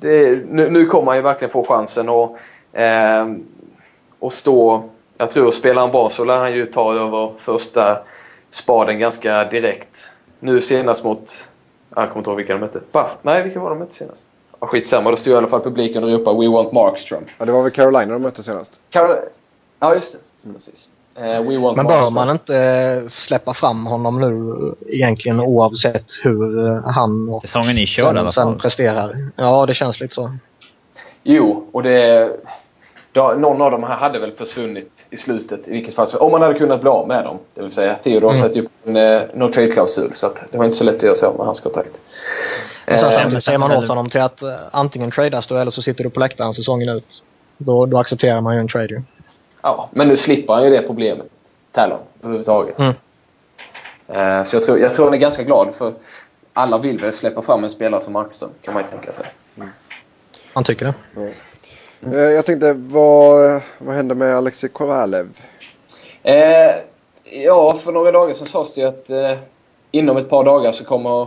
[0.00, 2.38] det nu, nu kommer han ju verkligen få chansen och,
[2.78, 3.26] eh,
[4.18, 7.98] och stå jag tror spelar han bra så lär han ju ta över första
[8.50, 10.10] spaden ganska direkt.
[10.40, 11.34] Nu senast mot...
[11.96, 12.80] Jag kommer inte ihåg vilka de mötte.
[12.92, 13.06] Buff.
[13.22, 14.26] Nej, vilka var de mötte senast?
[14.60, 17.24] Ja, skitsamma, då stod i alla fall publiken och ropade We want Markström.
[17.38, 18.70] Ja, det var väl Carolina de mötte senast?
[18.90, 19.16] Carol
[19.80, 20.18] ja, just det.
[20.44, 20.54] Mm.
[20.54, 20.90] Precis.
[21.18, 27.28] Uh, Men bör man inte eh, släppa fram honom nu egentligen oavsett hur eh, han
[27.28, 28.58] och Säsongen är körd fall.
[28.58, 29.30] presterar?
[29.36, 30.32] Ja, det känns lite så.
[31.22, 32.30] Jo, och det...
[33.12, 36.42] Då, någon av dem här hade väl försvunnit i slutet i vilket fall Om man
[36.42, 37.38] hade kunnat bli av med dem.
[37.54, 38.42] Det vill säga Theodor mm.
[38.42, 41.14] satte ju en eh, no trade-klausul så att det var inte så lätt att göra
[41.14, 42.00] sig av med hans kontrakt.
[42.86, 45.82] Men sen samtidigt säger man åt honom till att uh, antingen tradas du eller så
[45.82, 47.22] sitter du på läktaren säsongen ut.
[47.58, 49.02] Då, då accepterar man ju en trade ju.
[49.62, 51.26] Ja, men nu slipper han ju det problemet.
[51.72, 52.78] Talon överhuvudtaget.
[52.78, 52.94] Mm.
[54.16, 55.92] Uh, så jag tror, jag tror han är ganska glad för
[56.52, 59.26] alla vill väl släppa fram en spelare som Markström kan man ju tänka sig.
[59.56, 59.68] Mm.
[60.52, 60.94] Han tycker det.
[61.20, 61.32] Mm.
[62.06, 65.28] Uh, jag tänkte, vad, vad hände med Alexej Kovalev?
[67.44, 69.10] ja, för några dagar sedan sades det ju att
[69.90, 71.26] inom ett par dagar så kommer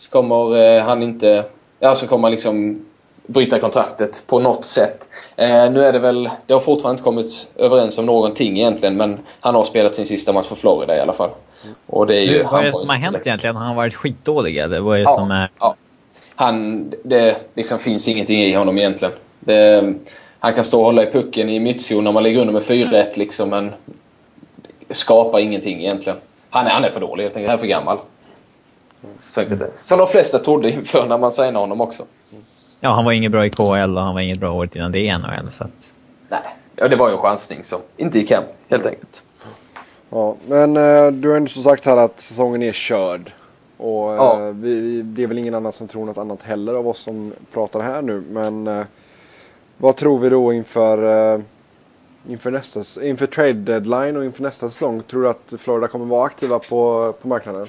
[0.00, 1.44] så kommer eh, han inte...
[1.78, 2.84] Ja, så kommer han liksom
[3.26, 5.08] bryta kontraktet på något sätt.
[5.36, 6.30] Eh, nu är det väl...
[6.46, 10.32] Det har fortfarande inte kommit överens om någonting egentligen men han har spelat sin sista
[10.32, 11.30] match för Florida i alla fall.
[11.86, 13.56] Och det är ju, vad är det som har hänt egentligen?
[13.56, 15.50] Har han varit skitdålig eller vad är det ja, som är...
[15.60, 15.74] Ja.
[16.34, 16.92] Han...
[17.02, 19.14] Det liksom finns ingenting i honom egentligen.
[19.40, 19.94] Det,
[20.38, 23.18] han kan stå och hålla i pucken i mittzon när man ligger under med 4-1
[23.18, 23.72] liksom men
[24.90, 26.18] skapar ingenting egentligen.
[26.50, 27.48] Han är, han är för dålig helt enkelt.
[27.48, 27.98] Han är för gammal.
[29.28, 29.70] Så enkelt det.
[29.80, 32.04] Som de flesta trodde inför när man signade honom också.
[32.80, 34.98] Ja, han var inget bra i KL och han var inget bra året innan det
[34.98, 35.50] i NHL.
[35.50, 35.94] Så att...
[36.28, 36.40] Nej,
[36.76, 39.24] ja, det var ju en chansning som inte gick hem helt enkelt.
[40.10, 43.32] Ja, men eh, du har ändå så sagt här att säsongen är körd.
[43.76, 44.50] Och eh, ja.
[44.54, 47.80] vi, det är väl ingen annan som tror något annat heller av oss som pratar
[47.80, 48.24] här nu.
[48.30, 48.84] Men eh,
[49.80, 51.40] vad tror vi då inför, eh,
[52.28, 55.02] inför, nästa, inför trade deadline och inför nästa säsong?
[55.02, 57.66] Tror du att Florida kommer vara aktiva på, på marknaden?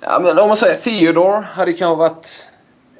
[0.00, 2.48] Ja, men om man säger Theodore hade kanske varit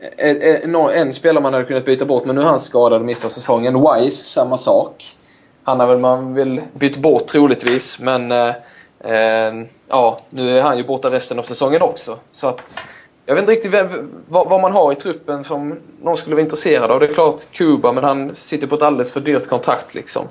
[0.01, 2.61] eh, eh, eh, en, en, spelare man hade kunnat byta bort, men nu är han
[2.61, 3.75] skadad och missar säsongen.
[3.75, 5.17] Wise, samma sak.
[5.63, 10.85] Han har väl man vill byta bort troligtvis, men eh, ja, nu är han ju
[10.85, 12.19] borta resten av säsongen också.
[12.31, 12.79] Så att
[13.27, 16.43] jag vet inte riktigt vem, vad, vad, man har i truppen som någon skulle vara
[16.43, 17.01] intresserad av.
[17.01, 20.29] Det är klart Kuba, men han sitter på ett alldeles för dyrt kontrakt liksom.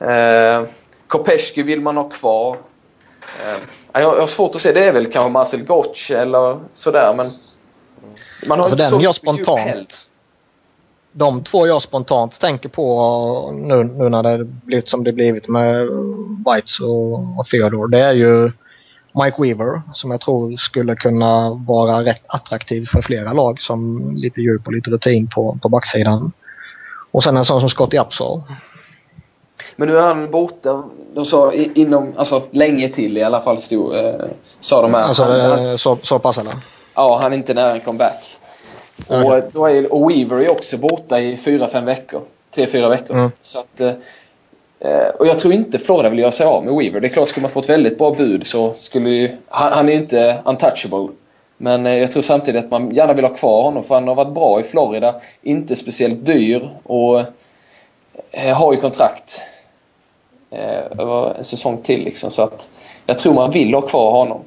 [0.00, 0.62] Eh,
[1.06, 2.58] Kopeschki vill man ha kvar.
[3.22, 4.72] Eh, jag har svårt att se.
[4.72, 7.30] Det är väl kanske Marcel Gotch eller sådär men...
[8.46, 10.06] Man har alltså inte den så jag spontant...
[11.12, 15.88] De två jag spontant tänker på nu, nu när det blivit som det blivit med
[16.46, 17.98] Whites och, och Theodore.
[17.98, 18.50] Det är ju
[19.12, 24.40] Mike Weaver som jag tror skulle kunna vara rätt attraktiv för flera lag som lite
[24.40, 26.32] djup och lite rutin på, på backsidan.
[27.10, 28.42] Och sen en sån som Scotty Upsall
[29.76, 30.82] men nu är han borta,
[31.14, 34.14] de sa inom, alltså länge till i alla fall stod, eh,
[34.60, 35.02] sa de här.
[35.02, 36.54] Alltså han, han, så, så pass eller?
[36.94, 38.36] Ja, han är inte nära en comeback.
[39.06, 39.24] Okay.
[39.24, 42.20] Och, då är, och Weaver är också borta i fyra fem veckor.
[42.54, 43.16] tre fyra veckor.
[43.16, 43.30] Mm.
[43.42, 43.92] Så att, eh,
[44.84, 47.00] Eh, och jag tror inte Florida vill göra sig av med Weaver.
[47.00, 49.36] Det är klart, skulle man få ett väldigt bra bud så skulle ju...
[49.48, 51.08] Han, han är ju inte untouchable.
[51.56, 54.14] Men eh, jag tror samtidigt att man gärna vill ha kvar honom för han har
[54.14, 55.14] varit bra i Florida.
[55.42, 57.20] Inte speciellt dyr och
[58.30, 59.42] eh, har ju kontrakt
[60.98, 62.04] över en säsong till.
[62.04, 62.70] Liksom, så att
[63.06, 64.40] jag tror man vill ha kvar honom.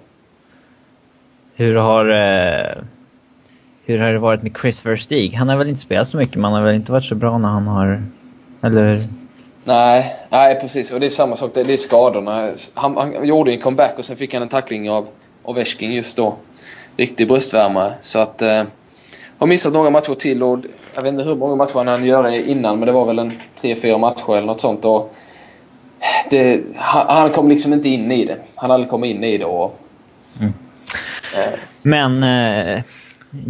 [1.56, 2.06] Hur har,
[3.86, 5.34] hur har det varit med Chris Verstig?
[5.34, 7.38] Han har väl inte spelat så mycket, men han har väl inte varit så bra
[7.38, 8.04] när han har...
[8.62, 9.02] Eller?
[9.64, 10.92] Nej, nej precis.
[10.92, 11.52] Och det är samma sak.
[11.54, 12.50] Det är skadorna.
[12.74, 15.08] Han, han gjorde en comeback och sen fick han en tackling av
[15.44, 16.36] Ovechkin just då.
[16.98, 17.94] Riktig bröstvärmare.
[18.02, 18.42] Så att...
[18.42, 18.64] Eh,
[19.44, 20.60] har missat några matcher till och
[20.96, 23.40] jag vet inte hur många matcher han hann göra innan men det var väl en
[23.62, 24.86] 3-4 matcher eller något sånt.
[24.86, 25.16] Och
[26.30, 28.38] det, han, han, kom liksom inte in i det.
[28.56, 29.80] Han hade kommit in i det och...
[30.40, 30.54] Mm.
[31.36, 31.60] Eh.
[31.82, 32.82] Men eh,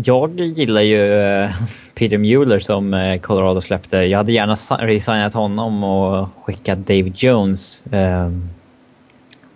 [0.04, 1.52] jag gillar ju eh,
[1.94, 3.98] Peter Mueller som eh, Colorado släppte.
[3.98, 4.56] Jag hade gärna
[4.88, 7.82] resignat honom och skickat David Jones.
[7.92, 8.32] Eh,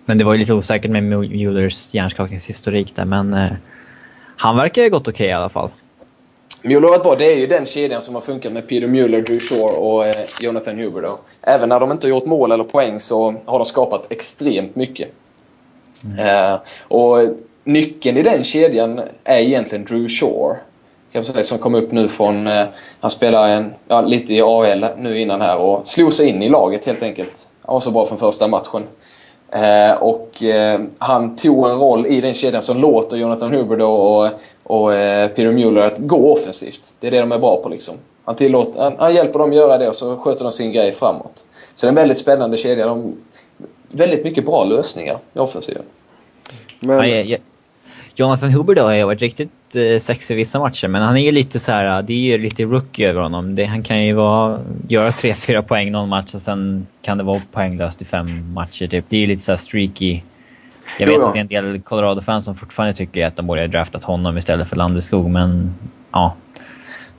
[0.06, 3.52] men det var ju lite osäkert med Muellers hjärnskakningshistorik där men eh,
[4.38, 5.70] han verkar ju gått okej okay, i alla fall.
[6.62, 7.16] Mueller har bra.
[7.16, 10.78] Det är ju den kedjan som har funkat med Peter Mueller, Drew Shore och Jonathan
[10.78, 11.02] Huber.
[11.02, 11.20] Då.
[11.42, 15.10] Även när de inte har gjort mål eller poäng så har de skapat extremt mycket.
[16.06, 16.20] Mm.
[16.20, 17.20] Eh, och
[17.68, 20.58] nyckeln i den kedjan är egentligen Drew Shore.
[21.12, 22.48] Kan säga, som kom upp nu från...
[22.48, 22.66] Eh,
[23.00, 26.50] han spelade en, ja, lite i AL nu innan här och slog sig in i
[26.50, 27.48] laget helt enkelt.
[27.62, 28.84] Han var så bra från första matchen.
[29.52, 33.92] Eh, och eh, han tog en roll i den kedjan som låter Jonathan Huber då
[33.92, 34.30] och
[34.68, 36.96] och eh, Peter Mueller att gå offensivt.
[37.00, 37.96] Det är det de är bra på liksom.
[38.24, 41.46] Han, tillåter, han, han hjälper dem göra det och så sköter de sin grej framåt.
[41.76, 42.86] Så det är en väldigt spännande kedja.
[42.86, 43.16] De,
[43.92, 45.84] väldigt mycket bra lösningar i offensiven.
[46.80, 46.98] Men...
[46.98, 47.38] Ja, ja,
[48.20, 51.32] Jonathan Huber då har varit riktigt eh, sexig i vissa matcher, men han är ju
[51.32, 53.56] lite så här, det är ju lite rookie över honom.
[53.56, 57.42] Det, han kan ju vara, göra 3-4 poäng någon match och sen kan det vara
[57.52, 59.06] poänglöst i fem matcher typ.
[59.10, 60.22] Det är ju lite så streaky
[60.98, 63.68] jag vet att det är en del Colorado-fans som fortfarande tycker att de borde ha
[63.68, 65.76] draftat honom istället för Landeskog, men
[66.12, 66.36] ja.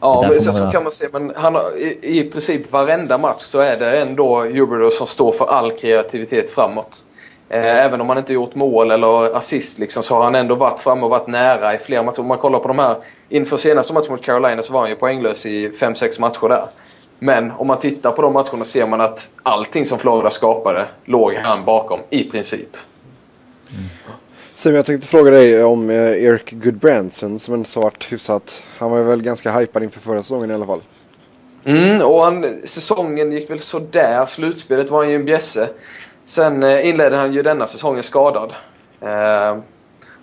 [0.01, 1.07] Ja, men får så, kan man se.
[1.13, 5.33] Men han har, i, i princip varenda match så är det ändå Huberdeau som står
[5.33, 7.05] för all kreativitet framåt.
[7.51, 10.81] Eh, även om han inte gjort mål eller assist liksom, så har han ändå varit
[10.81, 12.21] framme och varit nära i flera matcher.
[12.21, 12.97] Om man kollar på de här
[13.29, 16.69] inför senaste matchen mot Carolina så var han ju poänglös i 5-6 matcher där.
[17.19, 21.35] Men om man tittar på de matcherna ser man att allting som Florida skapade låg
[21.35, 22.77] han bakom i princip.
[24.55, 28.63] Simon, jag tänkte fråga dig om eh, Eric Goodbranson som ändå har varit hyfsat.
[28.79, 30.81] Han var väl ganska hypad inför förra säsongen i alla fall.
[31.65, 34.27] Mm, och han, säsongen gick väl sådär.
[34.27, 35.69] Slutspelet var han ju en bjässe.
[36.29, 38.53] Sen eh, inledde han ju denna säsongen skadad.
[39.01, 39.59] Eh,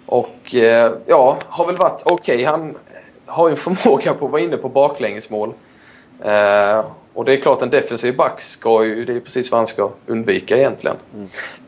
[0.06, 2.44] och eh, ja, har väl varit okej.
[2.44, 2.78] Han
[3.26, 5.54] har ju en förmåga på att vara inne på baklängesmål.
[6.24, 9.68] Eh, och det är klart en defensiv back ska ju, det är precis vad han
[9.68, 10.98] ska undvika egentligen.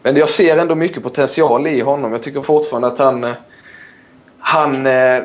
[0.04, 2.12] Men jag ser ändå mycket potential i honom.
[2.12, 3.34] Jag tycker fortfarande att han,
[4.40, 5.24] han eh,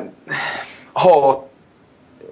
[0.93, 1.41] har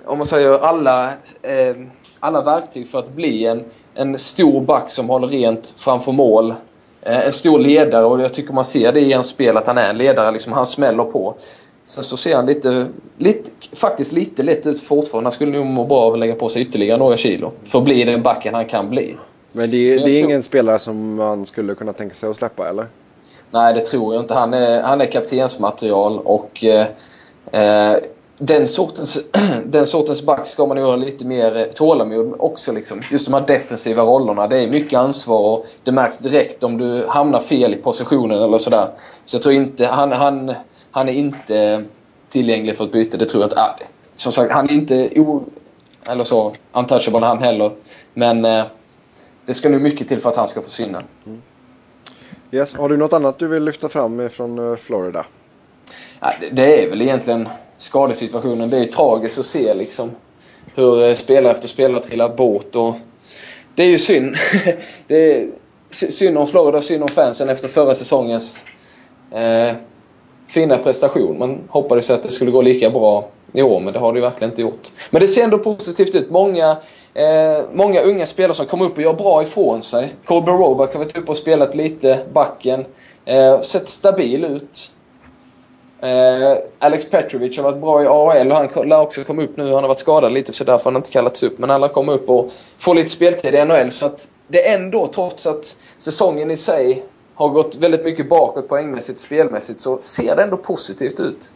[0.05, 1.05] om man säger alla,
[1.41, 1.75] eh,
[2.19, 6.53] alla verktyg för att bli en, en stor back som håller rent framför mål.
[7.01, 9.77] Eh, en stor ledare och jag tycker man ser det i hans spel att han
[9.77, 10.31] är en ledare.
[10.31, 11.35] Liksom, han smäller på.
[11.83, 12.87] Sen så ser han lite,
[13.17, 15.25] lite, faktiskt lite lätt ut fortfarande.
[15.25, 17.51] Han skulle nog må bra av att lägga på sig ytterligare några kilo.
[17.63, 19.15] För att bli den backen han kan bli.
[19.51, 22.37] Men det, jag det är tror- ingen spelare som man skulle kunna tänka sig att
[22.37, 22.85] släppa eller?
[23.51, 24.33] Nej, det tror jag inte.
[24.33, 26.85] Han är, han är kaptensmaterial och eh,
[27.51, 27.97] eh,
[28.41, 29.19] den, sortens,
[29.65, 32.71] den sortens back ska man nog ha lite mer eh, tålamod också.
[32.71, 33.01] Liksom.
[33.11, 34.47] Just de här defensiva rollerna.
[34.47, 38.57] Det är mycket ansvar och det märks direkt om du hamnar fel i positionen eller
[38.57, 38.87] sådär.
[39.25, 39.85] Så jag tror inte...
[39.85, 40.53] Han, han,
[40.91, 41.83] han är inte
[42.29, 43.17] tillgänglig för ett byte.
[43.17, 43.61] Det tror jag inte.
[43.61, 43.79] Ah,
[44.15, 45.43] som sagt, han är inte o,
[46.05, 47.71] eller så, untouchable han heller.
[48.13, 48.63] Men eh,
[49.45, 51.03] det ska nog mycket till för att han ska försvinna.
[52.51, 52.73] Yes.
[52.75, 55.25] Har du något annat du vill lyfta fram från eh, Florida?
[56.19, 57.49] Ja, det- det är väl egentligen
[57.81, 58.69] skadesituationen.
[58.69, 60.11] Det är ju tragiskt att se liksom
[60.75, 62.75] hur eh, spelare efter spelare trillar bort.
[62.75, 62.95] Och
[63.75, 64.35] det är ju synd.
[65.07, 65.49] det är
[65.91, 68.63] synd om Florida, synd om fansen efter förra säsongens
[69.31, 69.75] eh,
[70.47, 71.39] fina prestation.
[71.39, 74.25] Man hoppades att det skulle gå lika bra i år, men det har det ju
[74.25, 74.87] verkligen inte gjort.
[75.09, 76.29] Men det ser ändå positivt ut.
[76.29, 76.77] Många,
[77.13, 80.15] eh, många unga spelare som kommer upp och gör bra ifrån sig.
[80.25, 82.85] Colby Roback har varit uppe och spelat lite, backen.
[83.25, 84.91] Eh, sett stabil ut.
[86.01, 89.63] Eh, Alex Petrovic har varit bra i AHL och han lär också komma upp nu.
[89.63, 91.57] Han har varit skadad lite så därför har han inte kallats upp.
[91.57, 93.91] Men han lär komma upp och få lite speltid i NHL.
[93.91, 97.05] Så att det är ändå, trots att säsongen i sig
[97.35, 101.51] har gått väldigt mycket bakåt poängmässigt och spelmässigt, så ser det ändå positivt ut.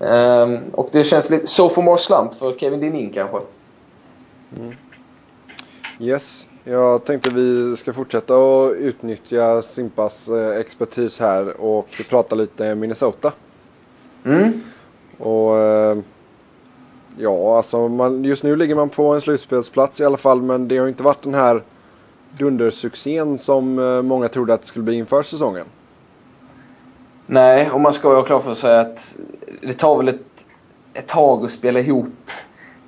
[0.00, 3.38] Eh, och det känns lite so for more slump för Kevin Dinin kanske.
[4.58, 4.74] Mm.
[6.00, 6.46] Yes.
[6.64, 13.32] Jag tänkte vi ska fortsätta att utnyttja Simpas eh, expertis här och prata lite Minnesota.
[14.24, 14.60] Mm.
[15.18, 15.98] Och eh,
[17.16, 20.78] ja, alltså man, just nu ligger man på en slutspelsplats i alla fall men det
[20.78, 21.62] har inte varit den här
[22.38, 25.66] dundersuccén som eh, många trodde att det skulle bli inför säsongen.
[27.26, 29.16] Nej, och man ska ju ha klart för sig att
[29.62, 30.46] det tar väl ett,
[30.94, 32.30] ett tag att spela ihop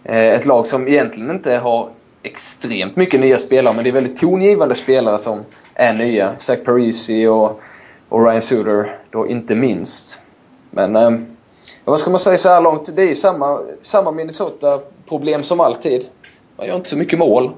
[0.04, 1.90] eh, ett lag som egentligen inte har
[2.22, 5.40] extremt mycket nya spelare, men det är väldigt tongivande spelare som
[5.74, 6.32] är nya.
[6.36, 7.60] Zach Parisi och,
[8.08, 10.22] och Ryan Suter då inte minst.
[10.76, 11.10] Men eh,
[11.84, 12.96] vad ska man säga så här långt?
[12.96, 16.04] Det är ju samma, samma Minnesota-problem som alltid.
[16.56, 17.50] Man gör inte så mycket mål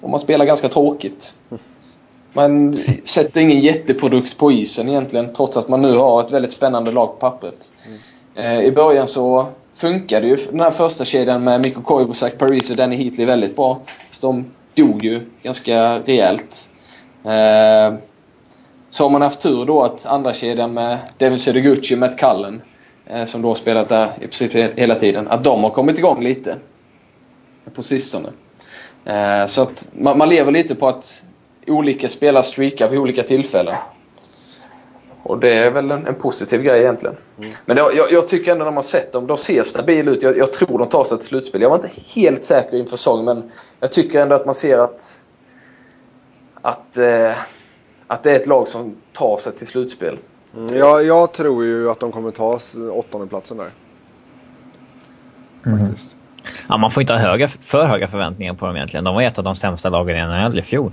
[0.00, 1.34] och man spelar ganska tråkigt.
[2.32, 6.90] Man sätter ingen jätteprodukt på isen egentligen trots att man nu har ett väldigt spännande
[6.90, 7.72] lag på pappret.
[8.34, 12.70] Eh, I början så funkade ju den här första kedjan med Mikko Koivu, Zach Paris
[12.70, 13.80] och Danny Heatley väldigt bra.
[14.10, 14.44] Så de
[14.74, 16.68] dog ju ganska rejält.
[17.24, 17.98] Eh,
[18.90, 22.62] så har man haft tur då att andra kedjan med Devin Sedegucci och Matt Cullen,
[23.06, 25.98] eh, som då har spelat där i princip he- hela tiden, att de har kommit
[25.98, 26.56] igång lite
[27.74, 28.28] på sistone.
[29.04, 31.26] Eh, så att man, man lever lite på att
[31.66, 33.74] olika spelare streakar vid olika tillfällen.
[35.22, 37.16] Och det är väl en, en positiv grej egentligen.
[37.66, 40.22] Men det, jag, jag tycker ändå när man sett dem, de ser stabila ut.
[40.22, 41.62] Jag, jag tror de tar sig till slutspel.
[41.62, 43.50] Jag var inte helt säker inför säsongen, men
[43.80, 45.20] jag tycker ändå att man ser att,
[46.62, 47.32] att, eh,
[48.08, 50.18] att det är ett lag som tar sig till slutspel.
[50.56, 52.58] Mm, jag, jag tror ju att de kommer ta
[52.92, 53.70] åttondeplatsen där.
[55.64, 56.16] Faktiskt.
[56.68, 59.04] Ja, man får inte ha höga, för höga förväntningar på dem egentligen.
[59.04, 60.92] De var ett av de sämsta lagen i NHL i fjol.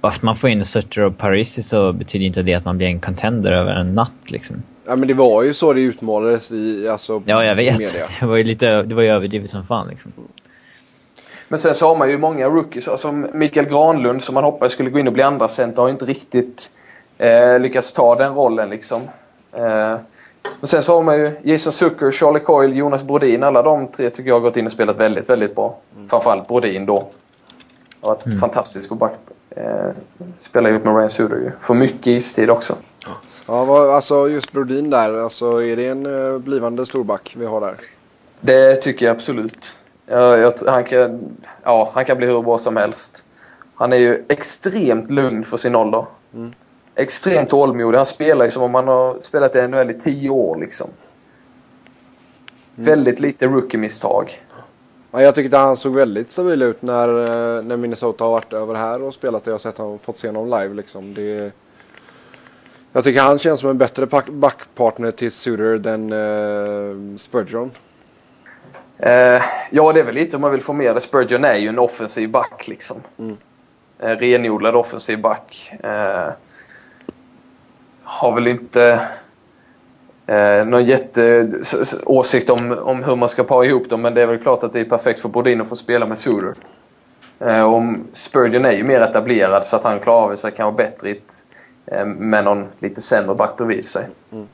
[0.00, 2.76] Bara för att man får in Sutter och Parisi så betyder inte det att man
[2.78, 4.62] blir en contender över en natt liksom.
[4.86, 7.78] Ja men det var ju så det utmålades i alltså, Ja, jag vet.
[7.78, 8.06] media.
[8.20, 10.12] Det var ju lite det var ju överdrivet som fan liksom.
[11.48, 14.90] Men sen så har man ju många rookies, alltså Mikael Granlund som man hoppades skulle
[14.90, 16.70] gå in och bli andra center har inte riktigt
[17.18, 19.02] eh, lyckats ta den rollen liksom.
[19.52, 19.96] Eh,
[20.60, 23.42] Och sen så har man ju Jason Zucker, Charlie Coyle, Jonas Brodin.
[23.42, 25.78] Alla de tre tycker jag har gått in och spelat väldigt, väldigt bra.
[25.96, 26.08] Mm.
[26.08, 27.08] Framförallt Brodin då.
[28.00, 28.38] Har varit mm.
[28.38, 29.18] fantastisk på back.
[29.50, 29.90] Eh,
[30.38, 31.50] spelar ihop med Ryan Suder ju.
[31.60, 32.74] Får mycket istid också.
[33.46, 35.20] Ja, vad, alltså just Brodin där.
[35.20, 37.76] Alltså är det en uh, blivande storback vi har där?
[38.40, 39.76] Det tycker jag absolut.
[40.06, 43.24] Jag, han, kan, ja, han kan bli hur bra som helst.
[43.74, 46.06] Han är ju extremt lugn för sin ålder.
[46.34, 46.54] Mm.
[46.94, 47.96] Extremt tålmodig.
[47.96, 50.90] Han spelar ju som om han har spelat i NHL i tio år liksom.
[52.76, 52.86] Mm.
[52.86, 54.42] Väldigt lite rookie-misstag.
[55.10, 58.74] Ja, jag tyckte han såg väldigt stabil ut när, eh, när Minnesota har varit över
[58.74, 59.46] här och spelat.
[59.46, 61.14] Jag har sett honom, fått se honom live liksom.
[61.14, 61.52] Det,
[62.92, 67.70] jag tycker han känns som en bättre backpartner till Suter än uh, Spurgeon.
[69.00, 71.00] Uh, ja, det är väl lite om man vill få med det.
[71.00, 72.96] Spurgeon är ju en offensiv back liksom.
[73.18, 73.36] Mm.
[74.02, 75.72] Uh, renodlad offensiv back.
[75.84, 76.32] Uh,
[78.04, 79.08] har väl inte
[80.26, 84.38] eh, någon jätteåsikt om, om hur man ska para ihop dem men det är väl
[84.38, 86.54] klart att det är perfekt för Brodin att få spela med Suter.
[87.40, 91.10] Eh, och Spurgeon är ju mer etablerad så att han klarar av sig kanske bättre
[91.10, 91.46] ett,
[91.86, 94.06] eh, med någon lite sämre back bredvid sig.
[94.32, 94.46] Mm.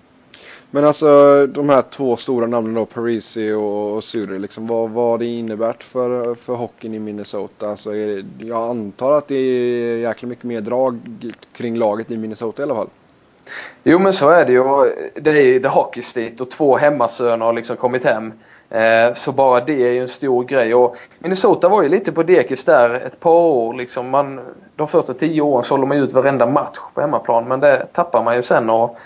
[0.71, 5.27] Men alltså de här två stora namnen då, Parisi och, och liksom, vad, vad det
[5.27, 7.71] innebärt för, för hockeyn i Minnesota?
[7.71, 11.01] Alltså, det, jag antar att det är jäkla mycket mer drag
[11.53, 12.89] kring laget i Minnesota i alla fall.
[13.83, 14.63] Jo men så är det ju.
[15.15, 18.33] Det är ju The Hockey State och två hemmasöner har liksom kommit hem.
[18.71, 20.75] Eh, så bara det är ju en stor grej.
[20.75, 23.75] Och Minnesota var ju lite på dekis där ett par år.
[23.75, 24.41] Liksom man,
[24.77, 27.49] de första tio åren så håller man ut varenda match på hemmaplan.
[27.49, 28.71] Men det tappar man ju sen.
[28.71, 28.99] Och,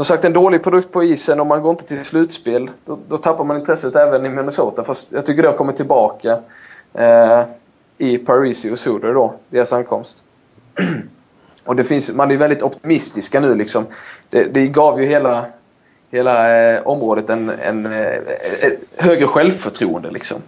[0.00, 2.70] som sagt en dålig produkt på isen och man går inte till slutspel.
[2.84, 4.84] Då, då tappar man intresset även i Minnesota.
[4.84, 6.38] Fast jag tycker det har kommit tillbaka
[6.94, 7.42] eh,
[7.98, 10.24] i Parisi och Suder då, deras ankomst.
[11.64, 13.86] Och det finns, man är väldigt optimistiska nu liksom.
[14.30, 15.46] Det, det gav ju hela,
[16.10, 18.20] hela eh, området en, en, eh,
[18.96, 20.42] högre självförtroende liksom.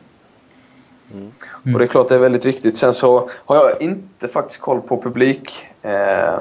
[1.13, 1.33] Mm.
[1.75, 2.77] Och det är klart det är väldigt viktigt.
[2.77, 6.39] Sen så har jag inte faktiskt koll på publik eh,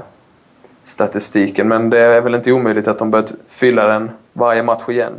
[0.83, 5.13] statistiken men det är väl inte omöjligt att de börjat fylla den varje match igen,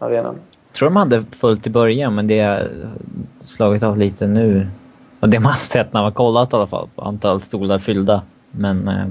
[0.00, 0.34] arenan.
[0.68, 2.70] Jag tror de hade fullt i början men det har
[3.40, 4.68] slagit av lite nu.
[5.20, 8.22] Och det man har sett när man kollat i alla fall på antal stolar fyllda.
[8.50, 8.88] Men...
[8.88, 9.06] Eh,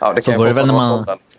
[0.00, 1.04] ja, det kan ju fortfarande vara man...
[1.04, 1.38] sålt.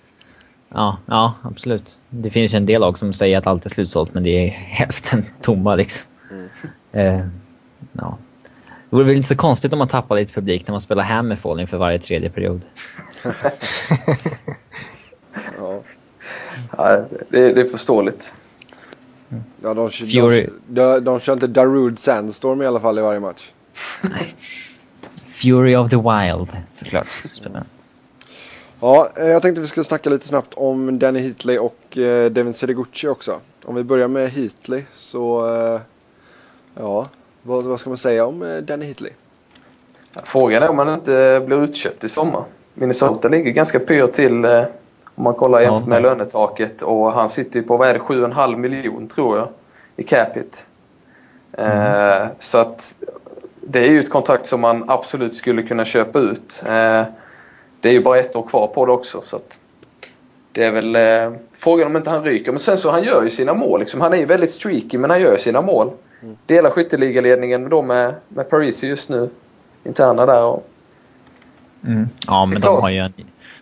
[0.70, 2.00] Ja, ja, absolut.
[2.10, 4.50] Det finns ju en del lag som säger att allt är slutsålt, men det är
[4.50, 6.08] hälften tomma liksom.
[6.32, 6.50] Mm.
[6.92, 7.26] Eh,
[7.92, 8.18] ja.
[8.90, 11.60] Det vore väl inte så konstigt om man tappar lite publik när man spelar Hammerfall
[11.60, 12.62] inför varje tredje period.
[15.58, 15.82] ja.
[16.78, 18.34] ja det, det, är förståeligt.
[19.62, 23.52] Ja, de, de, de, de kör inte Darude Sandstorm i alla fall i varje match.
[24.02, 24.36] Nej.
[25.30, 27.08] Fury of the Wild, såklart.
[27.34, 27.66] Spännande.
[28.80, 32.54] Ja, eh, jag tänkte vi skulle snacka lite snabbt om Danny Heatley och eh, Devin
[32.54, 33.40] Sediguchi också.
[33.66, 35.82] Om vi börjar med Heatley så, eh,
[36.76, 37.10] ja,
[37.42, 39.12] vad, vad ska man säga om Danny Heatley?
[40.24, 42.44] Frågan är om han inte blir utköpt i sommar.
[42.80, 44.46] Minnesota ligger ganska pyrt till
[45.16, 49.08] om man kollar jämfört med lönetaket och han sitter på, vad är det, 7,5 miljon
[49.08, 49.48] tror jag
[49.96, 50.58] i capita.
[51.58, 52.28] Mm.
[52.40, 52.96] så att
[53.62, 56.64] det är ju ett kontrakt som man absolut skulle kunna köpa ut.
[56.66, 57.04] Eh,
[57.82, 59.22] det är ju bara ett år kvar på det också.
[59.22, 59.40] Så
[60.52, 62.52] det är väl eh, frågan om inte han ryker.
[62.52, 63.80] Men sen så han gör ju sina mål.
[63.80, 64.02] Liksom.
[64.02, 65.92] Han är ju väldigt streaky men han gör ju sina mål.
[66.22, 66.38] Mm.
[66.46, 69.30] Delar skytteligaledningen då med, med Parisi just nu.
[69.84, 70.44] Interna där.
[70.44, 70.68] Och...
[71.84, 72.10] Mm.
[72.28, 73.14] Ja men de har, ju en,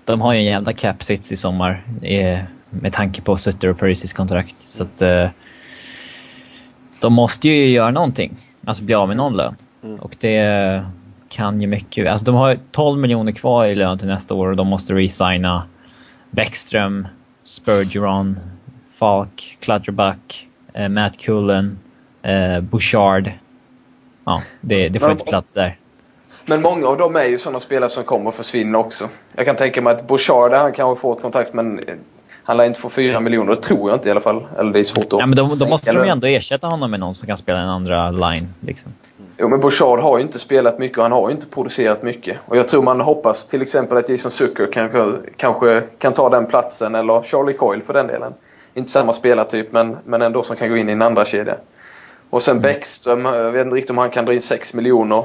[0.06, 1.84] de har ju en jävla cap sits i sommar.
[2.02, 2.40] Eh,
[2.70, 4.60] med tanke på Sutter och Parisis kontrakt.
[4.60, 5.30] Så att, eh,
[7.02, 8.38] de måste ju göra någonting.
[8.66, 9.56] Alltså bli av med någon lön.
[9.84, 10.00] Mm.
[10.00, 10.86] Och det
[11.30, 12.08] kan ju mycket.
[12.08, 15.64] Alltså de har 12 miljoner kvar i lön till nästa år och de måste resigna
[16.32, 17.08] Bäckström,
[17.44, 18.40] Spurgeron,
[18.96, 21.80] Falk, Clutterbuck, eh, Matt Cullen,
[22.22, 23.32] eh, Bouchard.
[24.26, 25.78] Ja, det, det får men, inte plats där.
[26.50, 29.10] Men många av dem är ju sådana spelare som kommer att försvinna också.
[29.36, 31.80] Jag kan tänka mig att Bouchard, han kanske får ett kontrakt men
[32.44, 34.48] han lär inte få 4 miljoner, det tror jag inte i alla fall.
[34.60, 36.92] Eller det är svårt att ja, men Då, då måste de ju ändå ersätta honom
[36.92, 38.54] med någon som kan spela en andra line.
[38.60, 38.94] Liksom.
[39.38, 42.38] Jo, men Bouchard har ju inte spelat mycket och han har ju inte producerat mycket.
[42.46, 46.46] Och jag tror man hoppas till exempel att Jason Zucker kanske, kanske kan ta den
[46.46, 48.34] platsen, eller Charlie Coyle för den delen.
[48.74, 51.56] Inte samma spelartyp, men, men ändå som kan gå in i en andra kedja.
[52.30, 52.62] Och sen mm.
[52.62, 55.24] Bäckström, jag vet inte riktigt om han kan dra in 6 miljoner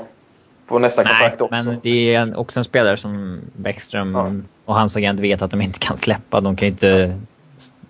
[0.66, 1.54] på nästa Nej, kontrakt också.
[1.54, 4.32] men det är också en spelare som Bäckström ja.
[4.64, 6.40] och hans agent vet att de inte kan släppa.
[6.40, 7.18] De kan inte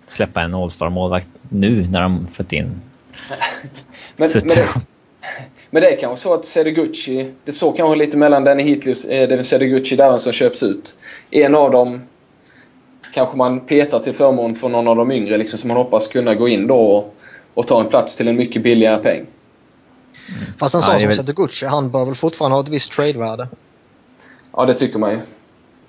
[0.07, 2.63] släppa en All-star-målvakt nu när de fått in
[4.15, 4.69] men, men, det,
[5.69, 9.41] men det är kanske så att Sedegucci, det står kanske lite mellan Danny och eh,
[9.41, 10.97] Sedegucci där som köps ut.
[11.31, 12.01] En av dem
[13.13, 16.35] kanske man petar till förmån för någon av de yngre liksom, som man hoppas kunna
[16.35, 17.15] gå in då och,
[17.53, 19.25] och ta en plats till en mycket billigare peng.
[20.59, 23.47] Fast en Ja, sån som väl- Setoguchi, han bör väl fortfarande ha ett visst tradevärde.
[24.55, 25.19] Ja, det tycker man ju.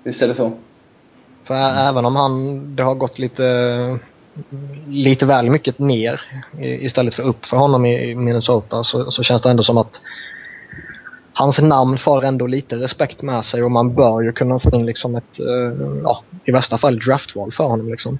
[0.03, 0.51] Visst är det så?
[1.43, 1.55] För
[1.89, 3.99] även om han, det har gått lite,
[4.87, 6.21] lite väl mycket ner
[6.61, 10.01] istället för upp för honom i Minnesota så, så känns det ändå som att
[11.33, 14.85] hans namn får ändå lite respekt med sig och man bör ju kunna få in
[14.85, 18.19] liksom ett, eh, ja, i värsta fall draftval för honom liksom.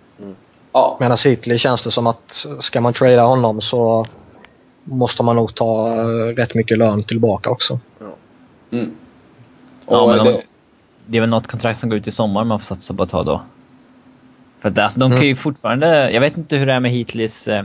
[0.73, 4.05] Ja, Medan Hitley känns det som att ska man trada honom så
[4.85, 7.79] måste man nog ta eh, rätt mycket lön tillbaka också.
[8.71, 8.91] mm.
[9.87, 10.43] Ja, men de, det,
[11.05, 13.09] det är väl något kontrakt som går ut i sommar man får satsa på ett
[13.09, 13.41] tag då.
[14.59, 15.27] För att alltså, de kan Mm.
[15.27, 16.11] ju fortfarande...
[16.11, 17.47] Jag vet inte hur det är med Heatleys...
[17.47, 17.63] Eh,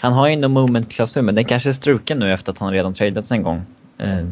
[0.00, 2.94] han har ju ändå moment-klausul, men den kanske är struken nu efter att han redan
[2.94, 3.62] tradats en gång.
[3.98, 4.26] Eh,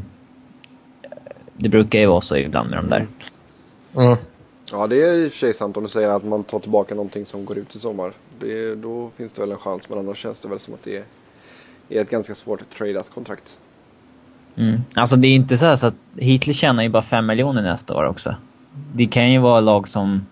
[1.56, 3.06] det brukar ju vara så ibland med de där.
[3.96, 4.16] Mm.
[4.72, 6.94] Ja, det är i och för sig sant om du säger att man tar tillbaka
[6.94, 8.12] någonting som går ut i sommar.
[8.40, 10.96] Det, då finns det väl en chans, men annars känns det väl som att det
[10.96, 11.04] är,
[11.90, 13.58] är ett ganska svårt tradeat kontrakt.
[14.56, 14.80] Mm.
[14.94, 17.96] Alltså det är inte så, här så att Heatley tjänar ju bara 5 miljoner nästa
[17.96, 18.34] år också.
[18.94, 20.26] Det kan ju vara lag som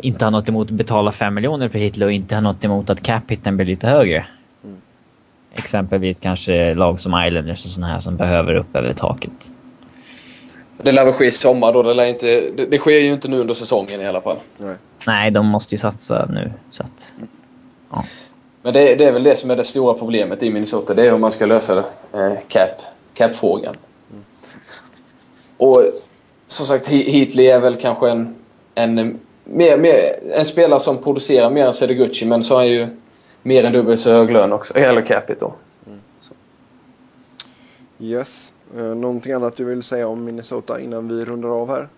[0.00, 2.90] inte har något emot att betala 5 miljoner för Hitler och inte har något emot
[2.90, 4.26] att cap-hitten blir lite högre.
[5.54, 9.54] Exempelvis kanske lag som Islanders och sådana här som behöver upp över taket.
[10.82, 11.82] det lär väl ske i sommar då.
[11.82, 12.26] Det, lär inte,
[12.56, 14.36] det, det sker ju inte nu under säsongen i alla fall.
[14.58, 14.76] Nej.
[15.06, 16.52] Nej, de måste ju satsa nu.
[16.70, 17.12] Så att,
[18.62, 20.94] Men det, det är väl det som är det stora problemet i Minnesota.
[20.94, 21.78] Det är hur man ska lösa
[22.12, 22.70] eh, cap,
[23.14, 23.76] cap-frågan.
[25.56, 25.84] Och
[26.46, 28.34] som sagt, He- Heatley är väl kanske en,
[28.74, 32.88] en, mer, mer, en spelare som producerar mer än Sedegucci, men så har han ju
[33.42, 34.74] mer än dubbelt så hög lön också.
[34.74, 35.52] Eller capita då.
[37.98, 38.52] Yes.
[38.76, 41.88] Eh, någonting annat du vill säga om Minnesota innan vi rundar av här?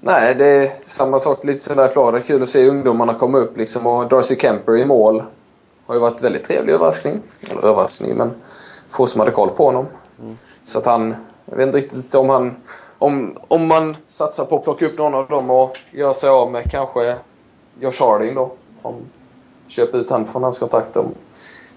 [0.00, 2.20] Nej, det är samma sak lite sådär i Florida.
[2.20, 3.86] Kul att se ungdomarna komma upp liksom.
[3.86, 5.22] Och Darcy Kemper i mål
[5.88, 7.20] har ju varit väldigt trevlig överraskning.
[7.40, 8.30] Eller överraskning, men
[8.88, 9.86] få som hade koll på honom.
[10.64, 11.14] Så att han...
[11.44, 12.56] Jag vet inte riktigt om han...
[12.98, 16.50] Om, om man satsar på att plocka upp någon av dem och göra sig av
[16.52, 17.16] med kanske
[17.80, 18.52] Josh Harding då.
[18.82, 18.94] Om,
[19.68, 21.14] köpa ut han från hans kontakt om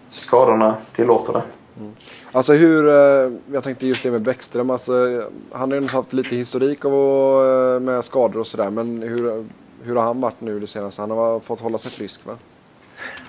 [0.10, 1.44] skadorna tillåter det.
[1.80, 1.92] Mm.
[2.32, 6.36] Alltså hur, eh, jag tänkte just det med Bäckström, alltså, han har ju haft lite
[6.36, 9.46] historik av, eh, med skador och sådär men hur,
[9.84, 11.02] hur har han varit nu det senaste?
[11.02, 12.38] Han har fått hålla sig frisk va?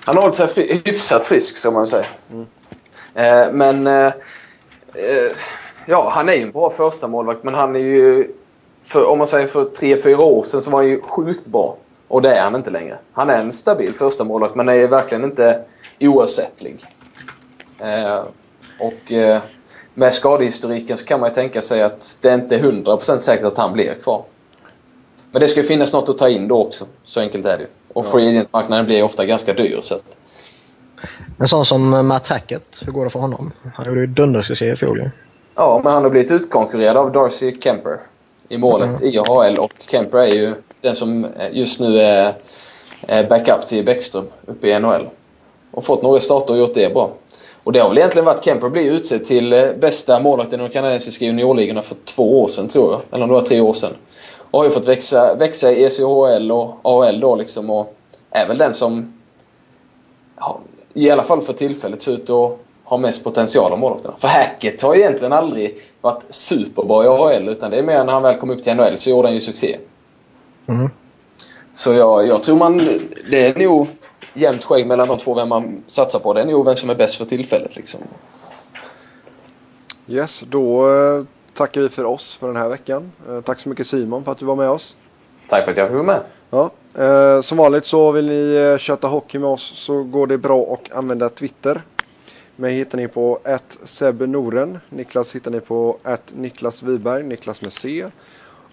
[0.05, 2.07] Han har hållit sig hyfsat frisk, som man säger.
[2.31, 2.45] Mm.
[3.13, 3.87] Eh, men...
[3.87, 4.13] Eh,
[4.93, 5.31] eh,
[5.85, 8.31] ja, han är ju en bra första målvakt men han är ju...
[8.85, 11.77] För, om man säger för tre, fyra år sedan så var han ju sjukt bra.
[12.07, 12.97] Och det är han inte längre.
[13.13, 15.63] Han är en stabil första målvakt men är verkligen inte
[15.99, 16.85] oersättlig.
[17.79, 18.23] Eh,
[18.79, 19.41] och eh,
[19.93, 23.57] med skadehistoriken så kan man ju tänka sig att det inte är 100% säkert att
[23.57, 24.23] han blir kvar.
[25.31, 26.85] Men det ska ju finnas något att ta in då också.
[27.03, 27.69] Så enkelt är det ju.
[27.93, 29.79] Och free agent-marknaden blir ofta ganska dyr.
[29.81, 30.17] Så att,
[31.39, 33.51] En sån som Matt Hackett, hur går det för honom?
[33.75, 35.11] Han gjorde ju dundersuccé i fjol
[35.55, 37.99] ja, men han har blivit utkonkurrerad av Darcy Kemper
[38.49, 39.57] i målet i AHL.
[39.57, 42.33] Och Kemper är ju den som just nu är
[43.29, 45.09] backup till Bäckström uppe i NHL.
[45.71, 47.11] Och fått några starter och gjort det bra.
[47.63, 51.25] Och det har väl egentligen varit Kemper blir utsedd till bästa målvakten i de kanadensiska
[51.25, 53.01] juniorligorna för två år sedan tror jag.
[53.11, 53.93] Eller om det var tre år sedan.
[54.53, 57.69] Och har ju fått växa, växa i ECHL och AHL då liksom.
[57.69, 57.95] Och
[58.29, 59.13] är väl den som
[60.37, 60.59] ja,
[60.93, 64.15] i alla fall för tillfället ser ut att ha mest potential av målvakterna.
[64.17, 68.23] För Hackett har egentligen aldrig varit superbra i AHL utan det är mer när han
[68.23, 69.77] väl kom upp till NHL så gjorde han ju succé.
[70.67, 70.89] Mm.
[71.73, 72.99] Så jag, jag tror man...
[73.31, 73.87] Det är nog
[74.33, 76.33] jämnt skägg mellan de två vem man satsar på.
[76.33, 77.99] Det är nog vem som är bäst för tillfället liksom.
[80.07, 81.23] Yes, då eh,
[81.53, 83.11] tackar vi för oss för den här veckan.
[83.29, 84.97] Eh, tack så mycket Simon för att du var med oss.
[85.47, 86.21] Tack för att jag fick vara med.
[86.49, 86.71] Ja,
[87.03, 90.73] eh, som vanligt så vill ni eh, köta hockey med oss så går det bra
[90.73, 91.81] att använda Twitter.
[92.55, 93.39] Mig hittar ni på
[94.27, 94.79] Noren.
[94.89, 95.97] Niklas hittar ni på
[96.33, 98.05] Niklas Wiberg, Niklas med C.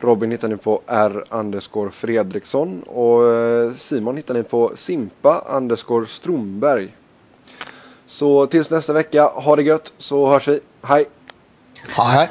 [0.01, 6.07] Robin hittar ni på R underscore Fredriksson och eh, Simon hittar ni på Simpa underscore
[6.07, 6.97] Stromberg.
[8.07, 10.61] Så tills nästa vecka, ha det gött så hörs vi.
[10.82, 11.09] Hej!
[11.89, 12.31] Hej.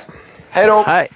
[0.52, 0.84] Hej då!
[0.88, 1.10] Hej!